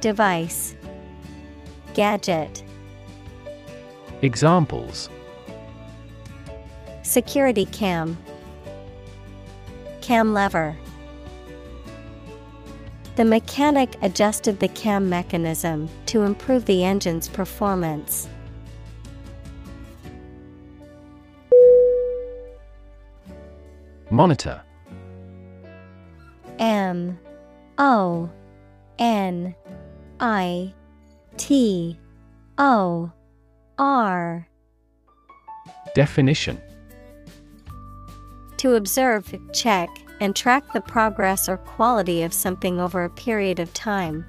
Device 0.00 0.74
Gadget 1.94 2.64
Examples 4.22 5.08
Security 7.06 7.66
cam. 7.66 8.18
Cam 10.00 10.34
lever. 10.34 10.76
The 13.14 13.24
mechanic 13.24 13.94
adjusted 14.02 14.58
the 14.58 14.66
cam 14.66 15.08
mechanism 15.08 15.88
to 16.06 16.22
improve 16.22 16.64
the 16.64 16.82
engine's 16.82 17.28
performance. 17.28 18.28
Monitor. 24.10 24.60
M 26.58 27.16
O 27.78 28.28
N 28.98 29.54
I 30.18 30.74
T 31.36 32.00
O 32.58 33.12
R. 33.78 34.48
Definition 35.94 36.60
To 38.66 38.74
observe, 38.74 39.32
check, 39.52 39.88
and 40.18 40.34
track 40.34 40.72
the 40.72 40.80
progress 40.80 41.48
or 41.48 41.56
quality 41.56 42.24
of 42.24 42.32
something 42.32 42.80
over 42.80 43.04
a 43.04 43.08
period 43.08 43.60
of 43.60 43.72
time. 43.72 44.26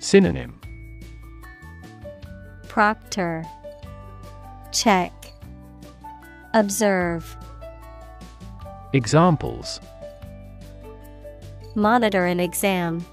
Synonym 0.00 0.60
Proctor 2.66 3.44
Check 4.72 5.12
Observe 6.54 7.36
Examples 8.92 9.78
Monitor 11.76 12.26
an 12.26 12.40
exam. 12.40 13.06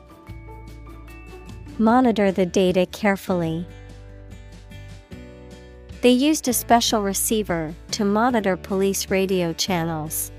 Monitor 1.77 2.31
the 2.31 2.47
data 2.47 2.87
carefully. 2.87 3.67
They 6.01 6.11
used 6.11 6.47
a 6.47 6.53
special 6.53 7.01
receiver 7.01 7.75
to 7.91 8.05
monitor 8.05 8.55
police 8.55 9.09
radio 9.09 9.51
channels. 9.51 10.31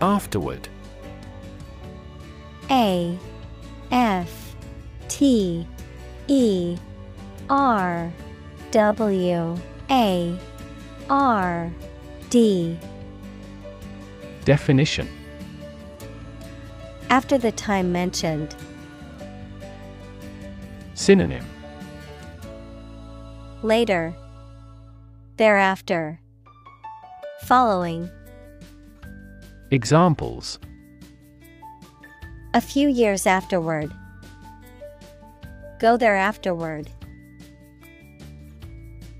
Afterward. 0.00 0.68
A 2.70 3.18
F 3.90 4.56
T 5.08 5.66
E 6.26 6.78
R 7.50 8.10
W 8.70 9.58
A 9.90 10.38
R 11.10 11.70
D 12.30 12.78
Definition 14.46 15.06
After 17.10 17.36
the 17.36 17.52
time 17.52 17.92
mentioned. 17.92 18.56
Synonym 21.02 21.44
Later. 23.64 24.14
Thereafter. 25.36 26.20
Following. 27.42 28.08
Examples 29.72 30.60
A 32.54 32.60
few 32.60 32.88
years 32.88 33.26
afterward. 33.26 33.92
Go 35.80 35.96
there 35.96 36.14
afterward. 36.14 36.88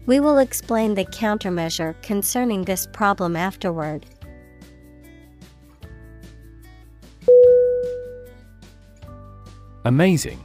We 0.07 0.21
will 0.21 0.39
explain 0.39 0.95
the 0.95 1.07
countermeasure 1.07 2.01
concerning 2.01 2.63
this 2.63 2.87
problem 2.87 3.35
afterward. 3.35 4.07
Amazing. 9.85 10.45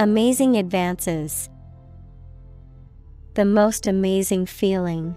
Amazing 0.00 0.56
advances. 0.56 1.48
The 3.34 3.44
most 3.44 3.88
amazing 3.88 4.46
feeling. 4.46 5.16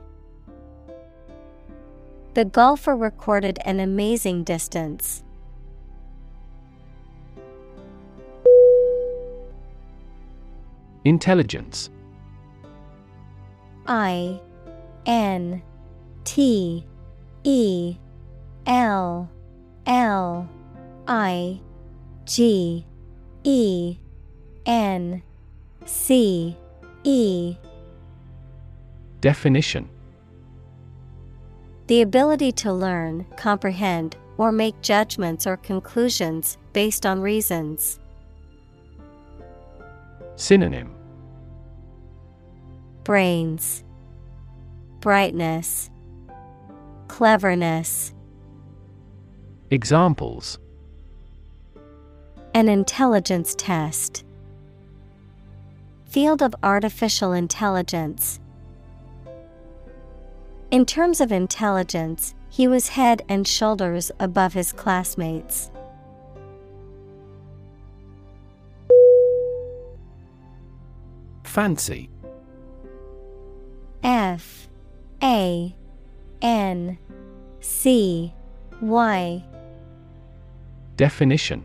The 2.33 2.45
golfer 2.45 2.95
recorded 2.95 3.59
an 3.63 3.79
amazing 3.79 4.43
distance. 4.43 5.23
Intelligence 11.05 11.91
I 13.85 14.39
N 15.05 15.61
T 16.23 16.87
E 17.43 17.97
L 18.65 19.29
L 19.85 20.49
I 21.07 21.59
G 22.25 22.83
E 23.43 23.97
N 24.65 25.23
C 25.85 26.57
E 27.03 27.57
Definition 29.19 29.89
The 31.87 32.01
ability 32.01 32.51
to 32.53 32.73
learn, 32.73 33.25
comprehend, 33.37 34.17
or 34.37 34.51
make 34.51 34.81
judgments 34.81 35.45
or 35.45 35.57
conclusions 35.57 36.57
based 36.73 37.05
on 37.05 37.21
reasons. 37.21 37.99
Synonym 40.35 40.95
Brains, 43.03 43.83
Brightness, 44.99 45.89
Cleverness. 47.07 48.13
Examples 49.69 50.59
An 52.53 52.69
intelligence 52.69 53.53
test. 53.57 54.23
Field 56.11 56.41
of 56.41 56.53
artificial 56.61 57.31
intelligence. 57.31 58.41
In 60.69 60.85
terms 60.85 61.21
of 61.21 61.31
intelligence, 61.31 62.35
he 62.49 62.67
was 62.67 62.89
head 62.89 63.21
and 63.29 63.47
shoulders 63.47 64.11
above 64.19 64.51
his 64.51 64.73
classmates. 64.73 65.71
Fancy 71.45 72.09
F 74.03 74.67
A 75.23 75.73
N 76.41 76.97
C 77.61 78.33
Y 78.81 79.45
Definition 80.97 81.63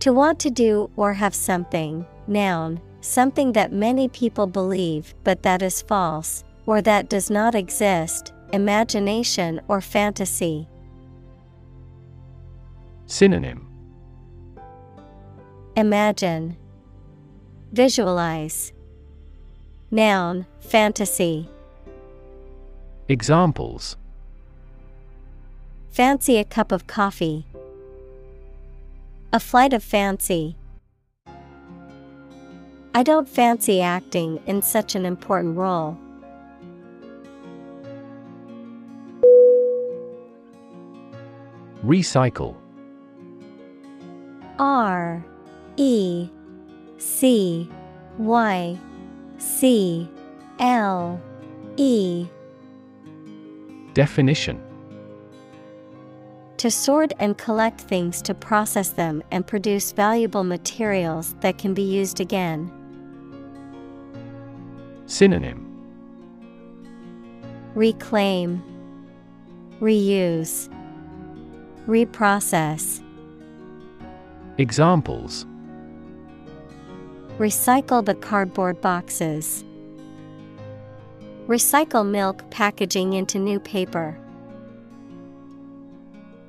To 0.00 0.12
want 0.12 0.40
to 0.40 0.50
do 0.50 0.90
or 0.96 1.12
have 1.12 1.34
something, 1.34 2.06
noun, 2.30 2.80
something 3.00 3.52
that 3.52 3.72
many 3.72 4.08
people 4.08 4.46
believe 4.46 5.14
but 5.24 5.42
that 5.42 5.60
is 5.60 5.82
false, 5.82 6.44
or 6.66 6.80
that 6.80 7.10
does 7.10 7.30
not 7.30 7.54
exist, 7.54 8.32
imagination 8.52 9.60
or 9.68 9.80
fantasy. 9.80 10.68
Synonym 13.06 13.66
Imagine, 15.76 16.56
Visualize. 17.72 18.72
Noun, 19.92 20.46
fantasy. 20.58 21.48
Examples 23.08 23.96
Fancy 25.90 26.38
a 26.38 26.44
cup 26.44 26.72
of 26.72 26.86
coffee. 26.88 27.46
A 29.32 29.38
flight 29.38 29.72
of 29.72 29.84
fancy. 29.84 30.56
I 32.92 33.04
don't 33.04 33.28
fancy 33.28 33.80
acting 33.80 34.40
in 34.46 34.62
such 34.62 34.96
an 34.96 35.06
important 35.06 35.56
role. 35.56 35.96
Recycle 41.84 42.56
R 44.58 45.24
E 45.76 46.28
C 46.98 47.70
Y 48.18 48.78
C 49.38 50.08
L 50.58 51.20
E 51.76 52.26
Definition 53.94 54.60
To 56.58 56.70
sort 56.70 57.12
and 57.18 57.38
collect 57.38 57.80
things 57.80 58.20
to 58.22 58.34
process 58.34 58.90
them 58.90 59.22
and 59.30 59.46
produce 59.46 59.92
valuable 59.92 60.44
materials 60.44 61.34
that 61.40 61.56
can 61.56 61.72
be 61.72 61.82
used 61.82 62.20
again. 62.20 62.79
Synonym 65.10 65.66
Reclaim, 67.74 68.62
Reuse, 69.80 70.68
Reprocess. 71.88 73.02
Examples 74.58 75.46
Recycle 77.38 78.04
the 78.04 78.14
cardboard 78.14 78.80
boxes. 78.80 79.64
Recycle 81.48 82.08
milk 82.08 82.48
packaging 82.50 83.14
into 83.14 83.40
new 83.40 83.58
paper. 83.58 84.16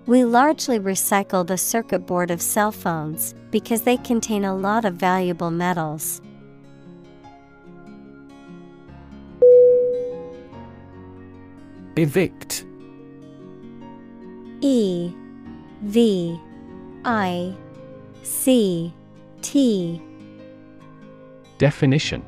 We 0.05 0.23
largely 0.23 0.79
recycle 0.79 1.47
the 1.47 1.57
circuit 1.57 2.05
board 2.05 2.29
of 2.29 2.43
cell 2.43 2.71
phones 2.71 3.33
because 3.49 3.81
they 3.81 3.97
contain 3.97 4.45
a 4.45 4.55
lot 4.55 4.85
of 4.85 4.93
valuable 4.93 5.49
metals. 5.49 6.21
Evict. 11.97 12.65
E 14.61 15.11
V 15.81 16.39
I 17.03 17.55
C 18.23 18.93
T. 19.41 20.01
Definition. 21.57 22.23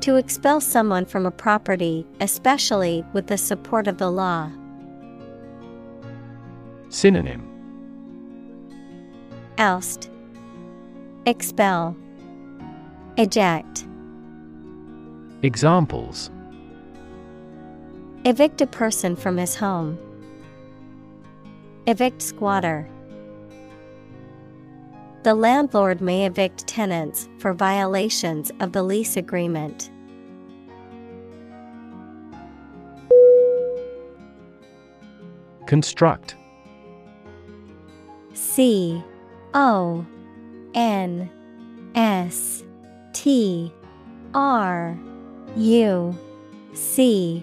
To 0.00 0.16
expel 0.16 0.60
someone 0.60 1.04
from 1.04 1.26
a 1.26 1.30
property, 1.30 2.06
especially 2.20 3.04
with 3.12 3.26
the 3.26 3.36
support 3.36 3.86
of 3.86 3.98
the 3.98 4.10
law. 4.10 4.50
Synonym. 6.88 7.44
Oust, 9.58 10.08
Expel, 11.26 11.96
Eject. 13.16 13.84
Examples 15.42 16.30
Evict 18.28 18.60
a 18.60 18.66
person 18.66 19.16
from 19.16 19.38
his 19.38 19.56
home. 19.56 19.98
Evict 21.86 22.20
squatter. 22.20 22.86
The 25.22 25.34
landlord 25.34 26.02
may 26.02 26.26
evict 26.26 26.66
tenants 26.66 27.26
for 27.38 27.54
violations 27.54 28.52
of 28.60 28.72
the 28.72 28.82
lease 28.82 29.16
agreement. 29.16 29.90
Construct 35.66 36.36
C 38.34 39.02
O 39.54 40.04
N 40.74 41.30
S 41.94 42.62
T 43.14 43.72
R 44.34 44.98
U 45.56 46.14
C 46.74 47.42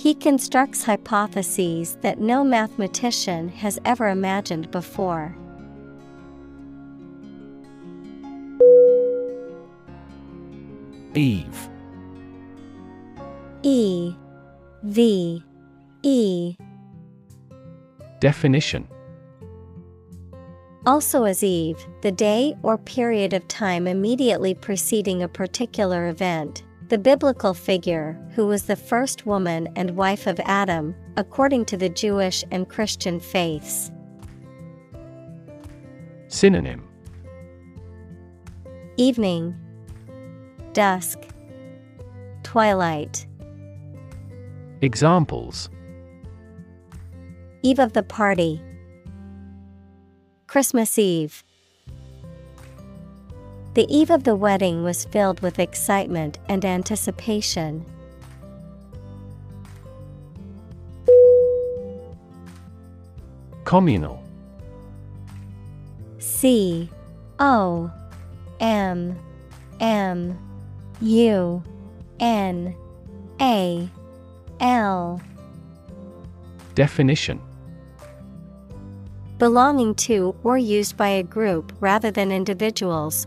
He 0.00 0.14
constructs 0.14 0.84
hypotheses 0.84 1.96
that 1.96 2.18
no 2.18 2.42
mathematician 2.42 3.50
has 3.50 3.78
ever 3.84 4.08
imagined 4.08 4.70
before. 4.70 5.36
Eve. 11.14 11.68
E. 13.62 14.14
V. 14.84 15.44
E. 16.02 16.56
Definition. 18.20 18.88
Also 20.86 21.24
as 21.24 21.44
Eve, 21.44 21.86
the 22.00 22.10
day 22.10 22.56
or 22.62 22.78
period 22.78 23.34
of 23.34 23.46
time 23.48 23.86
immediately 23.86 24.54
preceding 24.54 25.22
a 25.22 25.28
particular 25.28 26.08
event, 26.08 26.62
the 26.90 26.98
biblical 26.98 27.54
figure 27.54 28.18
who 28.34 28.44
was 28.48 28.64
the 28.64 28.74
first 28.74 29.24
woman 29.24 29.68
and 29.76 29.92
wife 29.92 30.26
of 30.26 30.40
Adam, 30.40 30.92
according 31.16 31.64
to 31.64 31.76
the 31.76 31.88
Jewish 31.88 32.42
and 32.50 32.68
Christian 32.68 33.20
faiths. 33.20 33.92
Synonym 36.26 36.82
Evening, 38.96 39.54
Dusk, 40.72 41.20
Twilight. 42.42 43.24
Examples 44.80 45.70
Eve 47.62 47.78
of 47.78 47.92
the 47.92 48.02
party. 48.02 48.60
Christmas 50.48 50.98
Eve. 50.98 51.44
The 53.74 53.86
eve 53.88 54.10
of 54.10 54.24
the 54.24 54.34
wedding 54.34 54.82
was 54.82 55.04
filled 55.04 55.40
with 55.40 55.60
excitement 55.60 56.38
and 56.48 56.64
anticipation. 56.64 57.84
Communal. 63.64 64.24
C 66.18 66.90
O 67.38 67.90
M 68.58 69.16
M 69.78 70.38
U 71.00 71.62
N 72.18 72.74
A 73.40 73.88
L. 74.58 75.20
Definition. 76.74 77.40
Belonging 79.38 79.94
to 79.94 80.34
or 80.42 80.58
used 80.58 80.96
by 80.96 81.08
a 81.08 81.22
group 81.22 81.72
rather 81.80 82.10
than 82.10 82.32
individuals, 82.32 83.26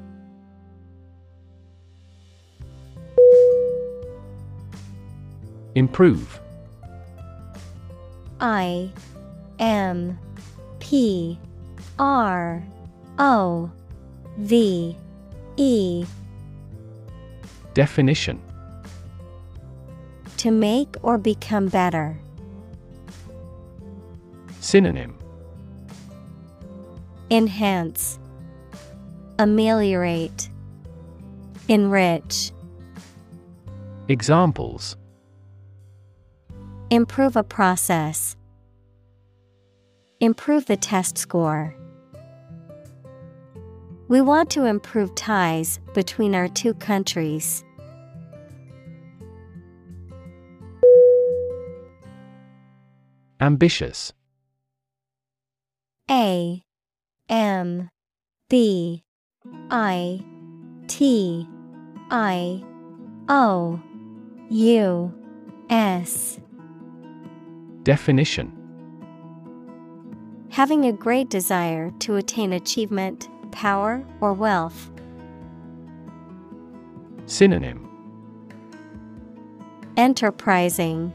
Improve. 5.75 6.39
I 8.41 8.91
M 9.59 10.19
P 10.79 11.37
R 11.97 12.63
O 13.19 13.71
V 14.37 14.97
E. 15.57 16.05
Definition. 17.73 18.41
To 20.37 20.51
make 20.51 20.95
or 21.03 21.17
become 21.17 21.67
better. 21.67 22.19
Synonym. 24.59 25.17
Enhance, 27.29 28.19
Ameliorate, 29.39 30.49
Enrich. 31.69 32.51
Examples 34.09 34.97
Improve 36.91 37.37
a 37.37 37.43
process. 37.43 38.35
Improve 40.19 40.65
the 40.65 40.75
test 40.75 41.17
score. 41.17 41.73
We 44.09 44.19
want 44.19 44.49
to 44.49 44.65
improve 44.65 45.15
ties 45.15 45.79
between 45.93 46.35
our 46.35 46.49
two 46.49 46.73
countries. 46.73 47.63
Ambitious 53.39 54.11
A 56.09 56.61
M 57.29 57.89
B 58.49 59.05
I 59.69 60.19
T 60.87 61.47
I 62.09 62.61
O 63.29 63.79
U 64.49 65.13
S 65.69 66.40
Definition 67.83 68.51
Having 70.51 70.85
a 70.85 70.91
great 70.91 71.29
desire 71.29 71.91
to 71.99 72.15
attain 72.17 72.53
achievement, 72.53 73.27
power, 73.51 74.05
or 74.19 74.33
wealth. 74.33 74.91
Synonym 77.25 77.89
Enterprising, 79.97 81.11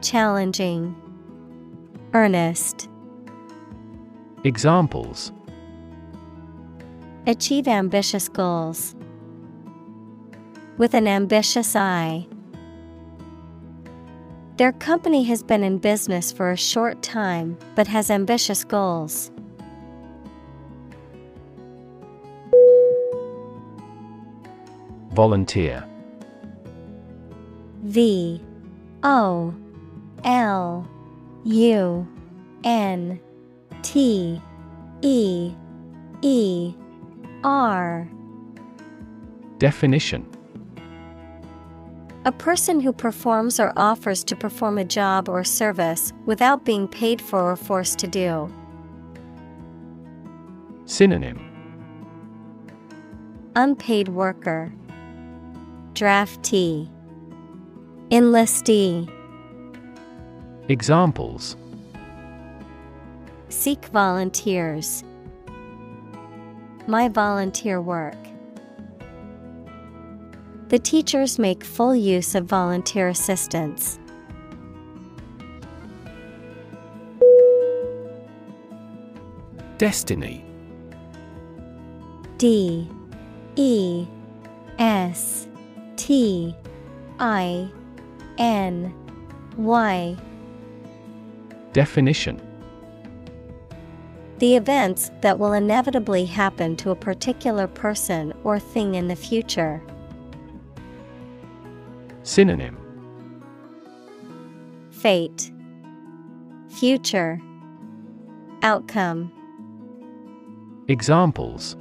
Challenging, 0.00 0.96
Earnest. 2.14 2.88
Examples 4.44 5.32
Achieve 7.26 7.68
ambitious 7.68 8.28
goals. 8.28 8.94
With 10.78 10.94
an 10.94 11.06
ambitious 11.06 11.76
eye. 11.76 12.26
Their 14.56 14.72
company 14.72 15.24
has 15.24 15.42
been 15.42 15.64
in 15.64 15.78
business 15.78 16.30
for 16.30 16.50
a 16.50 16.56
short 16.56 17.02
time 17.02 17.56
but 17.74 17.86
has 17.86 18.10
ambitious 18.10 18.64
goals. 18.64 19.30
Volunteer. 25.12 25.84
V 27.82 28.40
O 29.02 29.54
L 30.24 30.88
U 31.44 32.08
N 32.64 33.20
T 33.82 34.40
E 35.00 35.52
E 36.22 36.74
R. 37.42 38.08
Definition 39.58 40.26
A 42.24 42.30
person 42.30 42.78
who 42.78 42.92
performs 42.92 43.58
or 43.58 43.72
offers 43.76 44.22
to 44.24 44.36
perform 44.36 44.78
a 44.78 44.84
job 44.84 45.28
or 45.28 45.42
service 45.42 46.12
without 46.24 46.64
being 46.64 46.86
paid 46.86 47.20
for 47.20 47.50
or 47.50 47.56
forced 47.56 47.98
to 47.98 48.06
do. 48.06 48.48
Synonym 50.84 51.48
Unpaid 53.56 54.08
worker, 54.08 54.72
Draftee, 55.94 56.88
Enlistee. 58.10 59.10
Examples 60.68 61.56
Seek 63.48 63.84
volunteers. 63.86 65.02
My 66.86 67.08
volunteer 67.08 67.80
work. 67.82 68.16
The 70.72 70.78
teachers 70.78 71.38
make 71.38 71.62
full 71.62 71.94
use 71.94 72.34
of 72.34 72.46
volunteer 72.46 73.08
assistance. 73.08 73.98
Destiny. 79.76 80.46
D. 82.38 82.88
E. 83.56 84.06
S. 84.78 85.46
T. 85.96 86.56
I. 87.18 87.70
N. 88.38 88.94
Y. 89.58 90.16
Definition. 91.74 92.40
The 94.38 94.56
events 94.56 95.10
that 95.20 95.38
will 95.38 95.52
inevitably 95.52 96.24
happen 96.24 96.76
to 96.76 96.92
a 96.92 96.96
particular 96.96 97.66
person 97.66 98.32
or 98.42 98.58
thing 98.58 98.94
in 98.94 99.08
the 99.08 99.16
future. 99.16 99.82
Synonym 102.24 102.78
Fate 104.92 105.50
Future 106.68 107.40
Outcome 108.62 109.32
Examples 110.86 111.76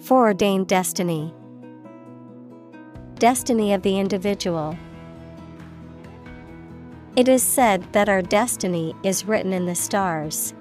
Foreordained 0.00 0.66
destiny. 0.66 1.32
Destiny 3.14 3.72
of 3.72 3.80
the 3.80 3.98
individual. 3.98 4.76
It 7.16 7.28
is 7.28 7.42
said 7.42 7.90
that 7.92 8.10
our 8.10 8.20
destiny 8.20 8.94
is 9.02 9.24
written 9.24 9.54
in 9.54 9.64
the 9.64 9.74
stars. 9.74 10.52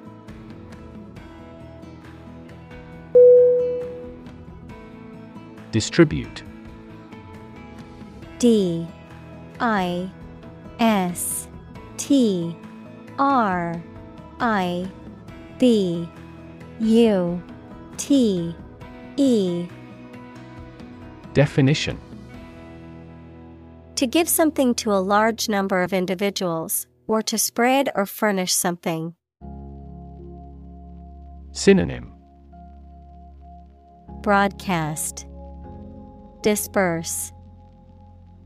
Distribute 5.71 6.43
D 8.41 8.87
I 9.59 10.09
S 10.79 11.47
T 11.97 12.57
R 13.19 13.79
I 14.39 14.89
B 15.59 16.09
U 16.79 17.43
T 17.97 18.55
E. 19.17 19.67
Definition. 21.35 21.99
To 23.93 24.07
give 24.07 24.27
something 24.27 24.73
to 24.73 24.91
a 24.91 24.97
large 24.97 25.47
number 25.47 25.83
of 25.83 25.93
individuals, 25.93 26.87
or 27.05 27.21
to 27.21 27.37
spread 27.37 27.91
or 27.93 28.07
furnish 28.07 28.53
something. 28.55 29.13
Synonym. 31.51 32.11
Broadcast. 34.23 35.27
Disperse 36.41 37.33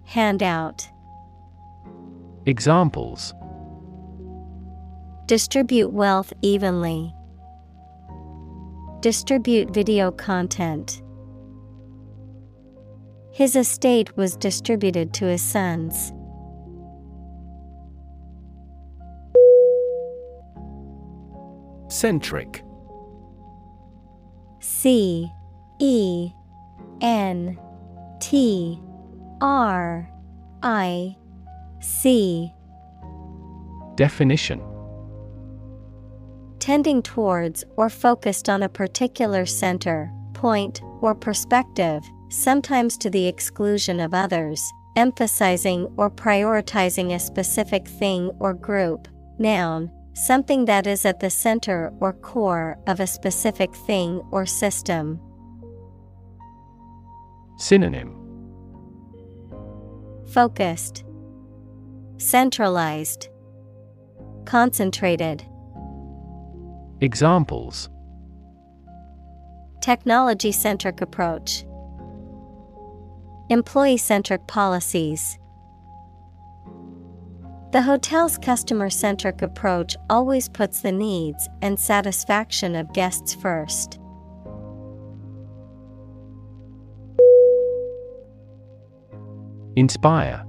Handout 0.06 0.88
Examples 2.45 3.34
Distribute 5.26 5.91
wealth 5.91 6.32
evenly. 6.44 7.11
Distribute 9.02 9.73
video 9.73 10.11
content. 10.11 11.02
His 13.32 13.56
estate 13.56 14.15
was 14.15 14.38
distributed 14.38 15.14
to 15.15 15.26
his 15.26 15.41
sons. 15.41 16.14
Centric 21.88 22.64
C 24.60 25.32
E 25.80 26.32
N 27.02 27.57
T 28.19 28.80
R 29.41 30.10
I 30.64 31.16
C 31.82 32.53
Definition 33.95 34.62
Tending 36.60 37.02
towards 37.02 37.64
or 37.78 37.90
focused 37.90 38.49
on 38.49 38.64
a 38.64 38.70
particular 38.70 39.45
center, 39.45 40.12
point, 40.34 40.82
or 41.02 41.14
perspective, 41.14 42.02
sometimes 42.30 42.98
to 42.98 43.10
the 43.10 43.28
exclusion 43.28 43.99
of 43.99 44.14
others, 44.14 44.64
emphasizing 44.95 45.88
or 45.98 46.10
prioritizing 46.10 47.14
a 47.14 47.20
specific 47.20 47.88
thing 47.88 48.32
or 48.40 48.53
group. 48.53 49.07
Noun, 49.38 49.91
something 50.14 50.66
that 50.66 50.88
is 50.88 51.06
at 51.06 51.20
the 51.20 51.30
center 51.30 51.94
or 51.99 52.14
core 52.14 52.80
of 52.88 52.99
a 52.99 53.07
specific 53.07 53.76
thing 53.76 54.22
or 54.32 54.45
system. 54.45 55.20
Synonym 57.57 58.15
Focused, 60.36 61.06
Centralized, 62.18 63.30
Concentrated. 64.44 65.45
Examples 66.99 67.90
Technology 69.80 70.52
centric 70.52 70.99
approach. 70.99 71.64
Employee 73.49 73.95
centric 73.95 74.45
policies. 74.45 75.40
The 77.72 77.84
hotel's 77.84 78.38
customer 78.38 78.90
centric 78.90 79.41
approach 79.41 79.95
always 80.10 80.49
puts 80.49 80.82
the 80.82 80.91
needs 80.91 81.48
and 81.62 81.80
satisfaction 81.80 82.76
of 82.76 82.91
guests 82.91 83.34
first. 83.34 84.02
Inspire. 89.76 90.45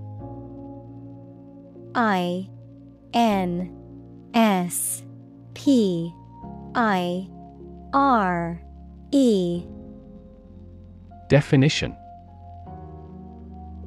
I 1.94 2.48
N 3.12 3.74
S 4.34 5.02
P 5.54 6.12
I 6.74 7.28
R 7.92 8.62
E. 9.12 9.64
Definition. 11.28 11.96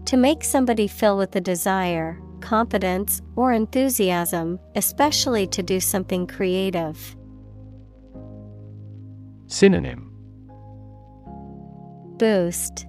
To 0.05 0.17
make 0.17 0.43
somebody 0.43 0.87
feel 0.87 1.17
with 1.17 1.35
a 1.35 1.41
desire, 1.41 2.19
confidence, 2.41 3.21
or 3.35 3.53
enthusiasm, 3.53 4.59
especially 4.75 5.45
to 5.47 5.61
do 5.61 5.79
something 5.79 6.25
creative. 6.25 7.15
Synonym. 9.47 10.11
Boost, 12.17 12.87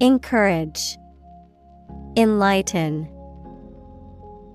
Encourage, 0.00 0.98
Enlighten. 2.16 3.08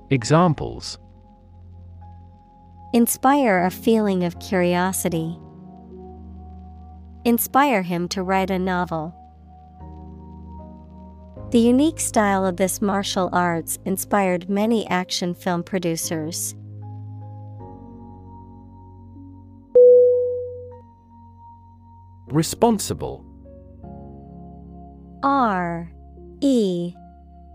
Examples 0.10 0.98
Inspire 2.94 3.65
a 3.65 3.69
feeling 3.69 4.23
of 4.23 4.40
curiosity. 4.40 5.38
Inspire 7.26 7.81
him 7.81 8.07
to 8.07 8.23
write 8.23 8.49
a 8.49 8.57
novel. 8.57 9.14
The 11.52 11.60
unique 11.60 11.99
style 11.99 12.45
of 12.45 12.56
this 12.56 12.81
martial 12.81 13.27
arts 13.34 13.77
inspired 13.84 14.49
many 14.49 14.88
action 14.88 15.34
film 15.34 15.61
producers. 15.64 16.56
Responsible 22.30 23.26
R 25.23 25.91
E 26.40 26.94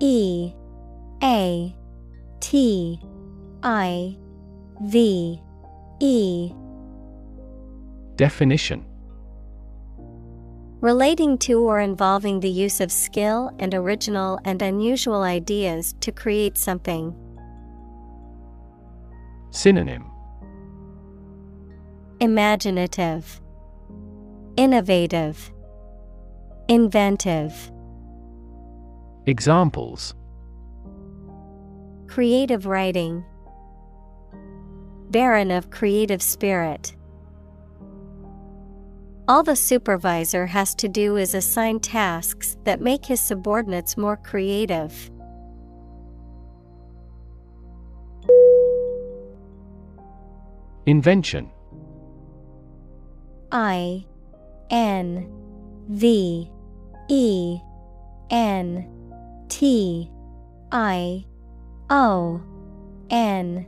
E 0.00 0.52
A 1.22 1.74
T 2.40 3.00
I 3.62 4.16
V 4.82 5.40
E. 6.00 6.52
Definition. 8.16 8.84
Relating 10.80 11.38
to 11.38 11.60
or 11.60 11.78
involving 11.78 12.40
the 12.40 12.48
use 12.48 12.80
of 12.80 12.90
skill 12.90 13.52
and 13.60 13.72
original 13.72 14.40
and 14.44 14.60
unusual 14.60 15.22
ideas 15.22 15.94
to 16.00 16.10
create 16.10 16.58
something. 16.58 17.14
Synonym. 19.50 20.10
Imaginative, 22.18 23.40
Innovative, 24.56 25.52
Inventive. 26.68 27.70
Examples 29.26 30.14
Creative 32.08 32.66
writing, 32.66 33.24
Barren 35.10 35.52
of 35.52 35.70
creative 35.70 36.20
spirit. 36.20 36.96
All 39.28 39.44
the 39.44 39.54
supervisor 39.54 40.46
has 40.46 40.74
to 40.74 40.88
do 40.88 41.16
is 41.16 41.34
assign 41.34 41.78
tasks 41.78 42.56
that 42.64 42.80
make 42.80 43.06
his 43.06 43.20
subordinates 43.20 43.96
more 43.96 44.16
creative. 44.16 45.08
Invention 50.86 51.48
I 53.52 54.04
N 54.70 55.30
V 55.88 56.50
E 57.08 57.60
N 58.28 59.01
T 59.52 60.10
I 60.72 61.26
O 61.90 62.40
N. 63.10 63.66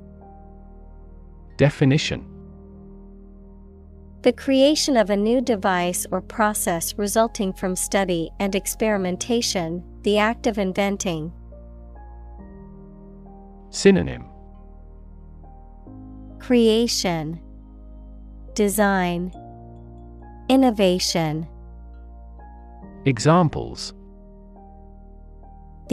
Definition. 1.59 2.27
The 4.23 4.33
creation 4.33 4.97
of 4.97 5.11
a 5.11 5.17
new 5.17 5.43
device 5.43 6.07
or 6.11 6.23
process 6.23 6.95
resulting 6.97 7.53
from 7.53 7.77
study 7.77 8.31
and 8.41 8.55
experimentation, 8.55 9.85
the 10.05 10.17
act 10.17 10.47
of 10.47 10.57
inventing. 10.57 11.31
Synonym. 13.69 14.25
Creation, 16.39 17.39
Design, 18.55 19.35
Innovation. 20.49 21.47
Examples 23.05 23.93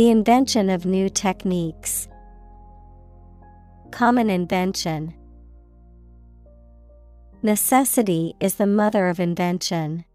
The 0.02 0.10
invention 0.10 0.72
of 0.72 0.84
new 0.84 1.10
techniques. 1.10 2.08
Common 3.92 4.32
invention. 4.32 5.14
Necessity 7.44 8.34
is 8.40 8.56
the 8.56 8.66
mother 8.66 9.10
of 9.10 9.20
invention. 9.20 10.06